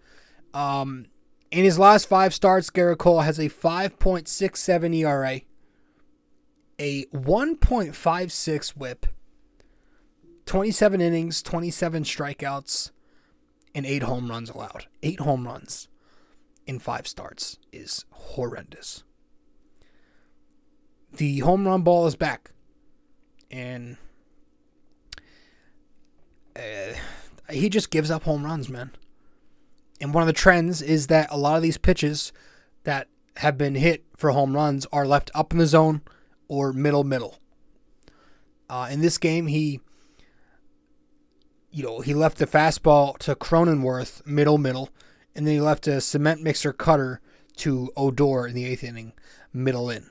Um, 0.55 1.07
in 1.51 1.65
his 1.65 1.79
last 1.79 2.09
five 2.09 2.35
starts, 2.35 2.71
Gerrit 2.71 2.99
Cole 2.99 3.21
has 3.21 3.39
a 3.39 3.49
5.67 3.49 4.97
ERA, 4.97 5.41
a 6.79 7.05
1.56 7.07 8.77
whip, 8.77 9.07
27 10.47 11.01
innings, 11.01 11.43
27 11.43 12.05
strikeouts, 12.05 12.91
and 13.75 13.87
eight 13.87 14.03
home 14.03 14.29
runs 14.29 14.51
allowed. 14.51 14.87
Eight 15.03 15.21
home 15.21 15.47
runs 15.47 15.89
in 16.67 16.79
five 16.79 17.07
starts 17.07 17.59
is 17.73 18.05
horrendous. 18.11 19.05
The 21.13 21.41
home 21.41 21.67
run 21.67 21.83
ball 21.83 22.07
is 22.07 22.17
back. 22.17 22.53
And 23.51 23.99
uh, 26.57 26.95
he 27.51 27.69
just 27.69 27.91
gives 27.91 28.11
up 28.11 28.25
home 28.25 28.45
runs, 28.45 28.69
man. 28.69 28.91
And 30.01 30.13
one 30.13 30.23
of 30.23 30.27
the 30.27 30.33
trends 30.33 30.83
is 30.83 31.07
that 31.07 31.29
a 31.31 31.37
lot 31.37 31.57
of 31.57 31.63
these 31.63 31.79
pitches 31.79 32.33
that 32.85 33.09
have 33.37 33.57
been 33.57 33.77
hit 33.77 34.05
for 34.17 34.31
home 34.31 34.55
runs 34.55 34.87
are 34.93 35.07
left 35.07 35.31
up 35.35 35.53
in 35.53 35.59
the 35.59 35.67
zone 35.67 36.03
or 36.49 36.73
middle 36.73 37.05
middle. 37.05 37.39
Uh, 38.69 38.89
in 38.91 39.01
this 39.01 39.19
game, 39.19 39.47
he, 39.47 39.81
you 41.71 41.83
know, 41.83 42.01
he 42.01 42.15
left 42.15 42.39
the 42.39 42.47
fastball 42.47 43.17
to 43.19 43.35
Cronenworth 43.35 44.27
middle 44.27 44.59
middle, 44.59 44.91
and 45.35 45.47
then 45.47 45.55
he 45.55 45.61
left 45.61 45.87
a 45.87 46.01
cement 46.01 46.43
mixer 46.43 46.73
cutter 46.73 47.21
to 47.57 47.91
Odor 47.97 48.47
in 48.47 48.55
the 48.55 48.65
eighth 48.65 48.83
inning 48.83 49.13
middle 49.53 49.91
in. 49.91 50.11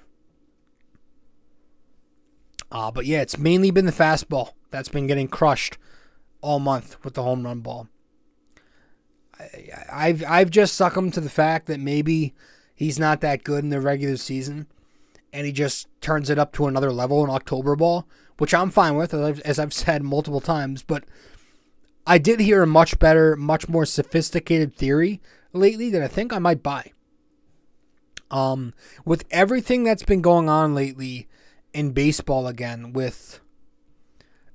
Uh, 2.72 2.92
but 2.92 3.06
yeah, 3.06 3.22
it's 3.22 3.38
mainly 3.38 3.72
been 3.72 3.86
the 3.86 3.92
fastball 3.92 4.52
that's 4.70 4.90
been 4.90 5.08
getting 5.08 5.28
crushed 5.28 5.78
all 6.42 6.60
month 6.60 7.04
with 7.04 7.14
the 7.14 7.24
home 7.24 7.44
run 7.44 7.62
ball. 7.62 7.88
I, 9.92 10.08
have 10.08 10.24
I've 10.28 10.52
just 10.52 10.76
succumbed 10.76 11.14
to 11.16 11.22
the 11.22 11.30
fact 11.30 11.68
that 11.68 11.80
maybe 11.80 12.34
he's 12.76 13.00
not 13.00 13.22
that 13.22 13.44
good 13.44 13.64
in 13.64 13.70
the 13.70 13.82
regular 13.82 14.18
season, 14.18 14.68
and 15.34 15.46
he 15.46 15.52
just 15.52 15.88
turns 16.02 16.30
it 16.30 16.38
up 16.38 16.54
to 16.54 16.68
another 16.68 16.92
level 16.92 17.24
in 17.24 17.30
October 17.30 17.76
ball, 17.76 18.08
which 18.38 18.54
I'm 18.54 18.70
fine 18.70 18.96
with, 18.96 19.14
as 19.14 19.22
I've, 19.22 19.40
as 19.42 19.60
I've 19.60 19.74
said 19.74 20.04
multiple 20.04 20.42
times. 20.42 20.84
But 20.84 21.06
I 22.06 22.18
did 22.18 22.40
hear 22.40 22.64
a 22.64 22.68
much 22.68 23.00
better, 23.00 23.36
much 23.36 23.70
more 23.70 23.86
sophisticated 23.86 24.76
theory 24.76 25.22
lately 25.54 25.90
that 25.90 26.04
I 26.04 26.08
think 26.08 26.34
I 26.34 26.40
might 26.40 26.64
buy. 26.64 26.92
Um, 28.30 28.74
with 29.06 29.26
everything 29.30 29.84
that's 29.84 30.04
been 30.04 30.22
going 30.22 30.48
on 30.50 30.74
lately 30.74 31.28
in 31.74 31.92
baseball 31.92 32.48
again, 32.48 32.94
with 32.94 33.42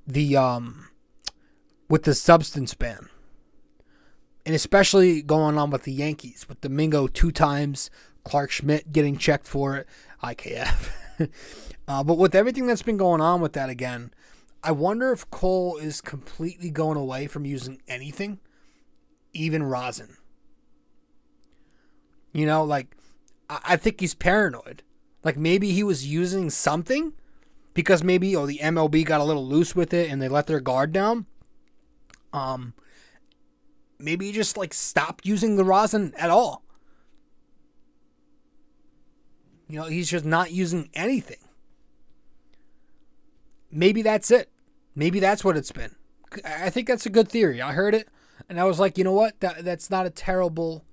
the 0.07 0.37
um 0.37 0.89
with 1.89 2.05
the 2.05 2.15
substance 2.15 2.75
ban. 2.75 3.09
And 4.45 4.55
especially 4.55 5.23
going 5.23 5.59
on 5.59 5.71
with 5.71 5.83
the 5.83 5.93
Yankees, 5.93 6.47
with 6.49 6.61
Domingo 6.61 7.07
two 7.07 7.33
times, 7.33 7.91
Clarke 8.25 8.51
Schmidt 8.51 8.93
getting 8.93 9.17
checked 9.17 9.47
for 9.47 9.77
it, 9.77 9.87
IKF. 10.23 10.91
uh, 11.89 12.05
but 12.05 12.19
with 12.19 12.35
everything 12.35 12.67
that's 12.67 12.83
been 12.83 12.97
going 12.97 13.21
on 13.21 13.41
with 13.41 13.53
that 13.55 13.69
again, 13.69 14.13
I 14.63 14.73
wonder 14.73 15.13
if 15.13 15.31
Cole 15.31 15.77
is 15.77 16.01
completely 16.01 16.71
going 16.71 16.97
away 16.97 17.27
from 17.27 17.45
using 17.45 17.81
anything, 17.87 18.41
even 19.33 19.63
rosin. 19.63 20.17
You 22.33 22.47
know, 22.47 22.65
like, 22.65 22.97
I, 23.49 23.61
I 23.65 23.77
think 23.77 24.01
he's 24.01 24.15
paranoid. 24.15 24.83
Like, 25.23 25.37
maybe 25.37 25.71
he 25.71 25.83
was 25.83 26.07
using 26.07 26.51
something 26.51 27.13
because 27.75 28.03
maybe, 28.03 28.35
oh, 28.35 28.47
the 28.47 28.59
MLB 28.59 29.05
got 29.05 29.21
a 29.21 29.25
little 29.25 29.47
loose 29.47 29.75
with 29.75 29.95
it 29.95 30.11
and 30.11 30.21
they 30.21 30.29
let 30.29 30.47
their 30.47 30.61
guard 30.61 30.93
down. 30.93 31.27
Um, 32.33 32.75
maybe 33.99 34.33
just 34.33 34.57
like 34.57 34.75
stop 34.75 35.23
using 35.25 35.57
the 35.57 35.65
rosin 35.65 36.13
at 36.17 36.31
all. 36.31 36.63
You 39.69 39.81
know, 39.81 39.87
he's 39.87 40.11
just 40.11 40.25
not 40.25 40.53
using 40.53 40.91
anything. 40.95 41.39
Maybe 43.71 44.03
that's 44.03 44.31
it. 44.31 44.51
Maybe 44.95 45.21
that's 45.21 45.45
what 45.45 45.57
it's 45.57 45.73
been. 45.73 45.97
I 46.45 46.71
think 46.71 46.89
that's 46.89 47.07
a 47.07 47.11
good 47.11 47.29
theory. 47.29 47.61
I 47.61 47.73
heard 47.73 47.95
it 47.95 48.09
and 48.49 48.61
I 48.61 48.65
was 48.65 48.79
like, 48.79 48.97
you 48.97 49.05
know 49.05 49.13
what? 49.13 49.41
That 49.41 49.65
that's 49.65 49.91
not 49.91 50.07
a 50.07 50.11
terrible 50.11 50.85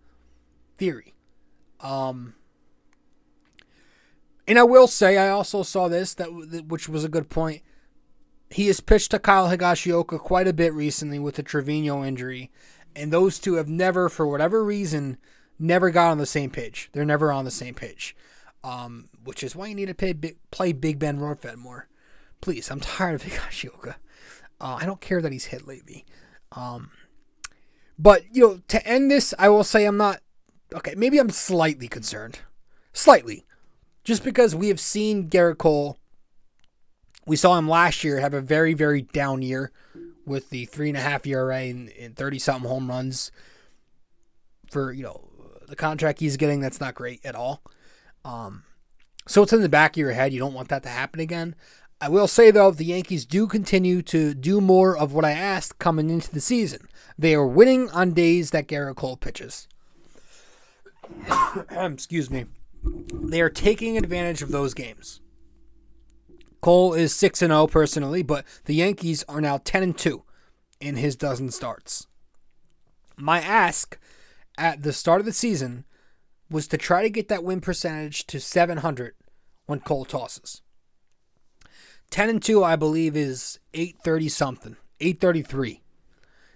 theory. 0.78 1.14
Um 1.80 2.36
and 4.48 4.60
I 4.60 4.64
will 4.64 4.88
say 4.88 5.18
I 5.18 5.30
also 5.30 5.64
saw 5.64 5.88
this 5.88 6.14
that 6.16 6.66
which 6.68 6.90
was 6.90 7.04
a 7.04 7.10
good 7.10 7.30
point. 7.30 7.62
He 8.54 8.68
has 8.68 8.82
pitched 8.82 9.10
to 9.12 9.20
Kyle 9.20 9.50
Higashioka 9.50 10.20
quite 10.20 10.48
a 10.48 10.54
bit 10.54 10.74
recently 10.74 11.18
with 11.18 11.36
the 11.36 11.44
Trevino 11.44 12.04
injury, 12.04 12.52
and 12.96 13.12
those 13.12 13.40
two 13.40 13.56
have 13.56 13.68
never, 13.68 14.10
for 14.10 14.28
whatever 14.28 14.64
reason, 14.64 15.18
never 15.58 15.90
got 15.90 16.12
on 16.12 16.20
the 16.20 16.28
same 16.28 16.52
page. 16.52 16.90
They're 16.94 17.04
never 17.04 17.32
on 17.32 17.46
the 17.46 17.52
same 17.52 17.74
page, 17.74 18.16
um, 18.64 19.10
which 19.24 19.44
is 19.44 19.56
why 19.56 19.68
you 19.68 19.76
need 19.76 19.88
to 19.88 19.96
pay, 19.96 20.14
play 20.52 20.72
Big 20.72 21.00
Ben 21.00 21.18
Rortvedt 21.18 21.56
more. 21.56 21.88
Please, 22.42 22.70
I'm 22.70 22.80
tired 22.80 23.16
of 23.16 23.24
Higashioka. 23.28 23.96
Uh, 24.62 24.78
I 24.80 24.86
don't 24.86 25.02
care 25.02 25.20
that 25.20 25.32
he's 25.32 25.46
hit 25.46 25.68
lately. 25.68 26.06
Um, 26.52 26.92
but, 27.98 28.24
you 28.32 28.48
know, 28.48 28.62
to 28.68 28.88
end 28.88 29.10
this, 29.10 29.34
I 29.40 29.50
will 29.50 29.64
say 29.64 29.86
I'm 29.86 29.98
not, 29.98 30.20
okay, 30.76 30.94
maybe 30.96 31.18
I'm 31.18 31.32
slightly 31.32 31.88
concerned. 31.88 32.42
Slightly. 32.94 33.46
Just 34.04 34.24
because 34.24 34.54
we 34.54 34.68
have 34.68 34.80
seen 34.80 35.28
Gerrit 35.28 35.58
Cole 35.58 35.98
we 37.26 37.36
saw 37.36 37.58
him 37.58 37.70
last 37.70 38.04
year 38.04 38.20
have 38.20 38.34
a 38.34 38.42
very, 38.42 38.74
very 38.74 39.02
down 39.02 39.42
year 39.42 39.72
with 40.26 40.50
the 40.50 40.66
three 40.66 40.90
and 40.90 40.98
a 40.98 41.02
half 41.02 41.26
ERA 41.26 41.60
and 41.60 42.16
thirty 42.16 42.40
something 42.40 42.70
home 42.70 42.90
runs. 42.90 43.32
For 44.70 44.92
you 44.92 45.04
know 45.04 45.30
the 45.68 45.76
contract 45.76 46.20
he's 46.20 46.38
getting, 46.38 46.62
that's 46.62 46.82
not 46.82 46.96
great 46.96 47.26
at 47.26 47.36
all. 47.36 47.62
Um, 48.26 48.64
so 49.28 49.44
it's 49.44 49.54
in 49.54 49.62
the 49.62 49.70
back 49.70 49.94
of 49.94 49.98
your 49.98 50.12
head. 50.12 50.34
You 50.34 50.40
don't 50.40 50.54
want 50.54 50.70
that 50.70 50.84
to 50.84 50.90
happen 50.90 51.20
again. 51.20 51.56
I 52.02 52.10
will 52.10 52.28
say 52.28 52.52
though, 52.52 52.72
the 52.72 52.86
Yankees 52.86 53.26
do 53.26 53.48
continue 53.48 54.02
to 54.04 54.34
do 54.34 54.60
more 54.60 54.98
of 54.98 55.14
what 55.14 55.24
I 55.24 55.32
asked 55.32 55.80
coming 55.80 56.10
into 56.10 56.32
the 56.32 56.42
season. 56.42 56.88
They 57.18 57.34
are 57.36 57.48
winning 57.48 57.90
on 57.92 58.12
days 58.12 58.52
that 58.52 58.68
Gerrit 58.68 58.96
Cole 58.96 59.16
pitches. 59.18 59.68
Excuse 61.72 62.30
me. 62.30 62.46
They 63.14 63.40
are 63.40 63.50
taking 63.50 63.98
advantage 63.98 64.42
of 64.42 64.52
those 64.52 64.74
games. 64.74 65.22
Cole 66.64 66.94
is 66.94 67.14
6 67.14 67.42
and 67.42 67.52
0 67.52 67.68
personally, 67.68 68.24
but 68.24 68.46
the 68.64 68.76
Yankees 68.76 69.26
are 69.28 69.42
now 69.42 69.60
10 69.66 69.84
and 69.84 69.98
2 69.98 70.24
in 70.80 70.96
his 70.96 71.18
dozen 71.18 71.52
starts. 71.52 72.08
My 73.18 73.42
ask 73.42 74.00
at 74.58 74.82
the 74.82 74.94
start 74.94 75.20
of 75.20 75.26
the 75.26 75.34
season 75.34 75.84
was 76.50 76.70
to 76.70 76.78
try 76.78 77.02
to 77.02 77.10
get 77.10 77.28
that 77.28 77.44
win 77.44 77.60
percentage 77.60 78.26
to 78.28 78.40
700 78.40 79.14
when 79.66 79.82
Cole 79.82 80.06
tosses. 80.06 80.62
10 82.12 82.30
and 82.30 82.42
2 82.42 82.64
I 82.64 82.78
believe 82.78 83.18
is 83.18 83.60
830 83.74 84.30
something, 84.30 84.78
833. 85.02 85.82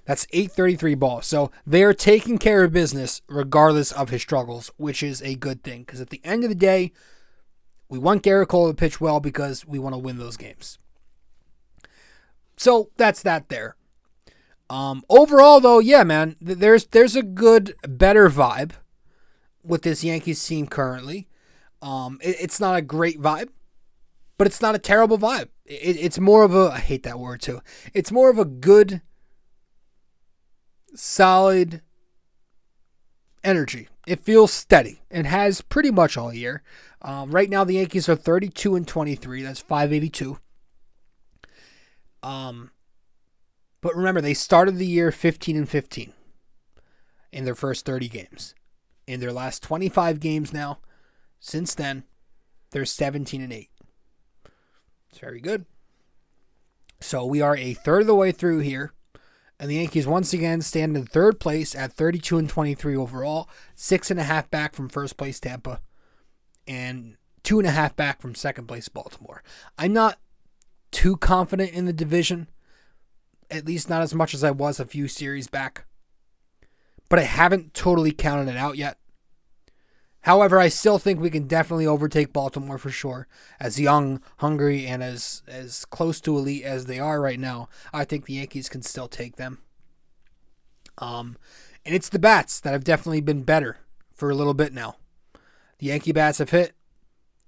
That's 0.05 0.25
833 0.31 0.95
ball. 0.95 1.21
So 1.21 1.51
they're 1.65 1.93
taking 1.93 2.37
care 2.37 2.63
of 2.63 2.71
business 2.71 3.21
regardless 3.27 3.91
of 3.91 4.09
his 4.09 4.21
struggles, 4.21 4.71
which 4.77 5.03
is 5.03 5.21
a 5.21 5.35
good 5.35 5.63
thing 5.63 5.81
because 5.81 5.99
at 5.99 6.11
the 6.11 6.21
end 6.23 6.45
of 6.45 6.49
the 6.49 6.55
day, 6.55 6.93
we 7.89 7.97
want 7.97 8.23
Gerrit 8.23 8.47
Cole 8.49 8.67
to 8.67 8.73
pitch 8.73 8.99
well 8.99 9.19
because 9.19 9.65
we 9.65 9.79
want 9.79 9.93
to 9.93 9.99
win 9.99 10.17
those 10.17 10.37
games. 10.37 10.77
So 12.57 12.89
that's 12.97 13.21
that 13.23 13.49
there. 13.49 13.75
Um, 14.69 15.03
overall, 15.09 15.59
though, 15.59 15.79
yeah, 15.79 16.03
man, 16.03 16.35
there's 16.41 16.87
there's 16.87 17.15
a 17.15 17.23
good, 17.23 17.73
better 17.87 18.29
vibe. 18.29 18.73
with 19.63 19.83
this 19.83 20.03
Yankees 20.03 20.43
team 20.45 20.67
currently. 20.67 21.27
Um, 21.81 22.19
it, 22.23 22.37
it's 22.39 22.59
not 22.59 22.77
a 22.77 22.81
great 22.81 23.21
vibe, 23.21 23.49
but 24.37 24.47
it's 24.47 24.61
not 24.61 24.75
a 24.75 24.79
terrible 24.79 25.17
vibe. 25.17 25.49
It, 25.65 25.97
it's 25.97 26.19
more 26.19 26.43
of 26.43 26.55
a 26.55 26.71
I 26.73 26.79
hate 26.79 27.03
that 27.03 27.19
word 27.19 27.41
too. 27.41 27.61
It's 27.93 28.11
more 28.11 28.29
of 28.29 28.39
a 28.39 28.45
good, 28.45 29.01
solid 30.95 31.81
energy. 33.43 33.87
It 34.07 34.21
feels 34.21 34.53
steady 34.53 35.01
and 35.11 35.27
has 35.27 35.59
pretty 35.59 35.91
much 35.91 36.15
all 36.17 36.33
year. 36.33 36.63
Um, 37.01 37.29
right 37.31 37.49
now, 37.49 37.65
the 37.65 37.73
Yankees 37.73 38.07
are 38.07 38.15
32 38.15 38.73
and 38.73 38.87
23. 38.87 39.43
That's 39.43 39.59
582. 39.59 40.39
Um, 42.23 42.71
but 43.81 43.93
remember, 43.93 44.21
they 44.21 44.33
started 44.33 44.77
the 44.77 44.85
year 44.85 45.11
15 45.11 45.57
and 45.57 45.69
15 45.69 46.13
in 47.33 47.43
their 47.43 47.53
first 47.53 47.85
30 47.85 48.07
games. 48.07 48.55
In 49.07 49.19
their 49.19 49.33
last 49.33 49.61
25 49.61 50.21
games 50.21 50.53
now, 50.53 50.79
since 51.41 51.75
then, 51.75 52.05
they're 52.71 52.85
17 52.85 53.41
and 53.41 53.51
8. 53.51 53.69
It's 55.09 55.19
very 55.19 55.41
good. 55.41 55.65
So 57.01 57.25
we 57.25 57.41
are 57.41 57.57
a 57.57 57.73
third 57.73 58.01
of 58.01 58.07
the 58.07 58.15
way 58.15 58.31
through 58.31 58.59
here. 58.59 58.93
And 59.59 59.71
the 59.71 59.75
Yankees 59.75 60.05
once 60.05 60.33
again 60.33 60.61
stand 60.61 60.95
in 60.95 61.05
third 61.05 61.39
place 61.39 61.73
at 61.75 61.93
32 61.93 62.37
and 62.37 62.49
23 62.49 62.95
overall, 62.95 63.49
six 63.75 64.11
and 64.11 64.19
a 64.19 64.23
half 64.23 64.49
back 64.51 64.75
from 64.75 64.87
first 64.87 65.17
place 65.17 65.39
Tampa, 65.39 65.81
and 66.67 67.17
two 67.43 67.57
and 67.57 67.67
a 67.67 67.71
half 67.71 67.95
back 67.95 68.21
from 68.21 68.35
second 68.35 68.67
place 68.67 68.87
Baltimore. 68.87 69.41
I'm 69.77 69.93
not 69.93 70.19
too 70.91 71.17
confident 71.17 71.71
in 71.71 71.85
the 71.85 71.93
division, 71.93 72.49
at 73.49 73.65
least 73.65 73.89
not 73.89 74.01
as 74.01 74.13
much 74.13 74.33
as 74.33 74.43
I 74.43 74.51
was 74.51 74.79
a 74.79 74.85
few 74.85 75.07
series 75.07 75.47
back. 75.47 75.85
But 77.09 77.19
I 77.19 77.23
haven't 77.23 77.73
totally 77.73 78.11
counted 78.11 78.51
it 78.51 78.57
out 78.57 78.77
yet. 78.77 78.99
However, 80.27 80.59
I 80.59 80.67
still 80.67 80.99
think 80.99 81.21
we 81.21 81.29
can 81.29 81.47
definitely 81.47 81.87
overtake 81.87 82.33
Baltimore 82.33 82.77
for 82.77 82.89
sure. 82.89 83.29
As 83.61 83.79
young, 83.79 84.21
hungry, 84.39 84.85
and 84.85 85.01
as 85.01 85.41
as 85.47 85.85
close 85.85 86.19
to 86.19 86.37
elite 86.37 86.65
as 86.65 86.85
they 86.85 86.99
are 86.99 87.21
right 87.21 87.39
now, 87.39 87.69
I 87.93 88.03
think 88.03 88.25
the 88.25 88.33
Yankees 88.33 88.67
can 88.67 88.81
still 88.81 89.07
take 89.07 89.37
them. 89.37 89.59
Um, 90.97 91.37
and 91.85 91.95
it's 91.95 92.09
the 92.09 92.19
bats 92.19 92.59
that 92.59 92.73
have 92.73 92.83
definitely 92.83 93.21
been 93.21 93.43
better 93.43 93.77
for 94.13 94.29
a 94.29 94.35
little 94.35 94.53
bit 94.53 94.73
now. 94.73 94.97
The 95.79 95.85
Yankee 95.85 96.11
bats 96.11 96.39
have 96.39 96.49
hit, 96.49 96.73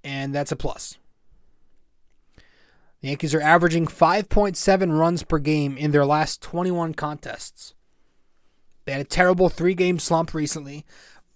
and 0.02 0.34
that's 0.34 0.54
a 0.54 0.56
plus. 0.56 0.98
The 3.02 3.10
Yankees 3.10 3.36
are 3.36 3.42
averaging 3.42 3.88
5.7 3.88 4.98
runs 4.98 5.24
per 5.24 5.40
game 5.40 5.76
in 5.76 5.92
their 5.92 6.06
last 6.06 6.42
21 6.42 6.94
contests. 6.94 7.74
They 8.86 8.94
had 8.94 9.02
a 9.02 9.04
terrible 9.04 9.50
three 9.50 9.74
game 9.74 10.00
slump 10.00 10.34
recently. 10.34 10.86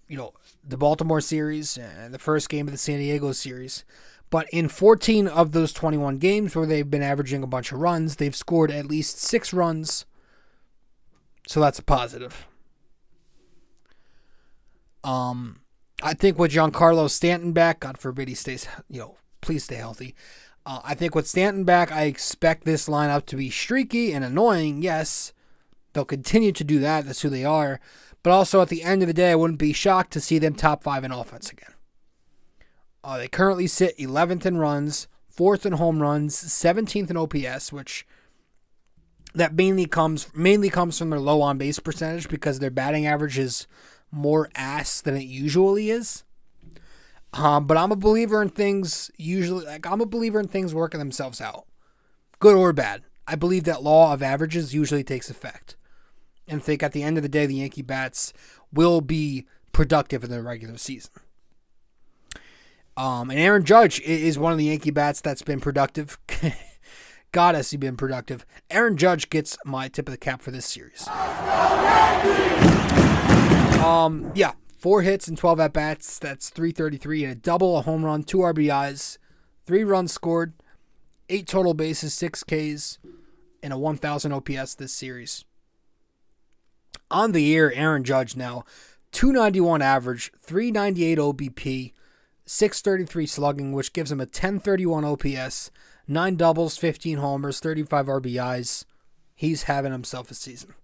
You 0.08 0.16
know, 0.16 0.32
the 0.66 0.76
Baltimore 0.76 1.20
series 1.20 1.76
and 1.76 2.12
the 2.12 2.18
first 2.18 2.48
game 2.48 2.66
of 2.66 2.72
the 2.72 2.78
San 2.78 2.98
Diego 2.98 3.32
series. 3.32 3.84
But 4.30 4.48
in 4.50 4.68
14 4.68 5.28
of 5.28 5.52
those 5.52 5.72
21 5.72 6.18
games 6.18 6.56
where 6.56 6.66
they've 6.66 6.90
been 6.90 7.02
averaging 7.02 7.42
a 7.42 7.46
bunch 7.46 7.70
of 7.70 7.78
runs, 7.78 8.16
they've 8.16 8.34
scored 8.34 8.70
at 8.70 8.86
least 8.86 9.20
six 9.20 9.52
runs. 9.52 10.06
So 11.46 11.60
that's 11.60 11.78
a 11.78 11.84
positive. 11.84 12.46
Um, 15.04 15.60
I 16.02 16.14
think 16.14 16.38
with 16.38 16.52
Giancarlo 16.52 17.10
Stanton 17.10 17.52
back, 17.52 17.80
God 17.80 17.98
forbid 17.98 18.28
he 18.28 18.34
stays, 18.34 18.66
you 18.88 19.00
know, 19.00 19.16
please 19.40 19.64
stay 19.64 19.76
healthy. 19.76 20.14
Uh, 20.66 20.80
I 20.82 20.94
think 20.94 21.14
with 21.14 21.28
Stanton 21.28 21.64
back, 21.64 21.92
I 21.92 22.04
expect 22.04 22.64
this 22.64 22.88
lineup 22.88 23.26
to 23.26 23.36
be 23.36 23.50
streaky 23.50 24.12
and 24.12 24.24
annoying. 24.24 24.82
Yes, 24.82 25.34
they'll 25.92 26.06
continue 26.06 26.52
to 26.52 26.64
do 26.64 26.78
that. 26.80 27.04
That's 27.04 27.20
who 27.20 27.28
they 27.28 27.44
are. 27.44 27.80
But 28.24 28.32
also 28.32 28.62
at 28.62 28.70
the 28.70 28.82
end 28.82 29.02
of 29.02 29.06
the 29.06 29.14
day, 29.14 29.30
I 29.30 29.34
wouldn't 29.34 29.58
be 29.58 29.74
shocked 29.74 30.12
to 30.14 30.20
see 30.20 30.38
them 30.38 30.54
top 30.54 30.82
five 30.82 31.04
in 31.04 31.12
offense 31.12 31.50
again. 31.50 31.74
Uh, 33.04 33.18
they 33.18 33.28
currently 33.28 33.66
sit 33.66 33.96
11th 33.98 34.46
in 34.46 34.56
runs, 34.56 35.08
fourth 35.28 35.66
in 35.66 35.74
home 35.74 36.00
runs, 36.00 36.34
17th 36.34 37.10
in 37.10 37.18
OPS, 37.18 37.70
which 37.70 38.06
that 39.34 39.54
mainly 39.54 39.84
comes 39.84 40.28
mainly 40.34 40.70
comes 40.70 40.98
from 40.98 41.10
their 41.10 41.20
low 41.20 41.42
on 41.42 41.58
base 41.58 41.78
percentage 41.78 42.28
because 42.30 42.60
their 42.60 42.70
batting 42.70 43.06
average 43.06 43.36
is 43.36 43.66
more 44.10 44.48
ass 44.54 45.02
than 45.02 45.16
it 45.16 45.24
usually 45.24 45.90
is. 45.90 46.24
Um, 47.34 47.66
but 47.66 47.76
I'm 47.76 47.92
a 47.92 47.96
believer 47.96 48.40
in 48.40 48.48
things 48.48 49.10
usually 49.18 49.66
like 49.66 49.86
I'm 49.86 50.00
a 50.00 50.06
believer 50.06 50.40
in 50.40 50.48
things 50.48 50.72
working 50.72 50.98
themselves 50.98 51.42
out, 51.42 51.66
good 52.38 52.56
or 52.56 52.72
bad. 52.72 53.02
I 53.26 53.34
believe 53.34 53.64
that 53.64 53.82
law 53.82 54.14
of 54.14 54.22
averages 54.22 54.72
usually 54.72 55.04
takes 55.04 55.28
effect 55.28 55.76
and 56.48 56.62
think 56.62 56.82
at 56.82 56.92
the 56.92 57.02
end 57.02 57.16
of 57.16 57.22
the 57.22 57.28
day, 57.28 57.46
the 57.46 57.56
Yankee 57.56 57.82
bats 57.82 58.32
will 58.72 59.00
be 59.00 59.46
productive 59.72 60.24
in 60.24 60.30
the 60.30 60.42
regular 60.42 60.76
season. 60.76 61.12
Um, 62.96 63.30
and 63.30 63.38
Aaron 63.38 63.64
Judge 63.64 64.00
is 64.00 64.38
one 64.38 64.52
of 64.52 64.58
the 64.58 64.66
Yankee 64.66 64.90
bats 64.90 65.20
that's 65.20 65.42
been 65.42 65.60
productive. 65.60 66.18
God, 67.32 67.56
has 67.56 67.70
he 67.70 67.76
been 67.76 67.96
productive? 67.96 68.46
Aaron 68.70 68.96
Judge 68.96 69.28
gets 69.28 69.58
my 69.64 69.88
tip 69.88 70.08
of 70.08 70.12
the 70.12 70.18
cap 70.18 70.40
for 70.40 70.52
this 70.52 70.66
series. 70.66 71.08
Um, 73.82 74.30
yeah, 74.34 74.52
four 74.78 75.02
hits 75.02 75.26
and 75.26 75.36
12 75.36 75.58
at 75.58 75.72
bats. 75.72 76.20
That's 76.20 76.50
333 76.50 77.24
and 77.24 77.32
a 77.32 77.36
double, 77.36 77.76
a 77.78 77.82
home 77.82 78.04
run, 78.04 78.22
two 78.22 78.38
RBIs, 78.38 79.18
three 79.66 79.82
runs 79.82 80.12
scored, 80.12 80.54
eight 81.28 81.48
total 81.48 81.74
bases, 81.74 82.14
six 82.14 82.44
Ks, 82.44 82.98
and 83.62 83.72
a 83.72 83.78
1,000 83.78 84.32
OPS 84.32 84.76
this 84.76 84.92
series 84.92 85.44
on 87.10 87.32
the 87.32 87.42
year, 87.42 87.72
Aaron 87.74 88.04
Judge 88.04 88.36
now 88.36 88.64
291 89.12 89.82
average, 89.82 90.32
398 90.40 91.18
OBP, 91.18 91.92
633 92.46 93.26
slugging, 93.26 93.72
which 93.72 93.92
gives 93.92 94.10
him 94.10 94.20
a 94.20 94.24
1031 94.24 95.04
OPS, 95.04 95.70
9 96.06 96.36
doubles, 96.36 96.76
15 96.76 97.18
homers, 97.18 97.60
35 97.60 98.06
RBIs. 98.06 98.84
He's 99.34 99.64
having 99.64 99.92
himself 99.92 100.30
a 100.30 100.34
season. 100.34 100.74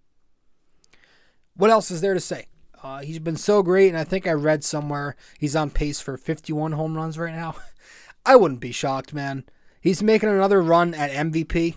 What 1.54 1.70
else 1.70 1.90
is 1.90 2.00
there 2.00 2.14
to 2.14 2.20
say? 2.20 2.46
Uh, 2.82 3.00
he's 3.00 3.18
been 3.18 3.36
so 3.36 3.62
great, 3.62 3.88
and 3.88 3.98
I 3.98 4.04
think 4.04 4.26
I 4.26 4.32
read 4.32 4.64
somewhere 4.64 5.16
he's 5.38 5.54
on 5.54 5.70
pace 5.70 6.00
for 6.00 6.16
51 6.16 6.72
home 6.72 6.96
runs 6.96 7.18
right 7.18 7.34
now. 7.34 7.56
I 8.26 8.36
wouldn't 8.36 8.60
be 8.60 8.72
shocked, 8.72 9.12
man. 9.12 9.44
He's 9.80 10.02
making 10.02 10.28
another 10.28 10.62
run 10.62 10.94
at 10.94 11.10
MVP. 11.10 11.76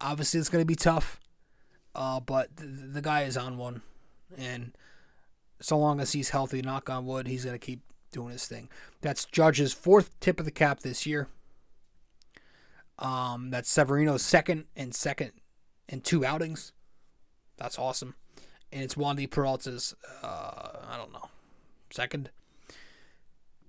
Obviously, 0.00 0.40
it's 0.40 0.48
going 0.48 0.62
to 0.62 0.66
be 0.66 0.74
tough. 0.74 1.18
Uh, 1.96 2.20
but 2.20 2.54
the, 2.56 2.66
the 2.66 3.02
guy 3.02 3.22
is 3.22 3.36
on 3.36 3.56
one, 3.56 3.82
and 4.36 4.76
so 5.60 5.78
long 5.78 5.98
as 5.98 6.12
he's 6.12 6.28
healthy, 6.28 6.60
knock 6.60 6.90
on 6.90 7.06
wood, 7.06 7.26
he's 7.26 7.44
gonna 7.44 7.58
keep 7.58 7.80
doing 8.12 8.32
his 8.32 8.46
thing. 8.46 8.68
That's 9.00 9.24
Judge's 9.24 9.72
fourth 9.72 10.18
tip 10.20 10.38
of 10.38 10.44
the 10.44 10.52
cap 10.52 10.80
this 10.80 11.06
year. 11.06 11.28
Um, 12.98 13.50
that's 13.50 13.70
Severino's 13.70 14.22
second 14.22 14.66
and 14.76 14.94
second 14.94 15.32
in 15.88 16.00
two 16.00 16.24
outings. 16.24 16.72
That's 17.56 17.78
awesome. 17.78 18.14
And 18.72 18.82
it's 18.82 18.94
Wandy 18.94 19.28
Peralta's, 19.28 19.94
uh, 20.22 20.80
I 20.88 20.96
don't 20.96 21.12
know, 21.12 21.28
second. 21.90 22.30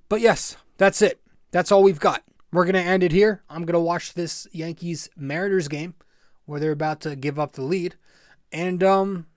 But 0.09 0.21
yes, 0.21 0.57
that's 0.77 1.01
it. 1.01 1.19
That's 1.51 1.71
all 1.71 1.83
we've 1.83 1.99
got. 1.99 2.23
We're 2.51 2.65
going 2.65 2.75
to 2.75 2.81
end 2.81 3.03
it 3.03 3.11
here. 3.11 3.43
I'm 3.49 3.65
going 3.65 3.73
to 3.73 3.79
watch 3.79 4.13
this 4.13 4.47
Yankees 4.51 5.09
Mariners 5.15 5.67
game 5.67 5.95
where 6.45 6.59
they're 6.59 6.71
about 6.71 7.01
to 7.01 7.15
give 7.15 7.37
up 7.37 7.53
the 7.53 7.61
lead. 7.61 7.95
And 8.51 8.83
um, 8.83 9.27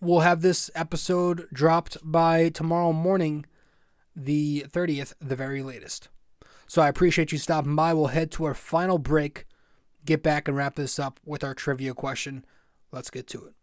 we'll 0.00 0.20
have 0.20 0.42
this 0.42 0.70
episode 0.74 1.48
dropped 1.52 1.98
by 2.02 2.48
tomorrow 2.48 2.92
morning, 2.92 3.46
the 4.16 4.66
30th, 4.68 5.14
the 5.20 5.36
very 5.36 5.62
latest. 5.62 6.08
So 6.66 6.82
I 6.82 6.88
appreciate 6.88 7.32
you 7.32 7.38
stopping 7.38 7.76
by. 7.76 7.94
We'll 7.94 8.08
head 8.08 8.30
to 8.32 8.44
our 8.44 8.54
final 8.54 8.98
break, 8.98 9.46
get 10.04 10.22
back 10.22 10.48
and 10.48 10.56
wrap 10.56 10.76
this 10.76 10.98
up 10.98 11.20
with 11.24 11.42
our 11.42 11.54
trivia 11.54 11.94
question. 11.94 12.44
Let's 12.92 13.10
get 13.10 13.26
to 13.28 13.46
it. 13.46 13.54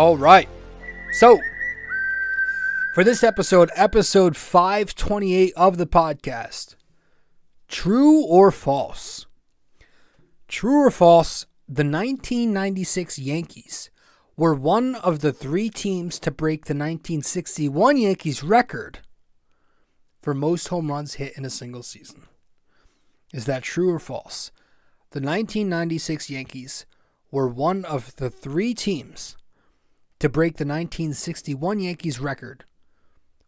All 0.00 0.16
right. 0.16 0.48
So, 1.12 1.38
for 2.94 3.04
this 3.04 3.22
episode, 3.22 3.70
episode 3.76 4.34
528 4.34 5.52
of 5.54 5.76
the 5.76 5.86
podcast, 5.86 6.74
true 7.68 8.24
or 8.24 8.50
false? 8.50 9.26
True 10.48 10.86
or 10.86 10.90
false, 10.90 11.44
the 11.68 11.84
1996 11.84 13.18
Yankees 13.18 13.90
were 14.38 14.54
one 14.54 14.94
of 14.94 15.18
the 15.18 15.34
three 15.34 15.68
teams 15.68 16.18
to 16.20 16.30
break 16.30 16.64
the 16.64 16.72
1961 16.72 17.98
Yankees 17.98 18.42
record 18.42 19.00
for 20.22 20.32
most 20.32 20.68
home 20.68 20.90
runs 20.90 21.16
hit 21.16 21.36
in 21.36 21.44
a 21.44 21.50
single 21.50 21.82
season. 21.82 22.22
Is 23.34 23.44
that 23.44 23.64
true 23.64 23.90
or 23.90 23.98
false? 23.98 24.50
the 25.10 25.20
1996 25.20 26.30
Yankees 26.30 26.86
were 27.30 27.46
one 27.46 27.84
of 27.84 28.16
the 28.16 28.30
three 28.30 28.72
teams 28.72 29.36
to 30.20 30.28
break 30.28 30.58
the 30.58 30.64
1961 30.64 31.80
Yankees 31.80 32.20
record 32.20 32.64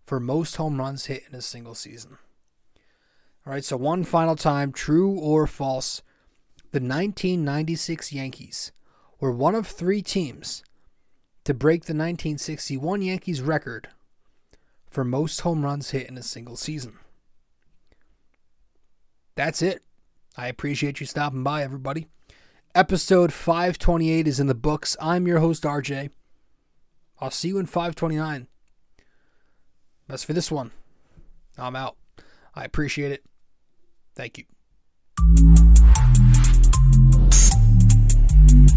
for 0.05 0.18
most 0.18 0.57
home 0.57 0.79
runs 0.79 1.07
hit 1.07 1.23
in 1.29 1.35
a 1.37 1.43
single 1.43 1.75
season. 1.75 2.18
All 3.47 3.53
right, 3.53 3.64
so 3.64 3.77
one 3.77 4.05
final 4.05 4.37
time, 4.37 4.73
true 4.73 5.11
or 5.11 5.47
false, 5.47 6.03
the 6.70 6.81
1996 6.81 8.12
Yankees 8.12 8.73
were 9.20 9.31
one 9.31 9.55
of 9.55 9.66
three 9.66 10.01
teams 10.01 10.64
to 11.45 11.53
break 11.53 11.83
the 11.83 11.93
1961 11.93 13.03
Yankees 13.03 13.43
record 13.43 13.89
for 14.91 15.05
most 15.05 15.43
home 15.43 15.64
runs 15.64 15.91
hit 15.91 16.09
in 16.09 16.16
a 16.16 16.23
single 16.23 16.57
season. 16.57 16.99
That's 19.35 19.61
it. 19.61 19.83
I 20.37 20.49
appreciate 20.49 21.01
you 21.01 21.07
stopping 21.07 21.43
by, 21.43 21.62
everybody. 21.62 22.07
Episode 22.75 23.33
528 23.33 24.27
is 24.27 24.41
in 24.41 24.47
the 24.47 24.55
books. 24.55 24.97
I'm 25.01 25.27
your 25.27 25.41
host, 25.41 25.64
RJ. 25.64 26.11
I'll 27.23 27.31
see 27.31 27.47
you 27.47 27.59
in 27.59 27.66
529. 27.66 28.49
That's 30.09 30.25
for 30.25 30.33
this 30.33 30.51
one. 30.51 30.73
I'm 31.57 31.77
out. 31.77 31.97
I 32.53 32.64
appreciate 32.64 33.12
it. 33.12 33.23
Thank 34.16 34.39
you. 34.39 34.45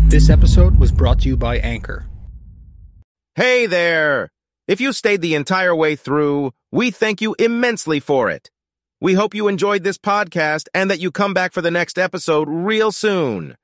This 0.09 0.29
episode 0.29 0.77
was 0.77 0.91
brought 0.91 1.21
to 1.21 1.27
you 1.27 1.35
by 1.35 1.57
Anchor. 1.57 2.05
Hey 3.33 3.65
there! 3.65 4.29
If 4.67 4.79
you 4.79 4.93
stayed 4.93 5.21
the 5.21 5.33
entire 5.33 5.75
way 5.75 5.95
through, 5.95 6.51
we 6.71 6.91
thank 6.91 7.21
you 7.21 7.35
immensely 7.39 7.99
for 7.99 8.29
it. 8.29 8.51
We 9.01 9.15
hope 9.15 9.33
you 9.33 9.47
enjoyed 9.47 9.83
this 9.83 9.97
podcast 9.97 10.67
and 10.71 10.91
that 10.91 10.99
you 10.99 11.09
come 11.09 11.33
back 11.33 11.51
for 11.51 11.61
the 11.61 11.71
next 11.71 11.97
episode 11.97 12.47
real 12.47 12.91
soon. 12.91 13.57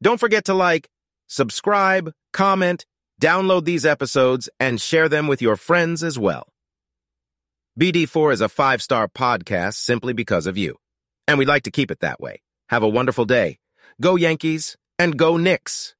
Don't 0.00 0.20
forget 0.20 0.44
to 0.44 0.54
like, 0.54 0.88
subscribe, 1.26 2.12
comment, 2.32 2.86
download 3.20 3.64
these 3.64 3.86
episodes, 3.86 4.48
and 4.58 4.80
share 4.80 5.08
them 5.08 5.28
with 5.28 5.42
your 5.42 5.56
friends 5.56 6.02
as 6.02 6.18
well. 6.18 6.48
BD4 7.78 8.32
is 8.32 8.40
a 8.40 8.48
five 8.48 8.82
star 8.82 9.06
podcast 9.08 9.74
simply 9.74 10.12
because 10.12 10.46
of 10.46 10.58
you. 10.58 10.76
And 11.28 11.38
we'd 11.38 11.48
like 11.48 11.62
to 11.64 11.70
keep 11.70 11.90
it 11.90 12.00
that 12.00 12.20
way. 12.20 12.42
Have 12.68 12.82
a 12.82 12.88
wonderful 12.88 13.24
day. 13.24 13.58
Go 14.00 14.16
Yankees 14.16 14.76
and 14.98 15.16
go 15.16 15.36
Knicks. 15.36 15.94